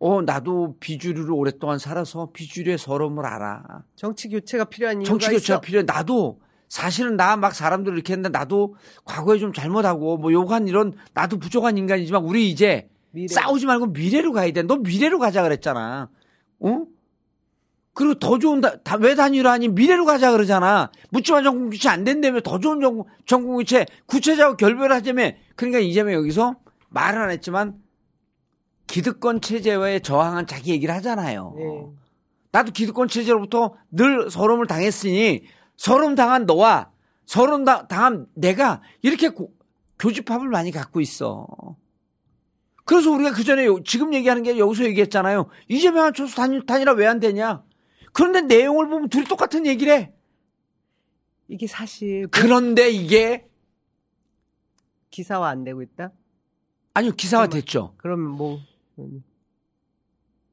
어 0.00 0.22
나도 0.22 0.76
비주류를 0.80 1.32
오랫동안 1.32 1.78
살아서 1.78 2.30
비주류의 2.32 2.78
서러움을 2.78 3.26
알아. 3.26 3.84
정치 3.96 4.28
교체가 4.28 4.64
필요한 4.66 4.98
이유가 5.02 5.08
정치 5.08 5.26
교체가 5.30 5.56
있어? 5.56 5.60
필요해. 5.60 5.84
나도 5.84 6.40
사실은 6.68 7.16
나 7.16 7.36
막 7.36 7.54
사람들 7.54 7.94
이렇게 7.94 8.12
했는데 8.12 8.36
나도 8.38 8.76
과거에 9.04 9.38
좀 9.38 9.52
잘못하고 9.52 10.18
뭐 10.18 10.32
요간 10.32 10.68
이런 10.68 10.92
나도 11.14 11.38
부족한 11.38 11.78
인간이지만 11.78 12.22
우리 12.22 12.48
이제 12.50 12.88
미래. 13.10 13.26
싸우지 13.28 13.66
말고 13.66 13.86
미래로 13.86 14.32
가야 14.32 14.52
돼. 14.52 14.62
너 14.62 14.76
미래로 14.76 15.18
가자 15.18 15.42
그랬잖아. 15.42 16.10
어? 16.60 16.82
그리고 17.98 18.14
더 18.14 18.38
좋은 18.38 18.60
다, 18.60 18.76
다, 18.84 18.94
왜 18.94 19.16
단일화하니 19.16 19.70
미래로 19.70 20.04
가자 20.04 20.30
그러잖아. 20.30 20.92
묻지마 21.10 21.42
정권 21.42 21.68
교체 21.68 21.88
안 21.88 22.04
된다며 22.04 22.40
더 22.40 22.60
좋은 22.60 22.80
정권, 22.80 23.06
정권 23.26 23.56
교체 23.56 23.86
구체적으로 24.06 24.56
결별하자며 24.56 25.32
그러니까 25.56 25.80
이재명 25.80 26.14
여기서 26.14 26.54
말은 26.90 27.20
안 27.20 27.30
했지만 27.32 27.74
기득권 28.86 29.40
체제에 29.40 29.98
저항한 29.98 30.46
자기 30.46 30.70
얘기를 30.70 30.94
하잖아요. 30.94 31.54
네. 31.56 31.86
나도 32.52 32.70
기득권 32.70 33.08
체제로부터 33.08 33.74
늘 33.90 34.30
서름을 34.30 34.68
당했으니 34.68 35.42
서름 35.76 36.14
당한 36.14 36.46
너와 36.46 36.92
서름 37.26 37.64
당한 37.64 38.26
내가 38.36 38.80
이렇게 39.02 39.30
고, 39.30 39.50
교집합을 39.98 40.46
많이 40.46 40.70
갖고 40.70 41.00
있어. 41.00 41.48
그래서 42.84 43.10
우리가 43.10 43.32
그 43.32 43.42
전에 43.42 43.66
지금 43.84 44.14
얘기하는 44.14 44.44
게 44.44 44.56
여기서 44.56 44.84
얘기했잖아요. 44.84 45.48
이재명 45.66 46.04
한철수 46.04 46.36
단일, 46.36 46.64
단일화 46.64 46.92
왜 46.92 47.08
안 47.08 47.18
되냐? 47.18 47.64
그런데 48.18 48.40
내용을 48.40 48.88
보면 48.88 49.08
둘이 49.10 49.26
똑같은 49.26 49.64
얘기를 49.64 49.92
해. 49.92 50.12
이게 51.46 51.68
사실. 51.68 52.22
뭐 52.22 52.30
그런데 52.32 52.90
이게. 52.90 53.48
기사화 55.10 55.48
안 55.48 55.62
되고 55.62 55.80
있다? 55.82 56.10
아니요, 56.94 57.12
기사화 57.12 57.46
그러면, 57.46 57.60
됐죠. 57.60 57.94
그러면 57.96 58.30
뭐. 58.32 58.58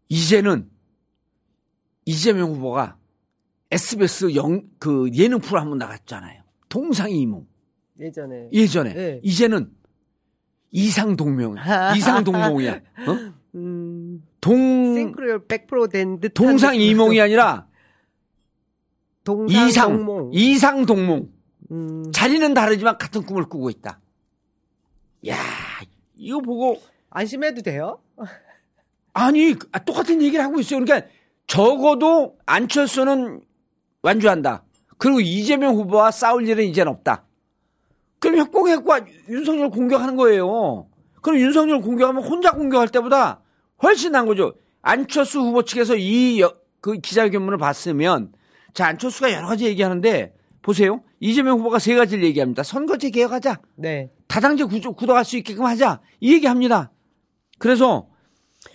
이제는 0.09 0.70
이재명 2.05 2.53
후보가 2.53 2.99
SBS 3.72 4.36
영, 4.36 4.70
그 4.78 5.09
예능 5.16 5.39
프로 5.39 5.59
한번 5.59 5.80
나갔잖아요. 5.80 6.43
동상이몽. 6.70 7.47
예전에. 7.99 8.49
예전에. 8.53 8.93
네. 8.93 9.22
이제는 9.24 9.74
이상동명. 10.70 11.55
이상동몽이야. 11.97 12.74
어? 12.76 13.34
음... 13.55 13.85
동 14.46 14.93
싱크로율 14.93 15.48
100%된 15.48 16.20
듯한 16.20 16.46
동상. 16.46 16.76
이몽이 16.76 17.20
아니라 17.20 17.66
동상 19.24 19.68
이상 19.68 19.91
동몽. 19.91 20.30
이상 20.34 20.86
동몽. 20.86 21.30
음, 21.72 22.12
자리는 22.14 22.54
다르지만 22.54 23.00
같은 23.00 23.26
꿈을 23.26 23.46
꾸고 23.46 23.72
있다. 23.72 24.00
야, 25.30 25.36
이거 26.16 26.39
보고 26.41 26.80
안심해도 27.10 27.64
돼요? 27.64 28.00
아니 29.14 29.56
아, 29.72 29.80
똑같은 29.80 30.22
얘기를 30.22 30.46
하고 30.46 30.60
있어요. 30.60 30.80
그러니까 30.80 31.08
적어도 31.48 32.38
안철수는 32.46 33.41
완주한다. 34.04 34.64
그리고 35.00 35.22
이재명 35.22 35.74
후보와 35.74 36.12
싸울 36.12 36.48
일은 36.48 36.66
이제는 36.66 36.91
없다. 36.91 37.26
그럼 38.20 38.38
협공했과 38.38 39.08
윤석열 39.28 39.72
공격하는 39.72 40.16
거예요. 40.18 40.88
그럼 41.24 41.39
윤석열 41.39 41.82
공격하면 41.82 42.24
혼자 42.24 42.52
공격할 42.52 42.89
때보다 42.89 43.41
훨씬 43.84 44.12
난 44.12 44.26
거죠. 44.26 44.56
안철수 44.82 45.40
후보 45.40 45.64
측에서 45.64 45.96
이 45.98 46.42
그 46.86 47.00
기자회견문을 47.00 47.58
봤으면 47.58 48.32
자 48.76 48.86
안철수가 48.86 49.34
여러 49.34 49.48
가지 49.48 49.66
얘기하는데 49.66 50.36
보세요. 50.62 51.04
이재명 51.20 51.58
후보가 51.58 51.80
세 51.80 51.96
가지를 51.96 52.24
얘기합니다. 52.26 52.62
선거제 52.62 53.10
개혁하자. 53.10 53.60
네. 53.74 54.12
다당제 54.28 54.66
구조, 54.66 54.94
굳어갈 54.94 55.26
수 55.26 55.36
있게끔 55.36 55.66
하자. 55.66 56.00
이 56.20 56.34
얘기합니다. 56.34 56.92
그래서 57.58 58.08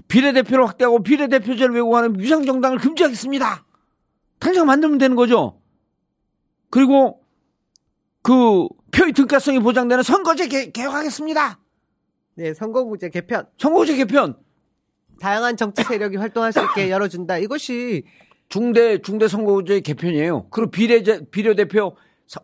비례대표를 0.09 0.67
확대하고 0.67 1.05
비례대표제를 1.05 1.73
왜곡하는 1.73 2.19
유상정당을 2.19 2.79
금지하겠습니다. 2.79 3.65
당장 4.41 4.67
만들면 4.67 4.99
되는 4.99 5.15
거죠. 5.15 5.61
그리고 6.69 7.23
그 8.23 8.67
표의 8.91 9.13
등가성이 9.13 9.61
보장되는 9.61 10.03
선거제 10.03 10.49
개, 10.49 10.73
개혁하겠습니다. 10.73 11.61
네, 12.35 12.55
선거구제 12.55 13.11
개편. 13.11 13.47
선거제 13.57 13.95
개편. 13.95 14.37
다양한 15.21 15.57
정치 15.57 15.85
세력이 15.85 16.17
활동할 16.17 16.53
수 16.53 16.61
있게 16.61 16.91
열어준다. 16.91 17.39
이것이 17.39 18.03
중대 18.49 18.99
중대 19.01 19.29
선거제 19.29 19.81
개편이에요. 19.81 20.49
그리고 20.51 20.71
비례 20.71 21.03
비례 21.31 21.55
대표 21.55 21.95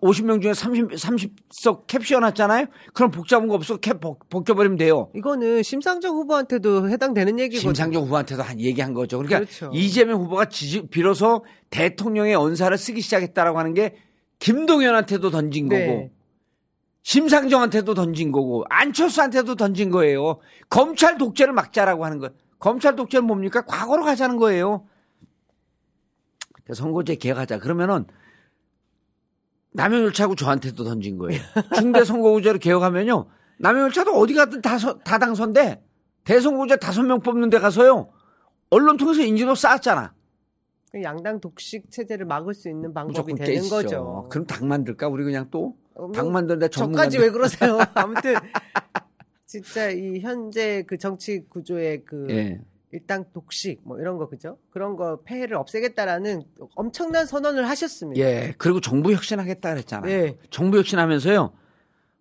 50명 0.02 0.42
중에 0.42 0.52
30 0.52 0.88
30석 0.90 1.86
캡 1.86 1.98
씌워놨잖아요. 2.02 2.66
그럼 2.92 3.10
복잡한 3.12 3.48
거 3.48 3.54
없어 3.54 3.76
캡 3.78 3.94
벗- 3.94 4.18
벗겨버리면 4.28 4.78
돼요. 4.78 5.10
이거는 5.14 5.62
심상정 5.62 6.14
후보한테도 6.16 6.88
해당되는 6.90 7.38
얘기거든요. 7.40 7.60
심상정 7.60 8.02
후보한테도 8.04 8.42
한 8.42 8.60
얘기한 8.60 8.94
거죠. 8.94 9.18
그러니까 9.18 9.38
그렇죠. 9.40 9.70
이재명 9.72 10.20
후보가 10.22 10.46
지지, 10.46 10.86
비로소 10.88 11.44
대통령의 11.70 12.34
언사를 12.34 12.76
쓰기 12.76 13.00
시작했다라고 13.00 13.58
하는 13.58 13.74
게 13.74 13.94
김동연한테도 14.40 15.30
던진 15.30 15.68
거고 15.68 15.80
네. 15.80 16.10
심상정한테도 17.02 17.94
던진 17.94 18.32
거고 18.32 18.64
안철수한테도 18.68 19.54
던진 19.54 19.90
거예요. 19.90 20.40
검찰 20.68 21.16
독재를 21.18 21.52
막자라고 21.52 22.04
하는 22.04 22.18
거. 22.18 22.30
검찰 22.58 22.96
독재는 22.96 23.26
뭡니까? 23.26 23.64
과거로 23.64 24.04
가자는 24.04 24.36
거예요. 24.36 24.86
선거제 26.72 27.16
개혁하자. 27.16 27.58
그러면은 27.60 28.06
남용열차하고 29.72 30.34
저한테도 30.34 30.84
던진 30.84 31.18
거예요. 31.18 31.40
중대 31.78 32.04
선거구제를 32.04 32.58
개혁하면요. 32.60 33.26
남용열차도 33.58 34.12
어디 34.18 34.34
가든 34.34 34.62
다, 34.62 34.78
서- 34.78 34.98
다 35.00 35.18
당선돼. 35.18 35.82
대선거구제 36.24 36.76
다섯 36.76 37.02
명 37.02 37.20
뽑는 37.20 37.50
데 37.50 37.58
가서요. 37.58 38.10
언론 38.70 38.96
통해서 38.96 39.22
인지도 39.22 39.54
쌓았잖아. 39.54 40.12
양당 41.02 41.40
독식 41.40 41.90
체제를 41.90 42.26
막을 42.26 42.54
수 42.54 42.68
있는 42.70 42.92
방법이 42.94 43.34
되는 43.34 43.54
깨지죠. 43.54 43.74
거죠. 43.74 44.26
그럼 44.30 44.46
당 44.46 44.66
만들까? 44.66 45.08
우리 45.08 45.24
그냥 45.24 45.48
또? 45.50 45.76
어, 45.94 46.02
뭐당 46.06 46.32
만드는데 46.32 46.68
전문가. 46.68 47.02
저까지 47.02 47.18
왜 47.18 47.30
그러세요? 47.30 47.78
아무튼 47.94 48.34
진짜 49.62 49.90
이 49.90 50.20
현재 50.20 50.82
그 50.86 50.98
정치 50.98 51.44
구조의 51.48 52.04
그 52.04 52.26
예. 52.30 52.60
일당 52.92 53.24
독식 53.32 53.80
뭐 53.84 53.98
이런 53.98 54.16
거 54.18 54.28
그죠? 54.28 54.58
그런 54.70 54.96
거 54.96 55.20
폐해를 55.24 55.56
없애겠다라는 55.56 56.42
엄청난 56.74 57.26
선언을 57.26 57.68
하셨습니다. 57.68 58.20
예. 58.20 58.54
그리고 58.58 58.80
정부 58.80 59.12
혁신하겠다 59.12 59.70
그랬잖아요. 59.74 60.06
네. 60.22 60.36
정부 60.50 60.78
혁신하면서요. 60.78 61.52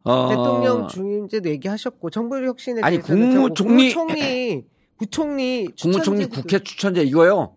어, 0.03 0.29
대통령 0.29 0.87
중임제도 0.87 1.49
얘기하셨고 1.49 2.09
정부 2.09 2.37
혁신에 2.43 2.81
아니, 2.83 2.99
국무총리- 2.99 3.93
국무총리 3.93 4.65
부총리 4.97 5.67
국무총리 5.81 6.25
국회 6.27 6.59
추천제 6.59 7.03
이거요. 7.03 7.55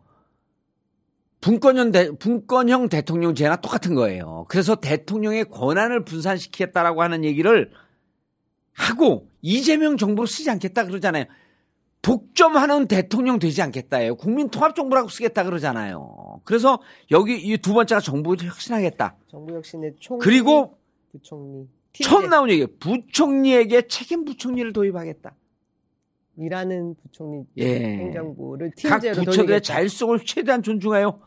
분권형, 1.41 1.93
대, 1.93 2.11
분권형 2.11 2.89
대통령제나 2.89 3.57
똑같은 3.57 3.95
거예요. 3.95 4.45
그래서 4.49 4.74
대통령의 4.74 5.45
권한을 5.45 6.05
분산시키겠다라고 6.05 7.01
하는 7.03 7.24
얘기를 7.24 7.70
하고 8.79 9.29
이재명 9.43 9.97
정부로 9.97 10.26
쓰지 10.26 10.49
않겠다 10.51 10.85
그러잖아요. 10.87 11.24
독점하는 12.01 12.87
대통령 12.87 13.41
되지 13.41 13.61
않겠다예요. 13.61 14.14
국민 14.14 14.49
통합 14.51 14.76
정부라고 14.76 15.09
쓰겠다 15.09 15.43
그러잖아요. 15.43 16.41
그래서 16.45 16.81
여기 17.11 17.37
이 17.37 17.59
두 17.59 17.74
번째가 17.74 18.01
정부를 18.01 18.47
혁신하겠다. 18.49 19.16
정부 19.29 19.55
혁신의 19.55 19.97
총리 19.99 20.20
그리고 20.24 20.79
부총리 21.11 21.66
처음 21.93 22.29
나온 22.31 22.49
얘기 22.51 22.66
부총리에게 22.66 23.89
책임 23.89 24.24
부총리를 24.24 24.72
도입하겠다. 24.72 25.35
일하는 26.37 26.95
부총리 27.03 27.43
예. 27.57 27.81
행정부를 27.81 28.70
각 28.85 29.01
부처들의. 29.01 29.61
자율성을 29.61 30.20
최대한 30.24 30.62
존중하여 30.62 31.20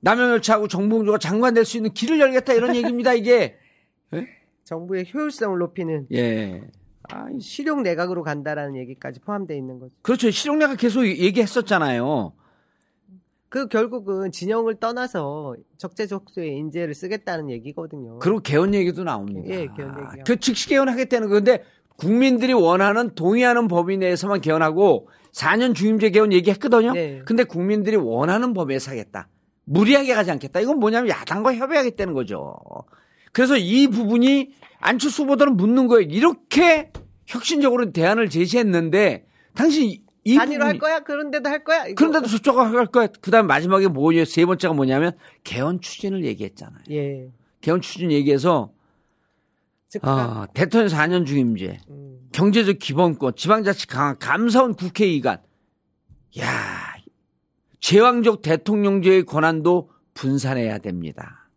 남용열차하고 0.00 0.66
정봉주가 0.66 1.18
장관 1.18 1.54
될 1.54 1.64
수 1.64 1.76
있는 1.76 1.92
길을 1.94 2.18
열겠다 2.18 2.52
이런 2.52 2.74
얘기입니다 2.74 3.14
이게. 3.14 3.56
정부의 4.70 5.06
효율성을 5.14 5.56
높이는 5.58 6.06
예. 6.12 6.60
아, 7.08 7.26
이- 7.30 7.40
실용 7.40 7.82
내각으로 7.84 8.22
간다라는 8.24 8.76
얘기까지 8.76 9.20
포함되어 9.20 9.56
있는 9.56 9.78
거죠. 9.78 9.94
그렇죠. 10.02 10.30
실용내가 10.30 10.74
계속 10.74 11.06
얘기했었잖아요. 11.06 12.32
그 13.48 13.68
결국은 13.68 14.32
진영을 14.32 14.74
떠나서 14.80 15.54
적재적소에 15.78 16.48
인재를 16.48 16.94
쓰겠다는 16.94 17.48
얘기거든요. 17.50 18.18
그리고 18.18 18.40
개헌 18.40 18.74
얘기도 18.74 19.04
나옵니다. 19.04 19.40
예, 19.46 19.68
개헌 19.76 19.90
얘기요. 20.10 20.24
그 20.26 20.36
즉시 20.40 20.68
개헌하겠다는 20.68 21.28
건데 21.28 21.62
국민들이 21.96 22.52
원하는 22.52 23.14
동의하는 23.14 23.68
법위 23.68 23.98
내에서만 23.98 24.40
개헌하고 24.40 25.08
4년 25.32 25.76
중임제 25.76 26.10
개헌 26.10 26.32
얘기했거든요. 26.32 26.92
네. 26.92 27.22
근데 27.24 27.44
국민들이 27.44 27.94
원하는 27.96 28.52
법에서 28.52 28.90
하겠다. 28.90 29.28
무리하게 29.64 30.12
가지 30.14 30.32
않겠다. 30.32 30.58
이건 30.60 30.80
뭐냐면 30.80 31.08
야당과 31.10 31.54
협의하겠다는 31.54 32.14
거죠. 32.14 32.56
그래서 33.36 33.58
이 33.58 33.86
부분이 33.88 34.54
안철수 34.80 35.24
후보들은 35.24 35.58
묻는 35.58 35.88
거예요. 35.88 36.08
이렇게 36.08 36.90
혁신적으로 37.26 37.92
대안을 37.92 38.30
제시했는데 38.30 39.26
당신 39.54 39.90
이- 39.90 40.02
이 40.24 40.36
단위로 40.36 40.64
할 40.64 40.72
부분이- 40.72 40.80
거야? 40.80 41.00
그런데도 41.00 41.46
할 41.50 41.62
거야? 41.62 41.84
이거. 41.84 41.94
그런데도 41.96 42.28
저쪽가 42.28 42.72
할 42.72 42.86
거야. 42.86 43.08
그다음 43.20 43.46
마지막에 43.46 43.88
뭐예요? 43.88 44.24
세 44.24 44.46
번째가 44.46 44.72
뭐냐면 44.72 45.12
개헌 45.44 45.82
추진을 45.82 46.24
얘기했잖아요. 46.24 46.82
예. 46.92 47.30
개헌 47.60 47.82
추진 47.82 48.10
얘기해서. 48.10 48.72
아, 50.00 50.46
대통령 50.54 50.88
4년 50.88 51.26
중임제, 51.26 51.78
음. 51.90 52.28
경제적 52.32 52.78
기본권, 52.78 53.34
지방자치 53.36 53.86
강화, 53.86 54.14
감사원 54.14 54.74
국회의관. 54.74 55.42
야, 56.40 56.94
제왕적 57.80 58.40
대통령제의 58.40 59.24
권한도 59.24 59.90
분산해야 60.14 60.78
됩니다. 60.78 61.50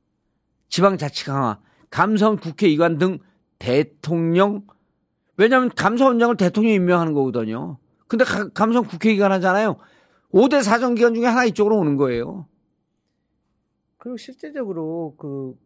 지방자치 0.67 1.23
강화, 1.25 1.59
감사원 1.89 2.37
국회의관 2.37 2.97
등 2.97 3.19
대통령 3.57 4.65
왜냐하면 5.37 5.69
감사원장을 5.69 6.35
대통령이 6.37 6.75
임명하는 6.75 7.13
거거든요. 7.13 7.77
근데 8.07 8.25
가- 8.25 8.49
감사원 8.49 8.87
국회의관 8.87 9.31
하잖아요. 9.33 9.77
5대 10.33 10.61
사정기관 10.63 11.13
중에 11.13 11.25
하나 11.25 11.45
이쪽으로 11.45 11.77
오는 11.77 11.95
거예요. 11.95 12.45
그리고 13.97 14.17
실제적으로 14.17 15.15
그 15.17 15.57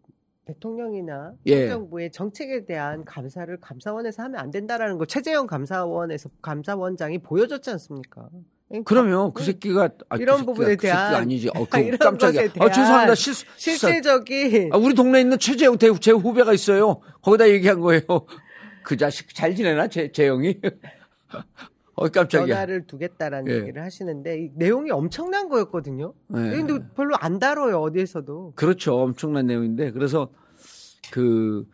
대통령이나 0.46 1.34
예. 1.48 1.62
행정부의 1.64 2.12
정책에 2.12 2.66
대한 2.66 3.06
감사를 3.06 3.56
감사원에서 3.60 4.24
하면 4.24 4.40
안 4.40 4.52
된다라는 4.52 4.98
걸 4.98 5.08
최재형 5.08 5.48
감사원에서 5.48 6.30
감사원장이 6.42 7.20
보여줬지 7.20 7.70
않습니까? 7.72 8.30
그러니까 8.74 8.90
그러면 8.90 9.34
그 9.34 9.44
새끼가 9.44 9.90
아, 10.10 10.18
이런 10.18 10.40
그 10.40 10.46
부분에 10.48 10.76
그 10.76 10.88
대한- 10.88 11.14
아니지. 11.14 11.48
어, 11.50 11.66
그 11.70 11.98
깜짝이야. 11.98 12.50
아, 12.60 12.72
죄송합니다. 12.72 13.14
실수. 13.14 13.46
실질적인 13.56 14.74
아, 14.74 14.78
우리 14.78 14.96
동네에 14.96 15.22
있는 15.22 15.38
최재형 15.38 15.78
대, 15.78 15.94
제 16.00 16.12
후배가 16.12 16.54
있어요. 16.54 17.00
거기다 17.22 17.50
얘기한 17.50 17.80
거예요. 17.82 18.02
그 18.84 18.98
자식 18.98 19.34
잘 19.36 19.56
지내나? 19.56 19.88
재, 19.90 20.12
재형이? 20.12 20.60
어, 21.96 22.08
깜짝이야. 22.10 22.48
변화를 22.48 22.88
두겠다라는 22.88 23.52
예. 23.52 23.58
얘기를 23.60 23.84
하시는데 23.84 24.40
이 24.46 24.50
내용이 24.56 24.90
엄청난 24.90 25.48
거였거든요. 25.50 26.16
네. 26.30 26.50
근데 26.50 26.80
별로 26.96 27.16
안 27.20 27.38
다뤄요 27.38 27.80
어디에서도. 27.80 28.54
그렇죠. 28.56 28.96
엄청난 29.00 29.46
내용인데. 29.46 29.92
그래서 29.92 30.30
그 31.12 31.66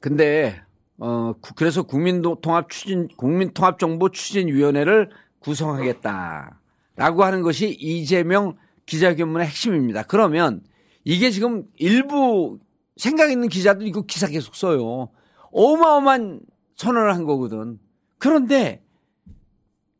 근데 0.00 0.60
어 1.00 1.32
구- 1.40 1.54
그래서 1.54 1.82
국민통합 1.82 2.68
추진 2.68 3.08
국민통합정보 3.16 4.10
추진위원회를 4.10 5.08
구성하겠다라고 5.40 7.24
하는 7.24 7.42
것이 7.42 7.70
이재명 7.80 8.54
기자회견문의 8.86 9.46
핵심입니다. 9.46 10.02
그러면 10.02 10.62
이게 11.04 11.30
지금 11.30 11.64
일부 11.76 12.58
생각 12.96 13.30
있는 13.30 13.48
기자들 13.48 13.86
이거 13.86 14.02
기사 14.02 14.26
계속 14.26 14.54
써요. 14.54 15.08
어마어마한 15.52 16.40
선언을 16.76 17.14
한 17.14 17.24
거거든. 17.24 17.78
그런데 18.18 18.82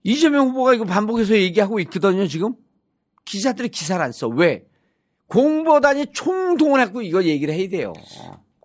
이재명 0.03 0.48
후보가 0.48 0.74
이거 0.74 0.84
반복해서 0.84 1.34
얘기하고 1.34 1.80
있거든요, 1.80 2.26
지금. 2.26 2.55
기자들이 3.24 3.68
기사를 3.68 4.03
안 4.03 4.12
써. 4.12 4.28
왜? 4.28 4.66
공보단이 5.28 6.07
총동원하고 6.12 7.03
이거 7.03 7.22
얘기를 7.24 7.55
해야 7.55 7.68
돼요. 7.68 7.92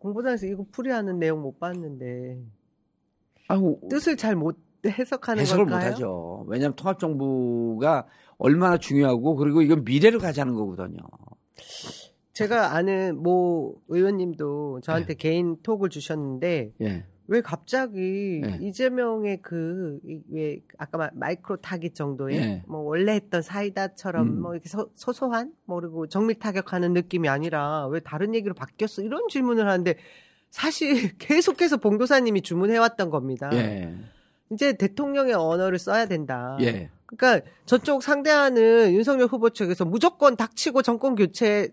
공보단에서 0.06 0.46
이거 0.46 0.66
풀이하는 0.72 1.18
내용 1.18 1.42
못 1.42 1.60
봤는데 1.60 2.38
아우, 3.48 3.80
뜻을 3.90 4.18
잘 4.18 4.36
못 4.36 4.58
해석하는 4.86 5.42
해석을 5.42 5.66
걸까요? 5.66 5.90
못하죠. 5.90 6.46
왜냐하면 6.48 6.76
통합정부가 6.76 8.06
얼마나 8.38 8.78
중요하고 8.78 9.36
그리고 9.36 9.64
이건 9.64 9.84
미래를 9.84 10.20
가자는 10.20 10.54
거거든요. 10.54 11.00
제가 12.34 12.76
아는 12.76 13.18
모 13.18 13.82
의원님도 13.88 14.82
저한테 14.82 15.08
네. 15.08 15.16
개인 15.16 15.58
톡을 15.64 15.90
주셨는데 15.90 16.74
예. 16.82 17.06
왜 17.28 17.42
갑자기 17.42 18.42
네. 18.44 18.58
이재명의 18.62 19.42
그 19.42 20.00
왜 20.30 20.60
아까 20.78 20.98
말 20.98 21.12
마이크로 21.14 21.58
타깃 21.58 21.96
정도의 21.96 22.38
네. 22.40 22.64
뭐 22.68 22.82
원래 22.82 23.14
했던 23.14 23.42
사이다처럼 23.42 24.28
음. 24.28 24.42
뭐 24.42 24.54
이렇게 24.54 24.70
소, 24.70 24.90
소소한 24.94 25.54
뭐 25.66 25.80
그리고 25.80 26.08
정밀 26.08 26.40
타격하는 26.40 26.94
느낌이 26.94 27.30
아니라 27.30 27.88
왜 27.88 28.00
다른 28.00 28.36
얘기로 28.36 28.54
바뀌었어 28.54 29.02
이런 29.02 29.28
질문을 29.30 29.68
하는데 29.68 29.96
사실 30.50 31.16
계속해서 31.18 31.78
봉도사님이 31.78 32.42
주문해 32.42 32.78
왔던 32.78 33.10
겁니다. 33.10 33.50
예. 33.54 33.94
이제 34.52 34.74
대통령의 34.74 35.34
언어를 35.34 35.80
써야 35.80 36.06
된다. 36.06 36.58
예. 36.62 36.90
그러니까 37.08 37.50
저쪽 37.66 38.04
상대하는 38.04 38.94
윤석열 38.94 39.28
후보 39.28 39.50
측에서 39.50 39.86
무조건 39.86 40.36
닥치고 40.36 40.82
정권 40.82 41.16
교체 41.16 41.70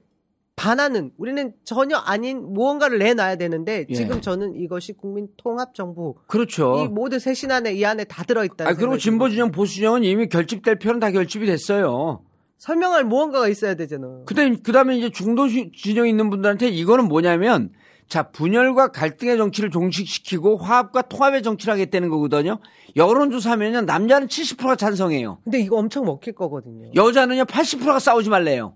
반하는 0.63 1.11
우리는 1.19 1.53
전혀 1.65 1.97
아닌 1.97 2.53
무언가를 2.53 3.01
내놔야 3.01 3.35
되는데 3.35 3.85
예. 3.89 3.95
지금 3.95 4.21
저는 4.21 4.55
이것이 4.55 4.93
국민 4.93 5.27
통합 5.37 5.75
정부 5.75 6.15
그렇죠. 6.29 6.85
이 6.85 6.89
모든 6.89 7.19
쇄신 7.19 7.51
안에 7.51 7.73
이 7.73 7.85
안에 7.85 8.05
다 8.05 8.23
들어 8.23 8.45
있다. 8.45 8.69
아, 8.69 8.75
그리고 8.75 8.97
진보 8.97 9.29
진영 9.29 9.51
보수 9.51 9.75
진영은 9.75 10.05
이미 10.05 10.29
결집될 10.29 10.79
표는 10.79 11.01
다 11.01 11.11
결집이 11.11 11.47
됐어요. 11.47 12.23
설명할 12.59 13.03
무언가가 13.03 13.49
있어야 13.49 13.75
되잖아. 13.75 14.07
그다음에 14.25 14.55
그다음에 14.63 14.97
이제 14.99 15.11
중도 15.11 15.49
시- 15.49 15.73
진영에 15.77 16.09
있는 16.09 16.31
분들한테 16.31 16.69
이거는 16.69 17.07
뭐냐면 17.09 17.73
자 18.07 18.31
분열과 18.31 18.93
갈등의 18.93 19.39
정치를 19.39 19.71
종식시키고 19.71 20.59
화합과 20.59 21.03
통합의 21.03 21.43
정치를 21.43 21.73
하겠다는 21.75 22.09
거거든요. 22.09 22.61
여론조사하면요 22.95 23.81
남자는 23.81 24.29
70%가 24.29 24.77
찬성해요. 24.77 25.39
근데 25.43 25.59
이거 25.59 25.77
엄청 25.77 26.05
먹힐 26.05 26.35
거거든요. 26.35 26.89
여자는요 26.95 27.47
80%가 27.47 27.99
싸우지 27.99 28.31
말래요. 28.31 28.75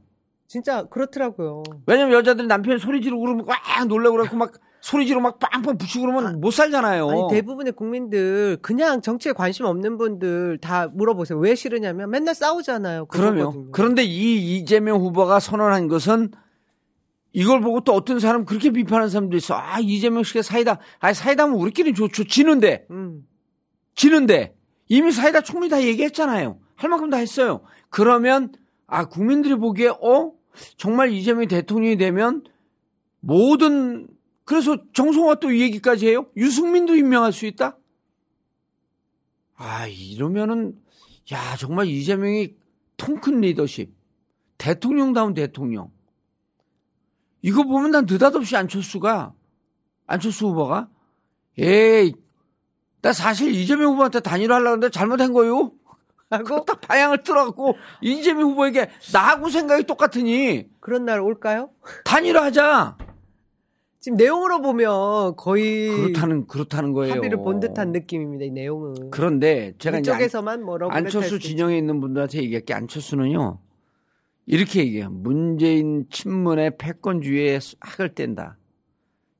진짜 0.49 0.85
그렇더라고요. 0.85 1.63
왜냐면 1.87 2.15
여자들이 2.15 2.47
남편이 2.47 2.79
소리 2.79 3.01
지르고 3.01 3.23
그러면 3.23 3.47
꽉 3.47 3.87
놀라고 3.87 4.17
그러고 4.17 4.37
막 4.37 4.53
소리 4.81 5.07
지르고 5.07 5.23
막 5.23 5.39
빵빵 5.39 5.79
붙이고 5.79 6.07
그러면 6.07 6.41
못 6.41 6.53
살잖아요. 6.53 7.09
아니 7.11 7.21
대부분의 7.31 7.73
국민들 7.73 8.57
그냥 8.63 9.03
정치에 9.03 9.33
관심 9.33 9.67
없는 9.67 9.99
분들 9.99 10.59
다 10.59 10.89
물어보세요. 10.89 11.39
왜 11.39 11.55
싫으냐면 11.55 12.11
맨날 12.11 12.35
싸우잖아요. 12.35 13.07
그거거든요. 13.07 13.71
그런데 13.73 14.05
이 14.05 14.57
이재명 14.59 15.01
후보가 15.01 15.41
선언한 15.41 15.89
것은 15.89 16.31
이걸 17.33 17.61
보고 17.61 17.81
또 17.81 17.93
어떤 17.93 18.19
사람 18.19 18.45
그렇게 18.47 18.71
비판하는 18.71 19.11
사람도 19.11 19.37
있어. 19.37 19.55
아, 19.55 19.79
이재명 19.79 20.23
씨가 20.23 20.41
사이다. 20.41 20.79
아, 21.01 21.13
사이다면 21.13 21.57
우리끼리 21.57 21.93
좋죠. 21.93 22.25
지는데. 22.25 22.87
음. 22.91 23.27
지는데. 23.95 24.55
이미 24.89 25.13
사이다 25.13 25.43
총리 25.43 25.69
다 25.69 25.83
얘기했잖아요. 25.83 26.59
할 26.77 26.89
만큼 26.89 27.11
다 27.11 27.19
했어요. 27.19 27.61
그러면 27.91 28.53
아, 28.87 29.07
국민들이 29.07 29.55
보기에 29.55 29.89
어? 29.89 30.33
정말 30.77 31.11
이재명이 31.13 31.47
대통령이 31.49 31.97
되면 31.97 32.45
모든 33.21 34.09
그래서 34.45 34.77
정성화 34.93 35.37
또 35.37 35.51
이 35.51 35.61
얘기까지 35.61 36.09
해요? 36.09 36.27
유승민도 36.37 36.95
임명할 36.95 37.33
수 37.33 37.47
있다? 37.47 37.77
아, 39.57 39.87
이러면은 39.89 40.79
야, 41.33 41.57
정말 41.57 41.87
이재명이 41.87 42.55
통큰 42.97 43.41
리더십. 43.41 43.95
대통령다운 44.59 45.35
대통령. 45.35 45.91
이거 47.43 47.63
보면 47.65 47.91
난 47.91 48.07
느닷없이 48.09 48.57
안철수가, 48.57 49.35
안철수 50.07 50.49
후보가, 50.49 50.89
에이, 51.59 52.15
나 53.03 53.13
사실 53.13 53.55
이재명 53.55 53.93
후보한테 53.93 54.21
단일화 54.21 54.57
하려고 54.57 54.75
했는데 54.75 54.91
잘못한 54.91 55.33
거요? 55.33 55.73
하고 56.31 56.65
딱 56.65 56.81
방향을 56.81 57.23
틀어갖고 57.23 57.77
이재명 58.01 58.51
후보에게 58.51 58.89
나하고 59.13 59.49
생각이 59.49 59.85
똑같으니 59.85 60.69
그런 60.81 61.05
날 61.05 61.21
올까요? 61.21 61.71
단일화하자. 62.05 62.99
지금 64.01 64.17
내용으로 64.19 64.61
보면 64.63 65.37
거의 65.37 65.89
그렇다는, 65.89 66.47
그렇다는 66.47 66.93
거예요. 66.93 67.15
합의를 67.15 67.39
본 67.39 67.59
듯한 67.59 67.91
느낌입니다. 67.93 68.45
이 68.45 68.51
내용은. 68.51 69.11
그런데 69.11 69.75
제가 69.79 69.99
이쪽에서만 69.99 70.63
뭐라고 70.63 70.93
안철수 70.93 71.39
진영에 71.39 71.77
있는 71.77 72.01
분들한테 72.01 72.39
얘기할 72.43 72.65
게 72.65 72.75
안철수는요 72.75 73.59
이렇게 74.47 74.81
얘기해요 74.81 75.11
문재인 75.11 76.07
친문의 76.09 76.77
패권주의에 76.79 77.59
학을 77.81 78.15
뗀다 78.15 78.59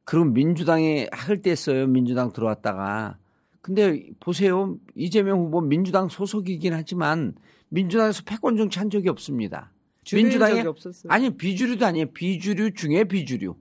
그리고 0.05 0.25
민주당에 0.27 1.09
학을 1.13 1.43
뗐어요 1.43 1.89
민주당 1.89 2.33
들어왔다가 2.33 3.19
근데 3.67 4.09
보세요 4.21 4.77
이재명 4.95 5.41
후보 5.41 5.61
민주당 5.61 6.09
소속이긴 6.09 6.73
하지만 6.73 7.35
민주당에서 7.69 8.23
패권 8.25 8.57
정치 8.57 8.79
한 8.79 8.91
적이 8.91 9.09
없습니다 9.09 9.73
민주당에 10.13 10.55
적이 10.59 10.69
없었어요. 10.69 11.13
아니 11.13 11.37
비주류도 11.37 11.85
아니에요 11.85 12.07
비주류 12.13 12.75
중에 12.75 13.03
비주류 13.03 13.57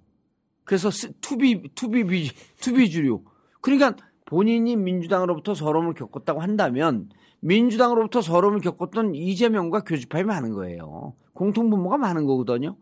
그래서 0.63 0.91
스- 0.91 1.11
투비 1.21 1.69
투비 1.73 2.03
비 2.03 2.29
투비 2.61 2.91
주류 2.91 3.23
그러니까 3.61 3.95
본인이 4.25 4.75
민주당으로부터 4.75 5.55
서러움을 5.55 5.95
겪었다고 5.95 6.39
한다면 6.39 7.09
민주당으로부터 7.39 8.21
서러움을 8.21 8.61
겪었던 8.61 9.15
이재명과 9.15 9.85
교집합이 9.85 10.23
많은 10.23 10.51
거예요. 10.51 11.15
공통분모가 11.33 11.97
많은 11.97 12.25
거거든요. 12.25 12.77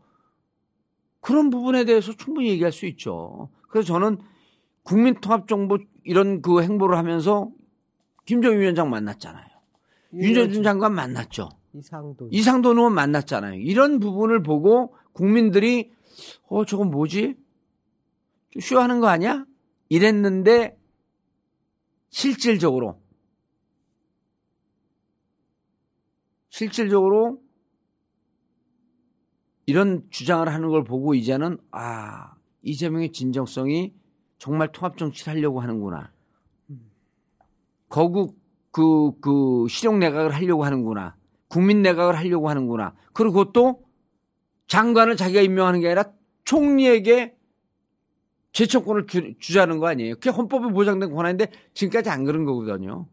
그런 1.22 1.50
부분에 1.50 1.86
대해서 1.86 2.12
충분히 2.18 2.50
얘기할 2.50 2.74
수 2.74 2.86
있죠. 2.86 3.50
그래서 3.70 3.88
저는 3.88 4.18
국민통합정부 4.84 5.80
이런 6.04 6.42
그 6.42 6.62
행보를 6.62 6.98
하면서 6.98 7.50
김정일 8.26 8.60
위원장 8.60 8.90
만났잖아요. 8.90 9.46
윤여준 10.14 10.64
장관 10.64 10.94
만났죠. 10.94 11.50
이상도 11.74 12.30
이상돈 12.32 12.78
의원 12.78 12.94
만났잖아요. 12.94 13.60
이런 13.60 14.00
부분을 14.00 14.44
보고 14.44 14.96
국민들이 15.14 15.92
어 16.48 16.66
저건 16.66 16.92
뭐지? 16.92 17.36
좀 18.52 18.62
쇼하는 18.62 19.00
거 19.00 19.08
아니야? 19.08 19.46
이랬는데 19.90 20.78
실질적으로 22.10 23.02
실질적으로 26.50 27.42
이런 29.66 30.04
주장을 30.12 30.48
하는 30.48 30.70
걸 30.70 30.84
보고 30.84 31.16
이제는 31.16 31.58
아 31.72 32.36
이재명의 32.62 33.12
진정성이 33.12 33.94
정말 34.44 34.70
통합 34.74 34.98
정치를 34.98 35.36
하려고 35.36 35.62
하는구나. 35.62 36.12
거국 37.88 38.38
그, 38.72 39.18
그, 39.22 39.68
실용 39.70 40.00
내각을 40.00 40.36
하려고 40.36 40.66
하는구나. 40.66 41.16
국민 41.48 41.82
내각을 41.82 42.18
하려고 42.18 42.50
하는구나. 42.50 42.94
그리고 43.14 43.54
또 43.54 43.86
장관을 44.68 45.16
자기가 45.16 45.40
임명하는 45.40 45.80
게 45.80 45.88
아니라 45.88 46.12
총리에게 46.44 47.38
제청권을 48.52 49.08
주, 49.08 49.34
주자는 49.40 49.80
거 49.80 49.88
아니에요. 49.88 50.16
그게 50.16 50.30
헌법에 50.30 50.74
보장된 50.74 51.14
권한인데 51.14 51.50
지금까지 51.74 52.10
안 52.10 52.26
그런 52.26 52.44
거거든요. 52.44 53.08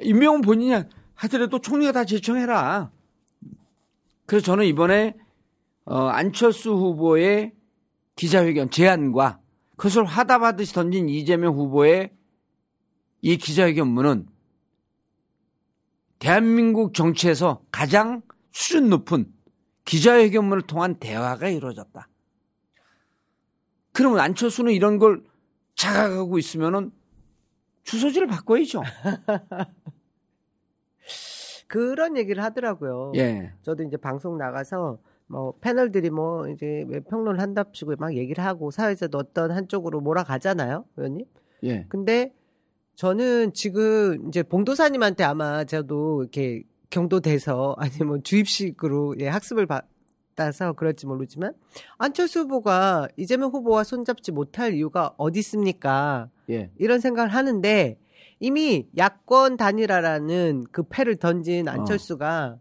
임명은 0.00 0.42
본인이 0.42 0.80
하더라도 1.14 1.58
총리가 1.58 1.90
다 1.90 2.04
제청해라. 2.04 2.92
그래서 4.26 4.44
저는 4.44 4.66
이번에 4.66 5.16
어, 5.86 6.06
안철수 6.06 6.70
후보의 6.72 7.50
기자회견 8.14 8.70
제안과 8.70 9.41
그것을 9.82 10.04
화답하듯이 10.04 10.74
던진 10.74 11.08
이재명 11.08 11.54
후보의 11.54 12.12
이 13.20 13.36
기자회견문은 13.36 14.28
대한민국 16.20 16.94
정치에서 16.94 17.64
가장 17.72 18.22
수준 18.52 18.90
높은 18.90 19.34
기자회견문을 19.84 20.68
통한 20.68 21.00
대화가 21.00 21.48
이루어졌다. 21.48 22.08
그러면 23.90 24.20
안철수는 24.20 24.72
이런 24.72 25.00
걸 25.00 25.24
자각하고 25.74 26.38
있으면은 26.38 26.92
주소지를 27.82 28.28
바꿔야죠. 28.28 28.82
그런 31.66 32.16
얘기를 32.16 32.40
하더라고요. 32.40 33.14
예. 33.16 33.52
저도 33.62 33.82
이제 33.82 33.96
방송 33.96 34.38
나가서 34.38 35.00
뭐 35.32 35.54
패널들이 35.62 36.10
뭐 36.10 36.46
이제 36.50 36.84
왜 36.88 37.00
평론을 37.00 37.40
한답시고 37.40 37.94
막 37.98 38.14
얘기를 38.14 38.44
하고 38.44 38.70
사회에서도 38.70 39.16
어떤 39.16 39.50
한쪽으로 39.50 40.02
몰아가잖아요, 40.02 40.84
의원님. 40.98 41.24
예. 41.64 41.86
근데 41.88 42.34
저는 42.96 43.54
지금 43.54 44.28
이제 44.28 44.42
봉도사님한테 44.42 45.24
아마 45.24 45.64
저도 45.64 46.20
이렇게 46.22 46.64
경도돼서 46.90 47.74
아니면 47.80 48.22
주입식으로 48.22 49.14
예, 49.20 49.28
학습을 49.28 49.66
받아서 49.66 50.74
그럴지 50.74 51.06
모르지만 51.06 51.54
안철수 51.96 52.40
후보가 52.40 53.08
이재명 53.16 53.52
후보와 53.52 53.84
손잡지 53.84 54.32
못할 54.32 54.74
이유가 54.74 55.14
어디 55.16 55.38
있습니까? 55.38 56.28
예. 56.50 56.70
이런 56.76 57.00
생각을 57.00 57.30
하는데 57.30 57.98
이미 58.38 58.86
야권 58.98 59.56
단일화라는 59.56 60.64
그 60.72 60.82
패를 60.82 61.16
던진 61.16 61.68
안철수가 61.68 62.58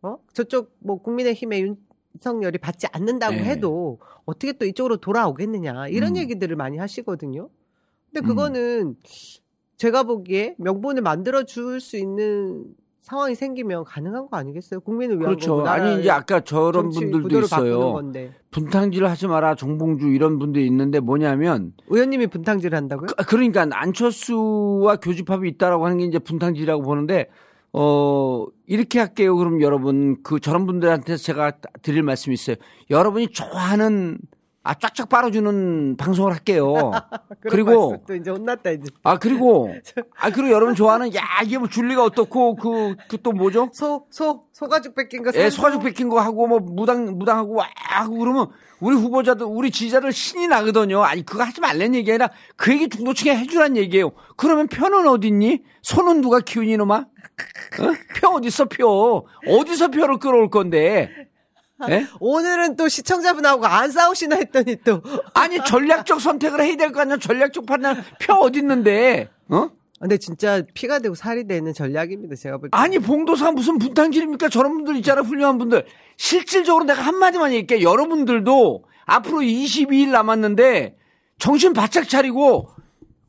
어, 0.00 0.18
저쪽 0.32 0.74
뭐 0.78 1.02
국민의힘의 1.02 1.60
윤 1.60 1.76
석열이 2.20 2.58
받지 2.58 2.86
않는다고 2.92 3.34
네. 3.34 3.44
해도 3.44 3.98
어떻게 4.24 4.52
또 4.52 4.64
이쪽으로 4.64 4.96
돌아오겠느냐 4.98 5.88
이런 5.88 6.10
음. 6.12 6.16
얘기들을 6.18 6.54
많이 6.56 6.78
하시거든요. 6.78 7.48
근데 8.12 8.24
음. 8.24 8.28
그거는 8.28 8.96
제가 9.76 10.04
보기에 10.04 10.54
명분을 10.58 11.02
만들어 11.02 11.42
줄 11.44 11.80
수 11.80 11.96
있는 11.96 12.64
상황이 13.00 13.34
생기면 13.34 13.84
가능한 13.84 14.30
거 14.30 14.36
아니겠어요? 14.38 14.80
국민을 14.80 15.16
위한 15.18 15.26
그렇죠. 15.32 15.56
거고, 15.56 15.68
아니 15.68 16.00
이제 16.00 16.08
아까 16.10 16.40
저런 16.40 16.88
분들도 16.88 17.38
있어요. 17.40 18.00
분탕질 18.50 19.04
하지 19.04 19.26
마라 19.26 19.56
정봉주 19.56 20.06
이런 20.08 20.38
분들이 20.38 20.66
있는데 20.68 21.00
뭐냐면 21.00 21.74
의원님이 21.88 22.28
분탕질을 22.28 22.74
한다고요? 22.74 23.08
그- 23.08 23.24
그러니까 23.26 23.66
안철수와 23.70 24.96
교집합이 24.96 25.46
있다라고 25.50 25.84
하는 25.84 25.98
게 25.98 26.04
이제 26.04 26.18
분탕질이라고 26.18 26.82
보는데 26.82 27.28
어 27.76 28.46
이렇게 28.66 29.00
할게요. 29.00 29.36
그럼 29.36 29.60
여러분 29.60 30.22
그 30.22 30.38
저런 30.38 30.64
분들한테 30.64 31.16
제가 31.16 31.58
드릴 31.82 32.04
말씀이 32.04 32.32
있어요. 32.34 32.56
여러분이 32.88 33.28
좋아하는 33.28 34.18
아 34.66 34.72
쫙쫙 34.74 35.08
빨아주는 35.10 35.96
방송을 35.98 36.32
할게요. 36.32 36.90
그리고 37.50 38.02
또 38.08 38.14
이제 38.14 38.30
혼났다 38.30 38.70
이제. 38.70 38.90
아 39.02 39.18
그리고 39.18 39.70
아 40.18 40.30
그리고 40.30 40.50
여러분 40.50 40.74
좋아하는 40.74 41.14
야 41.14 41.20
이게 41.44 41.58
뭐 41.58 41.68
줄리가 41.68 42.02
어떻고 42.02 42.56
그 42.56 42.96
그 43.08 43.18
또 43.22 43.32
뭐죠? 43.32 43.68
소, 43.74 44.06
소, 44.10 44.44
소가죽 44.52 44.94
뺏긴 44.94 45.22
거. 45.22 45.30
예. 45.34 45.50
소가죽 45.50 45.82
뺏긴 45.82 46.08
거 46.08 46.18
하고 46.20 46.46
뭐 46.46 46.58
무당 46.60 47.04
무당하고 47.18 47.54
와 47.56 47.68
하고 47.76 48.16
그러면 48.18 48.48
우리 48.80 48.96
후보자들 48.96 49.46
우리 49.46 49.70
지지자들 49.70 50.12
신이 50.12 50.48
나거든요. 50.48 51.02
아니 51.04 51.24
그거 51.24 51.42
하지 51.44 51.60
말란 51.60 51.94
얘기 51.94 52.10
아니라 52.10 52.30
그 52.56 52.72
얘기 52.72 52.88
중도층에 52.88 53.36
해주란 53.36 53.76
얘기예요. 53.76 54.12
그러면 54.36 54.66
표는 54.68 55.06
어딨니? 55.08 55.62
손은 55.82 56.22
누가 56.22 56.40
키우니 56.40 56.72
이놈아? 56.72 56.96
어? 56.96 57.06
표 58.16 58.28
어딨어 58.36 58.64
표? 58.70 59.26
어디서 59.46 59.88
표를 59.88 60.18
끌어올 60.18 60.48
건데? 60.50 61.10
예? 61.90 62.06
오늘은 62.20 62.76
또 62.76 62.88
시청자분하고 62.88 63.66
안 63.66 63.90
싸우시나 63.90 64.36
했더니 64.36 64.76
또. 64.84 65.02
아니 65.34 65.58
전략적 65.64 66.20
선택을 66.20 66.60
해야 66.62 66.76
될 66.76 66.92
거 66.92 67.00
아니야? 67.00 67.16
전략적 67.16 67.66
판단 67.66 68.02
표 68.20 68.34
어딨는데? 68.34 69.28
어? 69.48 69.68
근데 70.00 70.16
진짜 70.18 70.62
피가 70.74 70.98
되고 71.00 71.14
살이 71.14 71.46
되는 71.46 71.72
전략입니다. 71.72 72.36
제가 72.36 72.58
볼 72.58 72.70
때. 72.70 72.76
아니 72.76 72.98
봉도사 72.98 73.50
무슨 73.52 73.78
분탕질입니까? 73.78 74.48
저런 74.50 74.74
분들 74.74 74.96
있잖아요 74.96 75.24
훌륭한 75.24 75.58
분들 75.58 75.84
실질적으로 76.16 76.84
내가 76.84 77.02
한마디만 77.02 77.52
얘기할게 77.52 77.82
여러분들도 77.82 78.84
앞으로 79.06 79.38
22일 79.38 80.08
남았는데 80.10 80.96
정신 81.38 81.72
바짝 81.72 82.08
차리고 82.08 82.68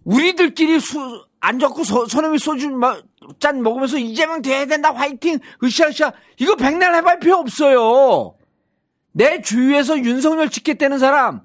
우리들끼리 0.04 0.80
수, 0.80 1.26
앉았고 1.40 1.84
서, 1.84 2.06
서너미 2.06 2.38
소주 2.38 2.70
마- 2.70 3.02
짠 3.40 3.64
먹으면서 3.64 3.98
이재명 3.98 4.42
돼야 4.44 4.66
된다 4.66 4.94
화이팅 4.94 5.40
으쌰으쌰 5.64 6.14
이거 6.38 6.56
백날 6.56 6.94
해봐야 6.96 7.18
필요 7.18 7.38
없어요 7.38 8.35
내 9.18 9.42
주위에서 9.42 9.98
윤석열 10.00 10.50
찍겠다는 10.50 11.00
사람 11.00 11.42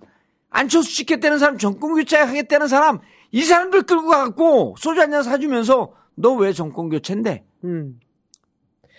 안철수 0.51 0.93
찍겠다는 0.97 1.39
사람 1.39 1.57
정권 1.57 1.95
교체 1.95 2.17
하겠다는 2.17 2.67
사람 2.67 2.99
이 3.31 3.43
사람들 3.45 3.83
끌고 3.83 4.09
가갖고 4.09 4.75
소주 4.77 5.01
한 5.01 5.13
잔 5.13 5.23
사주면서 5.23 5.93
너 6.17 6.35
왜 6.35 6.53
정권 6.53 6.89
교체인데 6.89 7.45
음. 7.65 8.01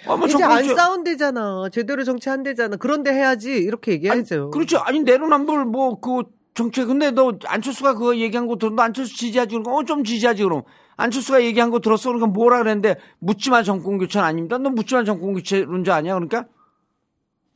아, 0.07 0.15
뭐 0.15 0.25
이제 0.25 0.41
안 0.43 0.63
싸운대잖아. 0.75 1.69
제대로 1.71 2.03
정치한대잖아. 2.03 2.77
그런데 2.77 3.11
해야지. 3.11 3.51
이렇게 3.51 3.91
얘기하죠. 3.91 4.49
그렇죠. 4.49 4.77
아니 4.79 5.01
내로남불 5.01 5.65
뭐 5.65 5.99
그 6.01 6.23
정책 6.55 6.87
근데 6.87 7.11
너 7.11 7.33
안철수가 7.45 7.93
그거 7.93 8.15
얘기한 8.15 8.47
거 8.47 8.55
들어 8.57 8.71
너 8.71 8.81
안철수 8.81 9.15
지지하지 9.15 9.49
그러니까 9.49 9.73
어좀 9.73 10.03
지지하지 10.03 10.43
그럼 10.43 10.63
안철수가 10.97 11.43
얘기한 11.43 11.69
거 11.69 11.79
들었어 11.79 12.09
그러니까 12.09 12.27
뭐라 12.27 12.57
그랬는데 12.59 12.95
묻지마 13.19 13.61
정권 13.63 13.97
교체는 13.99 14.25
아닙니다. 14.25 14.57
너 14.57 14.69
묻지마 14.71 15.03
정권 15.03 15.33
교체론자 15.33 15.93
아니야 15.95 16.15
그러니까 16.15 16.45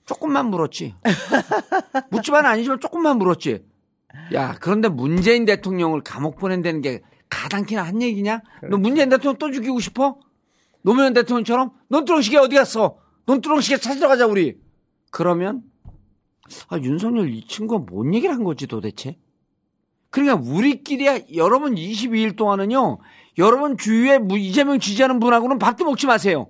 조금만 0.05 0.49
물었지. 0.49 0.93
묻지마는 2.11 2.49
아니지만 2.49 2.79
조금만 2.79 3.17
물었지. 3.17 3.63
야 4.33 4.55
그런데 4.61 4.87
문재인 4.87 5.45
대통령을 5.45 6.01
감옥 6.01 6.37
보낸다는 6.37 6.81
게 6.81 7.01
가당키나 7.29 7.83
한 7.83 8.01
얘기냐? 8.01 8.41
너 8.69 8.77
문재인 8.77 9.09
대통령 9.09 9.37
또 9.37 9.51
죽이고 9.51 9.79
싶어? 9.79 10.17
노무현 10.83 11.13
대통령처럼 11.13 11.71
논두렁시계 11.89 12.37
어디 12.37 12.55
갔어? 12.55 12.97
논두렁시계 13.25 13.77
찾으러 13.77 14.07
가자 14.07 14.25
우리. 14.27 14.57
그러면 15.11 15.63
아, 16.69 16.77
윤석열 16.77 17.29
이 17.29 17.45
친구가 17.47 17.85
뭔 17.91 18.13
얘기를 18.13 18.33
한 18.33 18.43
거지 18.43 18.67
도대체? 18.67 19.17
그러니까 20.11 20.35
우리끼리 20.49 21.07
여러분 21.35 21.75
22일 21.75 22.37
동안은요, 22.37 22.99
여러분 23.37 23.75
주위에 23.77 24.19
무- 24.19 24.37
이재명 24.37 24.79
지지하는 24.79 25.19
분하고는 25.19 25.57
밥도 25.59 25.83
먹지 25.83 26.05
마세요. 26.05 26.47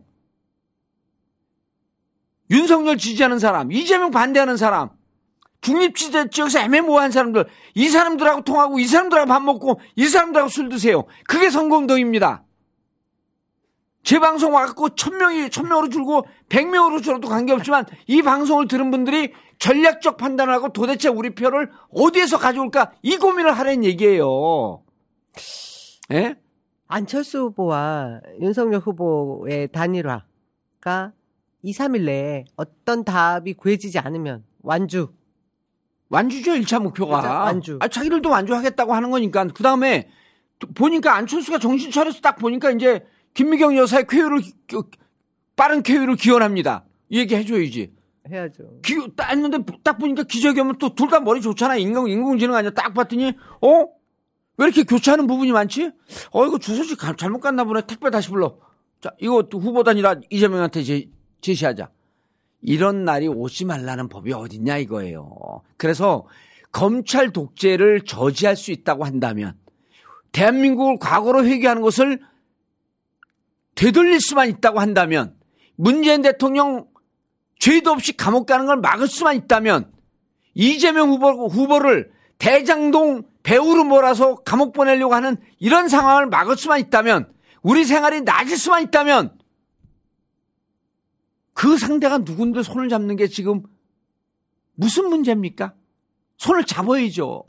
윤석열 2.50 2.98
지지하는 2.98 3.40
사람, 3.40 3.72
이재명 3.72 4.12
반대하는 4.12 4.58
사람, 4.58 4.90
중립지대 5.62 6.30
지역에서 6.30 6.60
애매모호한 6.60 7.12
사람들, 7.12 7.46
이 7.74 7.90
사람들하고 7.90 8.42
통하고 8.42 8.80
이 8.80 8.86
사람들하고 8.86 9.28
밥 9.28 9.42
먹고 9.42 9.80
이 9.96 10.06
사람들하고 10.06 10.50
술 10.50 10.70
드세요. 10.70 11.06
그게 11.28 11.50
선거운동입니다. 11.50 12.44
제 14.04 14.20
방송 14.20 14.54
와갖고 14.54 14.90
천 14.90 15.18
명이 15.18 15.50
천 15.50 15.68
명으로 15.68 15.90
줄고 15.90 16.28
백 16.48 16.68
명으로 16.70 17.02
줄어도 17.02 17.28
관계없지만 17.28 17.86
이 18.06 18.22
방송을 18.22 18.68
들은 18.68 18.92
분들이 18.92 19.34
전략적 19.58 20.18
판단을 20.18 20.54
하고 20.54 20.70
도대체 20.70 21.10
우리 21.10 21.34
표를 21.34 21.72
어디에서 21.92 22.38
가져올까 22.38 22.92
이 23.02 23.18
고민을 23.18 23.58
하라는 23.58 23.84
얘기예요. 23.84 24.84
예? 26.12 26.36
안철수 26.88 27.40
후보와 27.40 28.22
윤석열 28.42 28.82
후보의 28.82 29.72
단일화가 29.72 31.14
2, 31.66 31.72
3일 31.74 32.04
내에 32.06 32.46
어떤 32.56 33.04
답이 33.04 33.54
구해지지 33.56 33.98
않으면 33.98 34.44
완주. 34.62 35.10
완주죠 36.10 36.52
1차 36.52 36.80
목표가. 36.82 37.22
그죠, 37.22 37.34
완주. 37.34 37.80
아, 37.82 37.88
자기들도 37.88 38.30
완주하겠다고 38.30 38.94
하는 38.94 39.10
거니까 39.10 39.46
그 39.48 39.64
다음에 39.64 40.08
보니까 40.76 41.16
안철수가 41.16 41.58
정신 41.58 41.90
차려서 41.90 42.22
딱 42.22 42.36
보니까 42.38 42.70
이제 42.72 43.04
김미경 43.34 43.76
여사의 43.78 44.06
쾌유를 44.08 44.42
기- 44.42 44.78
빠른 45.56 45.82
쾌유를 45.82 46.16
기원합니다. 46.18 46.86
이 47.10 47.18
얘기 47.20 47.36
해줘야지. 47.36 47.92
해야죠. 48.30 48.82
기, 48.84 48.96
딱 49.16 49.32
했는데 49.32 49.58
딱 49.84 49.98
보니까 49.98 50.24
기적이 50.24 50.60
오면 50.62 50.78
또 50.78 50.94
둘 50.94 51.10
다 51.10 51.20
머리 51.20 51.42
좋잖아. 51.42 51.76
인공, 51.78 52.08
인공지능 52.10 52.54
아니야. 52.56 52.72
딱 52.72 52.94
봤더니, 52.94 53.34
어? 53.62 53.70
왜 54.58 54.66
이렇게 54.66 54.84
교차하는 54.84 55.28
부분이 55.28 55.52
많지? 55.52 55.92
어, 56.32 56.46
이거 56.46 56.58
주소지 56.60 56.96
가- 56.96 57.16
잘못 57.16 57.40
갔나 57.40 57.64
보네. 57.64 57.82
택배 57.88 58.10
다시 58.12 58.30
불러. 58.30 58.58
자, 59.02 59.12
이거 59.20 59.44
또 59.44 59.60
후보단이라 59.60 60.16
이재명한테 60.30 60.84
제, 60.84 61.06
제시하자. 61.46 61.90
이런 62.62 63.06
날이 63.06 63.28
오지 63.28 63.66
말라는 63.66 64.10
법이 64.10 64.34
어딨냐 64.34 64.78
이거예요. 64.78 65.62
그래서 65.78 66.26
검찰 66.72 67.32
독재를 67.32 68.02
저지할 68.02 68.56
수 68.56 68.72
있다고 68.72 69.06
한다면 69.06 69.56
대한민국을 70.32 70.98
과거로 71.00 71.46
회귀하는 71.46 71.82
것을 71.82 72.20
되돌릴 73.76 74.20
수만 74.20 74.50
있다고 74.50 74.80
한다면 74.80 75.36
문재인 75.76 76.22
대통령 76.22 76.88
죄도 77.60 77.92
없이 77.92 78.18
감옥 78.18 78.46
가는 78.46 78.66
걸 78.66 78.78
막을 78.78 79.08
수만 79.08 79.36
있다면 79.36 79.92
이재명 80.54 81.10
후보, 81.10 81.48
후보를 81.48 82.12
대장동 82.40 83.24
배우로 83.44 83.84
몰아서 83.84 84.36
감옥 84.36 84.74
보내려고 84.74 85.14
하는 85.14 85.38
이런 85.60 85.88
상황을 85.88 86.28
막을 86.28 86.58
수만 86.58 86.80
있다면 86.80 87.32
우리 87.62 87.86
생활이 87.86 88.22
나아질 88.22 88.58
수만 88.58 88.84
있다면 88.84 89.38
그 91.56 91.78
상대가 91.78 92.18
누군데 92.20 92.62
손을 92.62 92.90
잡는 92.90 93.16
게 93.16 93.28
지금 93.28 93.64
무슨 94.76 95.08
문제입니까? 95.10 95.74
손을 96.38 96.66
잡아야죠. 96.66 97.44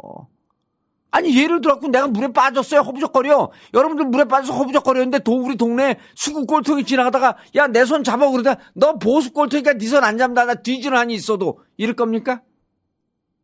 아니 1.11 1.37
예를 1.37 1.61
들어갖고 1.61 1.89
내가 1.89 2.07
물에 2.07 2.29
빠졌어요 2.33 2.81
허부적거려 2.83 3.51
여러분들 3.75 4.05
물에 4.07 4.25
빠져서 4.25 4.55
허부적거렸는데 4.55 5.21
도 5.21 5.43
우리 5.43 5.57
동네 5.57 5.99
수국 6.15 6.47
꼴통이 6.47 6.85
지나가다가 6.85 7.37
야 7.57 7.67
내 7.67 7.85
손 7.85 8.05
잡아 8.05 8.31
그러다 8.31 8.59
너 8.75 8.99
보수 8.99 9.33
꼴통이니까 9.33 9.75
네 9.75 9.87
손 9.87 10.05
안 10.05 10.19
잡는다 10.19 10.45
나 10.47 10.55
한이 10.99 11.15
있어도 11.15 11.59
이럴 11.77 11.95
겁니까? 11.97 12.43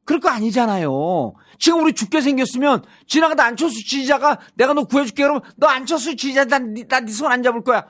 그럴 0.04 0.20
거 0.20 0.28
아니잖아요. 0.28 1.34
지금 1.58 1.82
우리 1.82 1.92
죽게 1.92 2.20
생겼으면 2.20 2.84
지나가다 3.06 3.44
안철수 3.44 3.76
지지자가 3.84 4.38
내가 4.54 4.74
너 4.74 4.84
구해줄게 4.84 5.22
그러면 5.24 5.42
너 5.56 5.66
안철수 5.66 6.14
지지자 6.14 6.44
나네 6.44 6.86
손안 7.08 7.42
잡을 7.42 7.64
거야. 7.64 7.86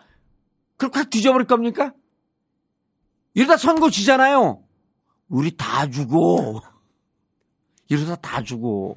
그렇게 0.78 0.98
확 1.00 1.10
뒤져버릴 1.10 1.46
겁니까? 1.46 1.92
이러다 3.34 3.56
선거 3.56 3.90
지잖아요. 3.90 4.62
우리 5.28 5.56
다 5.56 5.88
죽어. 5.88 6.60
이러다 7.88 8.16
다 8.16 8.42
죽어. 8.42 8.94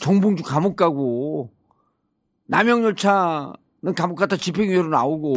정봉주 0.00 0.42
감옥 0.44 0.76
가고 0.76 1.50
남영열차는 2.46 3.94
감옥 3.96 4.16
갔다 4.16 4.36
집행유예로 4.36 4.88
나오고 4.88 5.36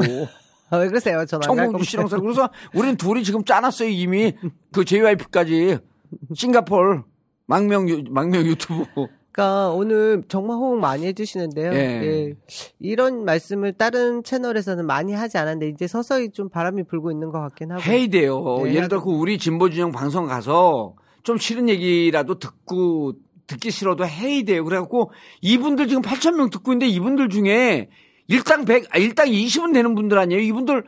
아, 0.69 0.77
왜 0.79 0.87
그러세요? 0.87 1.17
갈 1.17 1.27
정봉주. 1.27 1.83
실형사 1.83 2.17
그래서 2.19 2.49
우리는 2.73 2.95
둘이 2.95 3.23
지금 3.23 3.43
짜놨어요 3.43 3.89
이미 3.89 4.33
그 4.71 4.85
JYP까지 4.85 5.79
싱가폴 6.33 7.03
망명 7.45 7.89
유, 7.89 8.03
망명 8.09 8.45
유튜브 8.45 8.85
그러니까 9.33 9.71
오늘 9.71 10.23
정말 10.27 10.57
호응 10.57 10.79
많이 10.79 11.07
해주시는데요. 11.07 11.73
예. 11.73 11.77
예. 11.77 12.33
이런 12.79 13.25
말씀을 13.25 13.73
다른 13.73 14.23
채널에서는 14.23 14.85
많이 14.85 15.13
하지 15.13 15.39
않았는데 15.39 15.69
이제 15.69 15.87
서서히 15.87 16.29
좀 16.29 16.49
바람이 16.49 16.83
불고 16.83 17.11
있는 17.11 17.31
것 17.31 17.39
같긴 17.41 17.71
하고. 17.71 17.81
해야 17.81 18.07
돼요. 18.07 18.61
네, 18.63 18.75
예를 18.75 18.87
들어 18.87 19.01
그 19.03 19.09
우리 19.09 19.39
진보 19.39 19.69
진영 19.71 19.91
방송 19.91 20.27
가서 20.27 20.93
좀 21.23 21.37
싫은 21.39 21.67
얘기라도 21.67 22.37
듣고 22.37 23.13
듣기 23.47 23.71
싫어도 23.71 24.05
해야 24.05 24.43
돼요. 24.43 24.63
그래갖고 24.63 25.11
이분들 25.41 25.87
지금 25.87 26.03
8천 26.03 26.35
명 26.35 26.49
듣고 26.51 26.71
있는데 26.73 26.87
이분들 26.93 27.29
중에 27.29 27.89
일당 28.27 28.65
100, 28.65 28.85
아, 28.91 28.97
일당 28.99 29.27
20은 29.27 29.73
되는 29.73 29.95
분들 29.95 30.17
아니에요. 30.17 30.41
이분들 30.41 30.83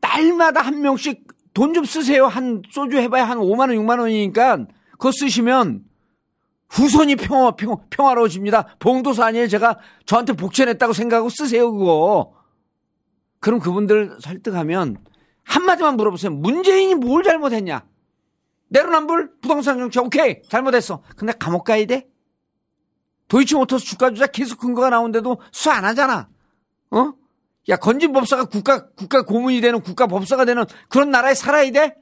날마다 0.00 0.60
한 0.62 0.80
명씩 0.82 1.26
돈 1.52 1.72
좀 1.74 1.84
쓰세요. 1.84 2.26
한 2.26 2.62
소주 2.70 2.98
해봐야 2.98 3.24
한 3.24 3.38
5만 3.38 3.60
원, 3.60 3.70
6만 3.70 3.98
원이니까 3.98 4.66
그거 4.92 5.10
쓰시면 5.10 5.80
후손이 6.68 7.16
평화, 7.16 7.52
평, 7.52 7.76
평화로워집니다. 7.90 8.76
봉도사 8.78 9.26
아니에요. 9.26 9.48
제가 9.48 9.78
저한테 10.04 10.32
복천했다고 10.32 10.92
생각하고 10.92 11.28
쓰세요. 11.28 11.72
그거. 11.72 12.34
그럼 13.40 13.60
그분들 13.60 14.18
설득하면 14.20 14.96
한마디만 15.44 15.96
물어보세요. 15.96 16.32
문재인이 16.32 16.96
뭘 16.96 17.22
잘못했냐? 17.22 17.86
내로남불 18.68 19.38
부동산 19.40 19.78
정책 19.78 20.04
오케이 20.04 20.42
잘못했어. 20.48 21.02
근데 21.16 21.32
감옥 21.32 21.64
가야 21.64 21.86
돼? 21.86 22.08
도이치모터스 23.28 23.84
주가 23.84 24.10
조작 24.10 24.32
계속 24.32 24.58
근거가 24.58 24.90
나오는데도 24.90 25.40
수 25.52 25.70
안 25.70 25.84
하잖아. 25.84 26.28
어? 26.90 27.12
야 27.68 27.76
건진 27.76 28.12
법사가 28.12 28.46
국가 28.46 28.88
국가 28.90 29.22
고문이 29.24 29.60
되는 29.60 29.80
국가 29.80 30.06
법사가 30.06 30.44
되는 30.44 30.64
그런 30.88 31.10
나라에 31.10 31.34
살아야 31.34 31.70
돼? 31.70 31.94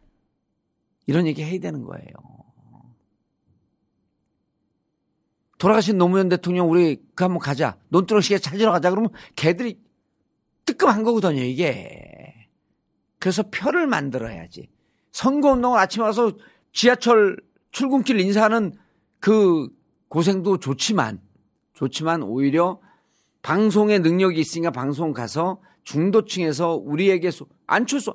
이런 1.07 1.27
얘기 1.27 1.43
해야 1.43 1.59
되는 1.61 1.83
거예요. 1.83 2.05
돌아가신 5.65 5.97
노무현 5.97 6.29
대통령 6.29 6.71
우리 6.71 7.01
그 7.15 7.25
한번 7.25 7.39
가자. 7.39 7.79
논두렁시계 7.89 8.37
찾으러 8.37 8.71
가자. 8.71 8.91
그러면 8.91 9.09
걔들이 9.35 9.81
뜨끔한 10.67 11.03
거거든요, 11.05 11.41
이게. 11.41 12.35
그래서 13.19 13.45
표를 13.45 13.87
만들어야지. 13.87 14.69
선거운동을 15.13 15.79
아침에 15.79 16.05
와서 16.05 16.33
지하철 16.75 17.39
출근길 17.71 18.21
인사하는 18.21 18.75
그 19.21 19.71
고생도 20.09 20.59
좋지만, 20.59 21.23
좋지만 21.73 22.23
오히려 22.23 22.79
방송의 23.41 24.01
능력이 24.01 24.39
있으니까 24.39 24.71
방송 24.71 25.15
가서 25.15 25.63
중도층에서 25.85 26.75
우리에게 26.75 27.31
소, 27.31 27.47
안철수, 27.67 28.13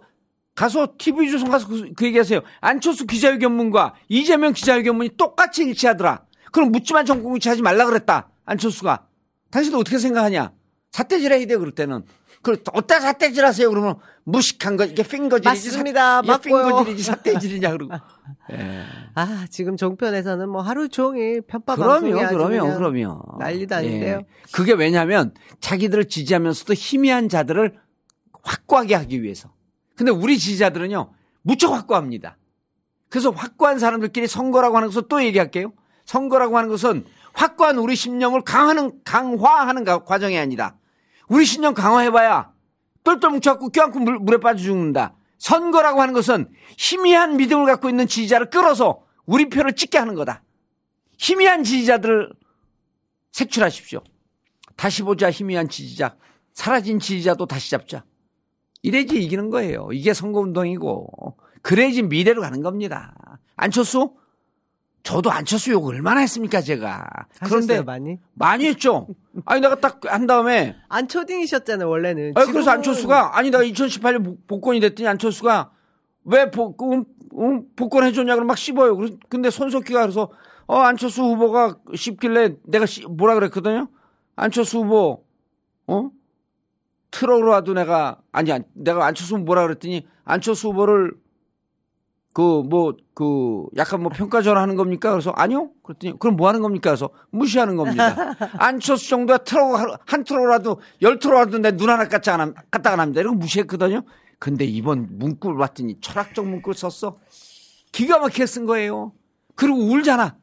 가서 0.54 0.93
TV조선 1.00 1.50
가서 1.50 1.68
그, 1.68 1.93
그 1.95 2.06
얘기하세요. 2.06 2.41
안철수 2.62 3.08
기자회견문과 3.08 3.95
이재명 4.08 4.54
기자회견문이 4.54 5.18
똑같이 5.18 5.64
일치하더라. 5.64 6.28
그럼 6.52 6.72
묻지만 6.72 7.06
전공일치 7.06 7.50
하지 7.50 7.62
말라 7.62 7.86
그랬다. 7.86 8.30
안철수가. 8.45 9.06
당신도 9.52 9.80
어떻게 9.80 9.97
생각하냐? 9.97 10.52
삿대질 10.91 11.32
해야 11.32 11.45
돼, 11.45 11.58
그럴 11.58 11.72
때는. 11.72 12.04
그, 12.41 12.62
어디다 12.72 13.00
삿대질 13.02 13.45
하세요? 13.45 13.70
그러면 13.70 13.95
무식한 14.24 14.78
거, 14.78 14.86
이게 14.86 15.04
핑거질이지. 15.04 15.47
맞습니다. 15.47 16.22
핑거질이지, 16.22 17.04
삿대질이냐, 17.04 17.72
그러고. 17.72 17.93
예. 18.54 18.84
아 19.16 19.45
지금 19.50 19.76
정편에서는 19.76 20.50
뭐 20.50 20.62
하루 20.62 20.88
종일 20.88 21.41
편파 21.41 21.76
그럼요, 21.76 22.12
그럼요, 22.30 22.78
그럼요. 22.78 23.22
난리도 23.39 23.76
아닌데요. 23.76 24.18
예. 24.20 24.26
그게 24.52 24.74
왜냐면 24.74 25.34
자기들을 25.60 26.06
지지하면서도 26.06 26.74
희미한 26.74 27.28
자들을 27.28 27.78
확고하게 28.43 28.95
하기 28.95 29.22
위해서. 29.22 29.52
근데 29.95 30.12
우리 30.12 30.38
지지자들은요, 30.38 31.12
무척 31.41 31.74
확고합니다. 31.74 32.38
그래서 33.10 33.32
확고한 33.32 33.80
사람들끼리 33.80 34.28
선거라고 34.28 34.78
하는 34.78 34.88
것을 34.88 35.04
또 35.10 35.24
얘기할게요. 35.24 35.74
선거라고 36.14 36.57
하는 36.57 36.70
것은 36.70 37.05
확고한 37.34 37.78
우리 37.78 37.95
신념을 37.95 38.41
강화하는, 38.41 38.99
강화하는 39.03 39.84
가- 39.84 40.03
과정이 40.03 40.39
아니다. 40.39 40.76
우리 41.28 41.45
신념 41.45 41.76
강화해봐야 41.76 42.51
똘똘 43.03 43.30
뭉쳐갖고 43.30 43.70
껴안고 43.70 43.99
물, 43.99 44.18
물에 44.18 44.39
빠져 44.39 44.64
죽는다. 44.64 45.14
선거라고 45.38 46.01
하는 46.01 46.16
것은 46.16 46.49
희미한 46.80 47.38
믿음을 47.38 47.68
갖고 47.68 47.89
있는 47.89 48.07
지지자를 48.07 48.49
끌어서 48.49 49.03
우리 49.28 49.49
표를 49.49 49.74
찍게 49.76 49.99
하는 49.99 50.16
거다. 50.16 50.41
희미한 51.20 51.64
지지자들을 51.64 52.32
색출하십시오. 53.32 54.01
다시 54.76 55.03
보자 55.03 55.30
희미한 55.30 55.70
지지자. 55.70 56.16
사라진 56.53 56.99
지지자도 56.99 57.45
다시 57.45 57.70
잡자. 57.70 58.03
이래야지 58.82 59.22
이기는 59.24 59.51
거예요. 59.51 59.89
이게 59.93 60.16
선거운동이고. 60.16 61.38
그래야지 61.62 62.01
미래로 62.01 62.41
가는 62.41 62.64
겁니다. 62.64 63.14
안철수? 63.55 64.16
저도 65.04 65.32
안철수 65.32 65.72
욕 65.72 65.86
얼마나 65.86 66.20
했습니까, 66.22 66.62
제가. 66.62 67.08
그런데 67.45 67.82
많이? 67.82 68.20
많이 68.34 68.66
했죠. 68.68 69.08
아니, 69.45 69.62
내가 69.62 69.76
딱 69.76 70.00
한 70.06 70.28
다음에 70.28 70.76
안 70.89 71.08
초딩이셨잖아요 71.08 71.89
원래는. 71.89 72.34
아니, 72.36 72.52
그래서 72.52 72.72
안철수가 72.72 73.38
아니 73.38 73.50
내가 73.50 73.64
2018년 73.64 74.24
복- 74.24 74.47
복권이 74.47 74.80
됐더니 74.82 75.08
안철수가 75.08 75.72
왜 76.26 76.52
복, 76.52 76.82
음, 76.84 77.04
음, 77.38 77.64
복권 77.76 78.04
해줬냐 78.04 78.34
그러면 78.36 78.47
막 78.47 78.58
씹어요. 78.58 78.97
근데 79.30 79.50
손석희가 79.50 80.02
그래서 80.02 80.30
어 80.68 80.78
안철수 80.80 81.24
후보가 81.24 81.78
씹길래 81.95 82.56
내가 82.66 82.86
씹- 82.86 83.10
뭐라 83.10 83.34
그랬거든요. 83.36 83.88
안철수 84.36 84.80
후보 84.80 85.24
어 85.88 86.10
트럭으로라도 87.12 87.74
내가 87.74 88.20
아니 88.32 88.52
안- 88.52 88.66
내가 88.74 89.06
안철수 89.06 89.36
후보 89.36 89.45
뭐라 89.45 89.64
그랬더니 89.64 90.06
안철수 90.26 90.68
후보를 90.70 91.14
그 92.34 92.62
뭐 92.64 92.95
그 93.20 93.65
약간 93.76 94.01
뭐 94.01 94.09
평가 94.15 94.41
전하는 94.41 94.78
겁니까? 94.78 95.11
그래서 95.11 95.32
아니요. 95.32 95.72
그랬더니 95.84 96.17
그럼 96.20 96.38
뭐 96.38 96.47
하는 96.47 96.61
겁니까? 96.61 96.89
그래서 96.91 97.09
무시하는 97.32 97.76
겁니다. 97.76 98.15
안철수 98.57 99.09
정도야 99.09 99.39
트럭 99.39 99.78
한- 99.78 99.97
한 100.05 100.24
트럭이라도 100.24 100.80
열 101.01 101.20
트럭이라도 101.20 101.57
내 101.57 101.72
눈 101.76 101.89
하나 101.89 102.07
까딱 102.07 102.36
안, 102.36 102.39
함- 102.39 102.53
까딱 102.72 102.93
안 102.93 102.99
합니다. 103.01 103.20
이러고 103.20 103.36
무시했거든요. 103.36 104.03
근데 104.39 104.63
이번 104.63 105.09
문구를 105.20 105.57
봤더니 105.57 105.97
철학적 105.99 106.47
문구를 106.47 106.76
썼어. 106.76 107.17
기가 107.91 108.20
막히게 108.20 108.45
쓴 108.45 108.65
거예요. 108.65 109.11
그리고 109.55 109.80
울잖아. 109.80 110.38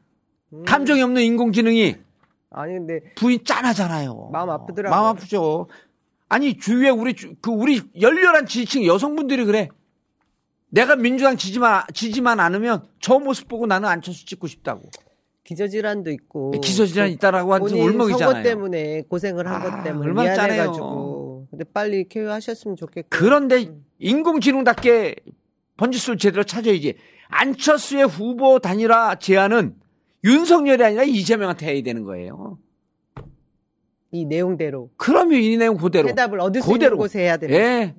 감정이 0.67 1.01
없는 1.01 1.23
인공지능이 1.23 1.95
아니 2.51 2.73
근데 2.73 2.99
부인 3.15 3.43
짠하잖아요. 3.43 4.29
마음 4.31 4.51
아프더라고요. 4.51 4.95
마음 4.95 5.15
아프죠. 5.15 5.67
아니 6.29 6.55
주위에 6.59 6.89
우리 6.89 7.15
주- 7.15 7.33
그 7.41 7.49
우리 7.49 7.81
열렬한 7.99 8.45
지지층 8.45 8.85
여성분들이 8.85 9.45
그래. 9.45 9.69
내가 10.69 10.95
민주당 10.95 11.37
지지만 11.37 11.83
지지만 11.93 12.39
않으면 12.39 12.83
저 12.99 13.19
모습 13.19 13.47
보고 13.47 13.65
나는 13.65 13.87
안철수 13.87 14.25
찍고 14.25 14.47
싶다고. 14.47 14.81
기저질환도 15.43 16.11
있고 16.11 16.51
기저질환 16.59 17.09
있다라고 17.11 17.53
하는 17.53 17.67
본인 17.67 17.87
울먹이잖아요. 17.89 18.33
선거 18.33 18.43
때문에 18.43 19.03
고생을 19.07 19.47
한것 19.47 19.73
아, 19.73 19.83
때문에 19.83 20.05
얼마나 20.07 20.33
미안해가지고 20.33 21.47
근데 21.51 21.63
빨리 21.73 22.07
쾌유하셨으면 22.09 22.75
좋겠고 22.75 23.07
그런데 23.09 23.71
인공지능답게 23.99 25.15
번지수를 25.77 26.17
제대로 26.17 26.43
찾아야지. 26.43 26.95
안철수의 27.29 28.07
후보 28.07 28.59
단일화 28.59 29.19
제안은 29.19 29.75
윤석열이 30.25 30.83
아니라 30.83 31.03
이재명한테 31.03 31.65
해야 31.73 31.81
되는 31.81 32.03
거예요. 32.03 32.57
이 34.11 34.25
내용대로 34.25 34.89
그러면 34.97 35.39
이 35.41 35.55
내용 35.55 35.77
그대로. 35.77 36.09
해답을 36.09 36.41
얻을 36.41 36.61
수 36.61 36.67
그대로. 36.71 36.95
있는 36.95 36.97
곳에 36.97 37.19
해야 37.19 37.37
된다. 37.37 37.55
예. 37.55 37.95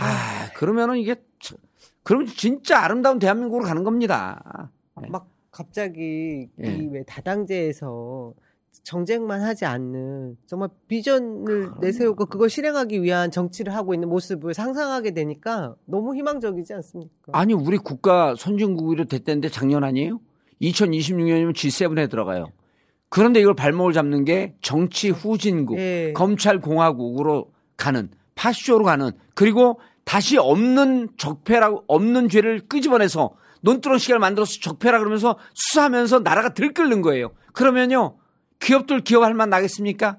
아, 0.00 0.50
그러면은 0.54 0.98
이게, 0.98 1.14
참- 1.40 1.58
그러면 2.02 2.26
진짜 2.26 2.80
아름다운 2.80 3.18
대한민국으로 3.18 3.64
가는 3.64 3.84
겁니다. 3.84 4.70
막 5.08 5.28
갑자기 5.50 6.48
예. 6.62 6.68
이왜 6.72 7.04
다당제에서 7.04 8.32
정쟁만 8.82 9.42
하지 9.42 9.66
않는 9.66 10.36
정말 10.46 10.68
비전을 10.88 11.72
내세우고 11.80 12.26
그걸 12.26 12.48
실행하기 12.48 13.02
위한 13.02 13.30
정치를 13.30 13.74
하고 13.74 13.92
있는 13.94 14.08
모습을 14.08 14.54
상상하게 14.54 15.10
되니까 15.12 15.74
너무 15.84 16.14
희망적이지 16.14 16.72
않습니까? 16.74 17.12
아니, 17.32 17.52
우리 17.52 17.76
국가 17.76 18.34
선진국으로 18.36 19.04
됐다는데 19.04 19.48
작년 19.50 19.84
아니에요? 19.84 20.20
2026년이면 20.62 21.52
G7에 21.54 22.08
들어가요. 22.10 22.46
그런데 23.08 23.40
이걸 23.40 23.54
발목을 23.54 23.92
잡는 23.92 24.24
게 24.24 24.54
정치 24.62 25.10
후진국, 25.10 25.78
예. 25.78 26.12
검찰 26.14 26.60
공화국으로 26.60 27.50
가는 27.76 28.08
파쇼로 28.34 28.84
가는 28.84 29.10
그리고 29.34 29.80
다시 30.10 30.36
없는 30.38 31.10
적폐라고 31.16 31.84
없는 31.86 32.28
죄를 32.28 32.66
끄집어내서 32.66 33.30
논두렁 33.60 33.98
시계를 33.98 34.18
만들어서 34.18 34.58
적폐라 34.60 34.98
그러면서 34.98 35.38
수사하면서 35.54 36.18
나라가 36.20 36.48
들끓는 36.52 37.00
거예요. 37.00 37.30
그러면요 37.52 38.18
기업들 38.58 39.02
기업할 39.02 39.34
만 39.34 39.50
나겠습니까? 39.50 40.18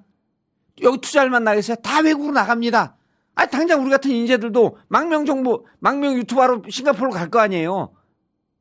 여기 0.84 1.00
투자할 1.00 1.30
만 1.30 1.44
나겠어요? 1.44 1.76
다 1.84 2.00
외국으로 2.00 2.32
나갑니다. 2.32 2.96
아 3.36 3.46
당장 3.48 3.82
우리 3.82 3.90
같은 3.90 4.12
인재들도 4.12 4.78
망명 4.88 5.26
정보, 5.26 5.66
망명 5.80 6.14
유튜버로 6.14 6.62
싱가포르 6.70 7.12
갈 7.12 7.30
거 7.30 7.40
아니에요. 7.40 7.92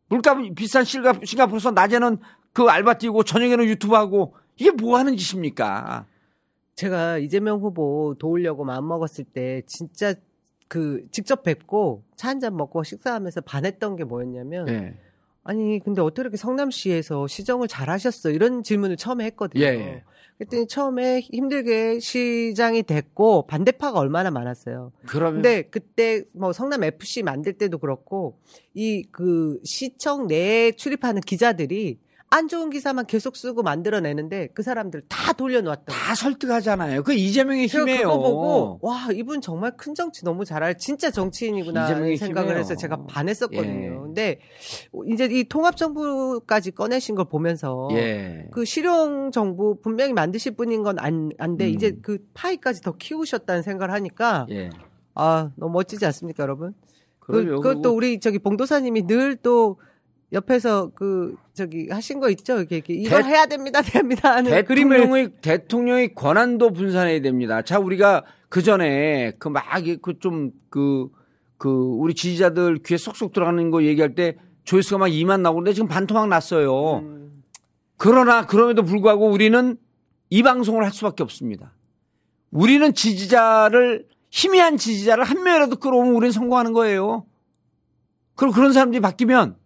물가 0.09 0.37
비싼 0.57 0.83
싱가- 0.83 1.25
싱가포르에서 1.25 1.71
낮에는 1.71 2.19
그 2.53 2.65
알바 2.65 2.95
뛰고 2.95 3.23
저녁에는 3.23 3.67
유튜브 3.67 3.95
하고 3.95 4.35
이게 4.57 4.73
뭐 4.73 4.99
하는 4.99 5.17
짓입니까? 5.17 6.07
제가 6.75 7.19
이재명 7.19 7.61
후보 7.61 8.17
도우려고 8.19 8.65
마음 8.65 8.89
먹었을 8.89 9.23
때 9.25 9.63
진짜 9.69 10.15
그 10.71 11.05
직접 11.11 11.43
뵙고 11.43 12.05
차 12.17 12.29
한 12.29 12.39
잔 12.41 12.57
먹고 12.57 12.85
식사하면서 12.85 13.41
반했던 13.41 13.97
게 13.97 14.05
뭐였냐면 14.05 14.69
예. 14.69 14.95
아니 15.43 15.81
근데 15.85 16.01
어떻게 16.01 16.23
이렇게 16.23 16.37
성남시에서 16.37 17.27
시정을 17.27 17.67
잘하셨어 17.67 18.31
이런 18.31 18.63
질문을 18.63 18.97
처음에 18.97 19.25
했거든요. 19.27 19.65
예, 19.65 19.67
예. 19.67 20.05
그랬더니 20.39 20.69
처음에 20.69 21.21
힘들게 21.21 21.99
시장이 21.99 22.85
됐고 22.85 23.47
반대파가 23.47 23.99
얼마나 23.99 24.31
많았어요. 24.31 24.93
그러면 25.07 25.43
근데 25.43 25.63
그때 25.63 26.23
뭐 26.35 26.53
성남 26.53 26.85
FC 26.85 27.23
만들 27.25 27.55
때도 27.55 27.79
그렇고 27.79 28.39
이 28.75 29.03
그 29.11 29.59
시청 29.65 30.29
내에 30.29 30.73
출입하는 30.73 31.21
기자들이 31.23 31.99
안 32.33 32.47
좋은 32.47 32.71
기사만 32.71 33.07
계속 33.07 33.35
쓰고 33.35 33.63
만들어내는데 33.65 34.51
그 34.55 34.63
사람들 34.63 35.03
다 35.09 35.33
돌려놓았다. 35.33 35.93
다 35.93 36.15
설득하잖아요. 36.15 37.03
그 37.03 37.13
이재명의 37.13 37.67
힘이에요. 37.67 38.03
그거 38.09 38.19
보고 38.19 38.79
와 38.83 39.09
이분 39.13 39.41
정말 39.41 39.77
큰 39.77 39.97
정치 39.97 40.25
너무 40.25 40.45
잘할 40.45 40.79
진짜 40.79 41.11
정치인이구나 41.11 41.89
생각을 41.89 42.19
힘이에요. 42.19 42.59
해서 42.59 42.77
제가 42.77 43.05
반했었거든요. 43.09 43.85
예. 43.85 43.89
근데 43.99 44.39
이제 45.09 45.25
이 45.25 45.43
통합 45.49 45.77
정부까지 45.77 46.71
꺼내신 46.71 47.17
걸 47.17 47.25
보면서 47.25 47.89
예. 47.93 48.47
그 48.53 48.65
실용 48.65 49.33
정부 49.33 49.81
분명히 49.83 50.13
만드실 50.13 50.55
분인 50.55 50.85
건 50.85 51.01
안 51.01 51.31
안돼 51.39 51.65
음. 51.67 51.71
이제 51.71 51.97
그 52.01 52.19
파이까지 52.35 52.83
더 52.83 52.93
키우셨다는 52.97 53.63
생각을 53.63 53.93
하니까 53.93 54.47
예. 54.51 54.71
아 55.15 55.51
너무 55.57 55.73
멋지지 55.73 56.07
않습니까 56.07 56.45
여러분? 56.45 56.75
그. 57.19 57.45
그것도 57.45 57.93
우리 57.95 58.21
저기 58.21 58.39
봉도사님이 58.39 59.03
늘또 59.03 59.79
옆에서 60.33 60.91
그 60.95 61.35
저기 61.55 61.89
하신 61.91 62.21
거 62.21 62.31
있죠? 62.31 62.59
이렇게, 62.59 62.77
이렇게 62.77 62.95
이걸 62.95 63.23
대- 63.23 63.29
해야 63.31 63.47
됩니다, 63.47 63.83
됩니다 63.83 64.37
하는 64.37 64.65
그림을 64.65 64.97
대통령의 64.99 65.31
대통령의 65.41 66.15
권한도 66.15 66.73
분산해야 66.73 67.21
됩니다. 67.21 67.63
자 67.63 67.79
우리가 67.79 68.25
그 68.49 68.63
전에 68.63 69.33
그 69.39 69.49
막 69.49 69.65
그좀그그 70.03 71.69
우리 71.99 72.15
지지자들 72.15 72.79
귀에 72.85 72.97
쏙쏙 72.97 73.33
들어가는 73.33 73.71
거 73.71 73.83
얘기할 73.83 74.15
때 74.15 74.37
조회수가 74.65 74.99
막 74.99 75.07
2만 75.09 75.41
나오는데 75.41 75.73
지금 75.73 75.89
반토막 75.89 76.29
났어요. 76.29 76.99
음, 76.99 77.43
그러나 77.97 78.47
그럼에도 78.47 78.83
불구하고 78.85 79.29
우리는 79.29 79.77
이 80.31 80.43
방송을 80.43 80.85
할 80.85 80.93
수밖에 80.93 81.23
없습니다. 81.25 81.73
우리는 82.53 82.95
지지자를 82.95 84.07
희미한 84.31 84.77
지지자를 84.77 85.25
한 85.25 85.43
명이라도 85.43 85.77
끌어오면 85.77 86.15
우리는 86.15 86.31
성공하는 86.31 86.73
거예요. 86.73 87.27
그럼 88.37 88.53
그런 88.53 88.73
사람들이 88.73 89.01
바뀌면 89.01 89.57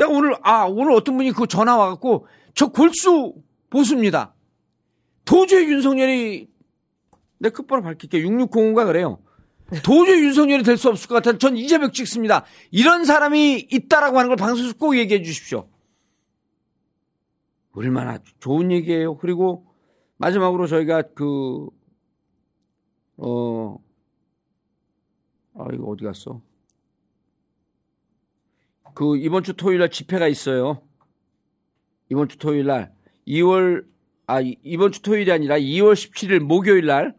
내가 0.00 0.10
오늘 0.10 0.34
아 0.42 0.64
오늘 0.64 0.92
어떤 0.92 1.16
분이 1.18 1.32
그 1.32 1.46
전화 1.46 1.76
와갖고 1.76 2.26
저 2.54 2.68
골수 2.68 3.34
보수입니다. 3.68 4.34
도저히 5.24 5.64
윤석열이 5.66 6.48
내 7.38 7.50
끝번호 7.50 7.82
밝힐게 7.82 8.22
6605가 8.22 8.86
그래요. 8.86 9.22
도저히 9.84 10.22
윤석열이 10.24 10.62
될 10.64 10.76
수 10.76 10.88
없을 10.88 11.08
것 11.08 11.16
같아서 11.16 11.38
전 11.38 11.56
이재명 11.56 11.92
찍습니다. 11.92 12.44
이런 12.70 13.04
사람이 13.04 13.68
있다라고 13.70 14.18
하는 14.18 14.28
걸 14.28 14.36
방송에서 14.36 14.74
꼭 14.76 14.96
얘기해 14.96 15.22
주십시오. 15.22 15.68
얼마나 17.72 18.18
좋은 18.40 18.72
얘기예요. 18.72 19.16
그리고 19.18 19.66
마지막으로 20.16 20.66
저희가 20.66 21.02
그, 21.14 21.68
어, 23.16 23.76
아, 25.54 25.66
이거 25.72 25.84
어디 25.84 26.04
갔어? 26.04 26.40
그 28.94 29.16
이번 29.16 29.42
주 29.42 29.54
토요일 29.54 29.78
날 29.80 29.90
집회가 29.90 30.28
있어요. 30.28 30.82
이번 32.10 32.28
주 32.28 32.38
토요일 32.38 32.66
날 32.66 32.92
2월, 33.26 33.84
아, 34.26 34.40
이- 34.40 34.56
이번 34.62 34.92
주 34.92 35.02
토요일이 35.02 35.30
아니라 35.30 35.56
2월 35.58 35.92
17일 35.94 36.40
목요일 36.40 36.86
날 36.86 37.14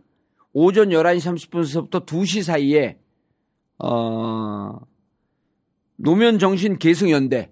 오전 0.53 0.89
11시 0.89 1.49
30분서부터 1.49 2.05
2시 2.05 2.43
사이에, 2.43 2.99
어, 3.79 4.79
노면 5.95 6.39
정신 6.39 6.77
계승 6.77 7.09
연대 7.11 7.51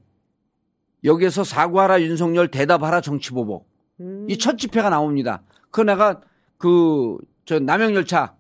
여기에서 1.04 1.44
사과하라 1.44 2.02
윤석열 2.02 2.50
대답하라 2.50 3.00
정치 3.02 3.32
보복 3.32 3.70
음. 4.02 4.26
이첫 4.30 4.58
집회가 4.58 4.90
나옵니다. 4.90 5.44
그 5.72 5.82
내가 5.82 6.22
그 6.58 7.18
저 7.46 7.58
남영열차 7.58 8.36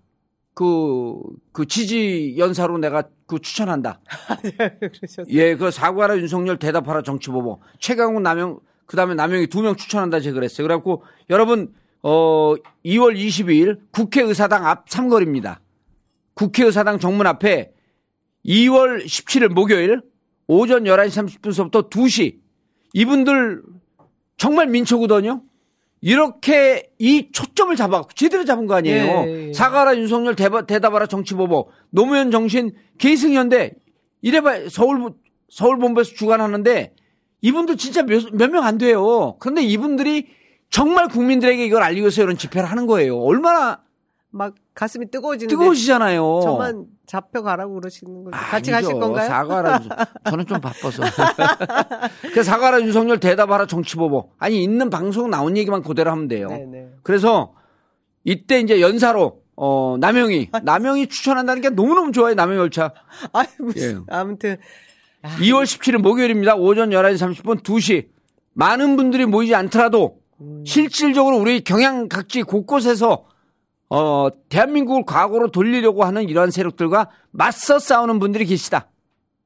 그, 0.53 1.15
그 1.51 1.65
지지 1.65 2.35
연사로 2.37 2.77
내가 2.77 3.09
그 3.29 3.39
추천한다. 3.39 4.01
그러셨어요. 4.79 5.27
예, 5.29 5.55
그 5.55 5.69
사과하라 5.71 6.17
윤석열 6.17 6.57
대답하라 6.57 7.03
정치보복 7.03 7.61
최강욱 7.79 8.21
남영 8.23 8.59
그 8.87 8.97
다음에 8.97 9.13
남영이 9.13 9.47
두 9.47 9.61
명 9.61 9.75
추천한다 9.75 10.19
제가 10.19 10.33
그랬어요. 10.33 10.65
그래갖고 10.65 11.03
여러분 11.29 11.73
어 12.01 12.55
2월 12.83 13.15
22일 13.15 13.79
국회의사당 13.91 14.65
앞 14.65 14.89
삼거리입니다. 14.89 15.61
국회의사당 16.33 16.97
정문 16.99 17.27
앞에 17.27 17.71
2월 18.45 19.05
17일 19.05 19.49
목요일 19.49 20.01
오전 20.47 20.85
11시 20.85 21.39
30분서부터 21.41 21.89
2시 21.91 22.37
이분들 22.93 23.61
정말 24.37 24.65
민초거든요. 24.67 25.43
이렇게 26.01 26.91
이 26.97 27.29
초점을 27.31 27.75
잡아 27.75 28.03
제대로 28.15 28.45
잡은 28.45 28.67
거 28.67 28.75
아니에요. 28.75 29.23
예, 29.27 29.47
예. 29.49 29.53
사과하라 29.53 29.97
윤석열 29.97 30.35
대바, 30.35 30.65
대답하라 30.65 31.07
정치보복 31.07 31.71
노무현 31.89 32.31
정신 32.31 32.71
계승현대 32.97 33.73
이래봐 34.21 34.69
서울 34.69 35.11
서울본부에서 35.49 36.13
주관하는데 36.13 36.93
이분들 37.41 37.77
진짜 37.77 38.03
몇 38.03 38.49
명 38.51 38.63
안 38.63 38.77
돼요. 38.77 39.35
그런데 39.39 39.61
이분들이 39.63 40.27
정말 40.69 41.07
국민들에게 41.07 41.65
이걸 41.65 41.81
알리기 41.83 42.01
위해서 42.01 42.21
이런 42.21 42.37
집회를 42.37 42.69
하는 42.69 42.85
거예요. 42.85 43.17
얼마나 43.19 43.81
막 44.29 44.55
가슴이 44.75 45.09
뜨거워지는데 45.09 45.53
뜨거우시잖아요. 45.53 46.41
저만 46.43 46.85
잡혀가라고 47.09 47.73
그러시는 47.73 48.23
거죠. 48.23 48.37
같이 48.37 48.71
아니죠. 48.71 48.87
가실 48.89 48.99
건가요? 48.99 49.27
사과하라. 49.27 49.81
저는 50.29 50.45
좀 50.45 50.61
바빠서. 50.61 51.03
그 52.33 52.43
사과하라 52.43 52.81
윤석열 52.81 53.19
대답하라 53.19 53.65
정치보복. 53.65 54.35
아니 54.37 54.63
있는 54.63 54.91
방송 54.91 55.29
나온 55.31 55.57
얘기만 55.57 55.81
그대로 55.81 56.11
하면 56.11 56.27
돼요. 56.27 56.47
네네. 56.47 56.89
그래서 57.01 57.53
이때 58.23 58.59
이제 58.59 58.79
연사로 58.79 59.41
어 59.55 59.97
남영이 59.99 60.51
남영이 60.63 61.07
추천한다는 61.07 61.63
게 61.63 61.69
너무너무 61.71 62.11
좋아요. 62.11 62.35
남영 62.35 62.57
열차. 62.57 62.93
아이 63.33 63.47
무슨 63.57 64.01
예. 64.01 64.03
아무튼 64.07 64.57
2월 65.23 65.63
17일 65.63 65.97
목요일입니다. 65.97 66.55
오전 66.55 66.91
11시 66.91 67.17
30분 67.43 67.63
2시. 67.63 68.07
많은 68.53 68.97
분들이 68.97 69.25
모이지 69.25 69.55
않더라도 69.55 70.19
음. 70.41 70.63
실질적으로 70.65 71.37
우리 71.37 71.61
경향 71.61 72.07
각지 72.07 72.43
곳곳에서 72.43 73.25
어, 73.89 74.29
대한민국을 74.49 75.03
과거로 75.05 75.49
돌리려고 75.49 76.03
하는 76.03 76.29
이러한 76.29 76.51
세력들과 76.51 77.09
맞서 77.31 77.79
싸우는 77.79 78.19
분들이 78.19 78.45
계시다. 78.45 78.89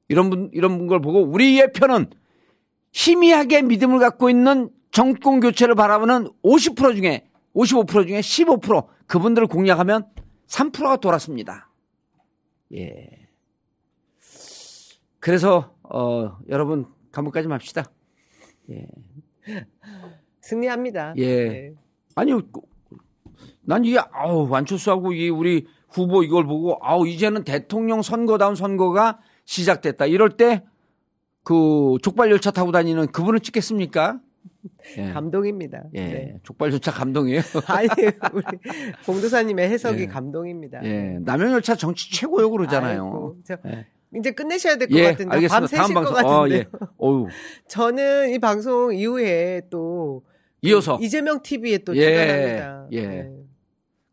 이런 0.10 0.30
분, 0.30 0.50
이런 0.54 0.88
걸 0.88 1.02
보고 1.02 1.22
우리의 1.24 1.72
편은 1.74 2.08
희미하게 2.92 3.64
믿음을 3.64 4.00
갖고 4.00 4.30
있는 4.30 4.70
정권 4.92 5.40
교체를 5.40 5.76
바라보는 5.76 6.28
50% 6.44 6.96
중에 6.96 7.26
55% 7.56 8.08
중에 8.08 8.20
15% 8.20 8.88
그분들을 9.08 9.48
공략하면 9.48 10.08
3%가 10.48 10.98
돌았습니다. 10.98 11.70
예. 12.76 13.10
그래서 15.20 15.74
어, 15.84 16.38
여러분 16.50 16.86
감옥까지 17.12 17.48
맙시다. 17.48 17.86
승리합니다. 20.42 21.14
예. 21.18 21.48
네. 21.48 21.74
아니 22.16 22.34
난 23.66 23.86
이게 23.86 24.00
아우 24.12 24.48
완초수하고 24.50 25.14
이 25.14 25.30
우리 25.30 25.68
후보 25.90 26.24
이걸 26.24 26.46
보고 26.46 26.78
아우 26.82 27.08
이제는 27.08 27.44
대통령 27.44 28.02
선거다운 28.02 28.56
선거가 28.56 29.20
시작됐다. 29.46 30.06
이럴 30.06 30.30
때 30.32 30.64
그 31.44 31.98
족발 32.02 32.32
열차 32.32 32.52
타고 32.52 32.72
다니는 32.72 33.08
그분을 33.08 33.42
찍겠습니까? 33.42 34.20
예. 34.98 35.12
감동입니다. 35.12 35.84
예. 35.94 36.00
네. 36.00 36.36
족발 36.44 36.72
열차 36.72 36.92
감동이에요. 36.92 37.42
아니 37.68 37.88
우리 38.34 38.44
봉도사님의 39.06 39.70
해석이 39.70 40.02
예. 40.04 40.08
감동입니다. 40.08 40.84
예. 40.86 41.18
남영 41.22 41.52
열차 41.52 41.76
정치 41.76 42.12
최고요 42.12 42.50
그러잖아요. 42.50 43.04
아이고, 43.04 43.38
저 43.44 43.58
예. 43.68 43.86
이제 44.16 44.32
끝내셔야 44.32 44.78
될것 44.78 44.98
예, 44.98 45.04
같은데 45.04 45.36
알겠습니다. 45.36 45.60
밤 45.60 45.68
새실 45.68 45.94
것 45.96 46.08
어, 46.08 46.14
같은데. 46.14 46.56
예. 46.58 46.66
어유. 47.02 47.28
저는 47.68 48.30
이 48.30 48.40
방송 48.40 48.94
이후에 48.96 49.64
또 49.70 50.24
이어서 50.62 50.98
이재명 51.02 51.42
TV에 51.42 51.80
또 51.80 51.96
예, 51.98 52.02
출연합니다. 52.02 52.88
예. 52.92 53.08
네. 53.08 53.30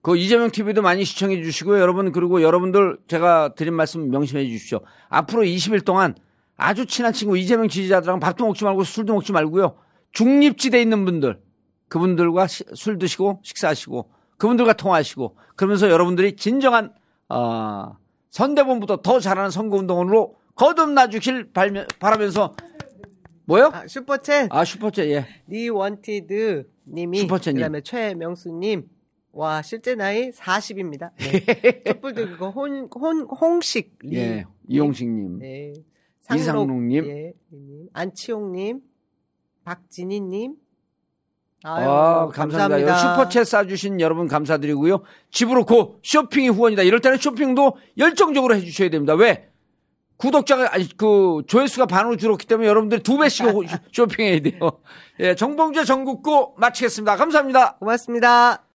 그 0.02 0.16
이재명 0.16 0.50
TV도 0.50 0.80
많이 0.82 1.04
시청해 1.04 1.42
주시고요. 1.42 1.78
여러분 1.80 2.10
그리고 2.12 2.42
여러분들 2.42 2.98
제가 3.06 3.54
드린 3.54 3.74
말씀 3.74 4.10
명심해 4.10 4.46
주십시오. 4.46 4.80
앞으로 5.08 5.42
20일 5.42 5.84
동안 5.84 6.14
아주 6.56 6.86
친한 6.86 7.12
친구 7.12 7.36
이재명 7.36 7.68
지지자들하고 7.68 8.18
밥도 8.20 8.46
먹지 8.46 8.64
말고 8.64 8.84
술도 8.84 9.12
먹지 9.14 9.32
말고요. 9.32 9.76
중립지대에 10.12 10.80
있는 10.82 11.04
분들 11.04 11.40
그분들과 11.88 12.46
시- 12.46 12.64
술 12.74 12.98
드시고 12.98 13.40
식사하시고 13.42 14.10
그분들과 14.38 14.72
통화하시고 14.72 15.36
그러면서 15.56 15.90
여러분들이 15.90 16.36
진정한 16.36 16.92
어, 17.28 17.96
선대본보다 18.30 19.02
더 19.02 19.20
잘하는 19.20 19.50
선거운동으로 19.50 20.36
거듭나 20.54 21.08
주길 21.08 21.50
바라면서 21.52 22.54
뭐요? 23.44 23.70
아, 23.72 23.84
슈퍼챗 23.84 24.48
아 24.50 24.62
슈퍼챗 24.64 25.10
예. 25.10 25.26
리원티드 25.48 26.68
님이 26.88 27.26
슈퍼챗님. 27.26 27.54
그다음에 27.56 27.80
최명수 27.82 28.50
님. 28.52 28.84
와, 29.40 29.62
실제 29.62 29.94
나이 29.94 30.30
40입니다. 30.32 31.12
네. 31.16 31.82
촛불 31.94 32.12
들고 32.12 32.50
혼, 32.50 32.90
혼, 32.94 33.22
홍식 33.22 33.96
리. 34.02 34.18
예. 34.18 34.44
이용식님. 34.68 35.38
네. 35.38 35.72
이상록님. 36.34 37.06
예, 37.06 37.32
님, 37.50 37.88
안치홍님, 37.94 38.80
박진희님. 39.64 40.56
아유, 41.64 41.88
아, 41.88 42.28
감사합니다. 42.28 42.96
슈퍼챗 42.96 43.42
쏴주신 43.42 44.00
여러분 44.00 44.28
감사드리고요. 44.28 45.04
집으로 45.30 45.64
고 45.64 45.98
쇼핑이 46.02 46.50
후원이다. 46.50 46.82
이럴 46.82 47.00
때는 47.00 47.16
쇼핑도 47.16 47.78
열정적으로 47.96 48.54
해주셔야 48.56 48.90
됩니다. 48.90 49.14
왜? 49.14 49.48
구독자가 50.18 50.74
아니 50.74 50.86
그 50.98 51.42
조회수가 51.46 51.86
반으로 51.86 52.18
줄었기 52.18 52.46
때문에 52.46 52.68
여러분들이 52.68 53.02
두 53.02 53.16
배씩 53.16 53.46
쇼핑해야 53.90 54.40
돼요. 54.40 54.80
예, 55.18 55.34
정봉재 55.34 55.84
전국구 55.84 56.56
마치겠습니다. 56.58 57.16
감사합니다. 57.16 57.78
고맙습니다. 57.78 58.66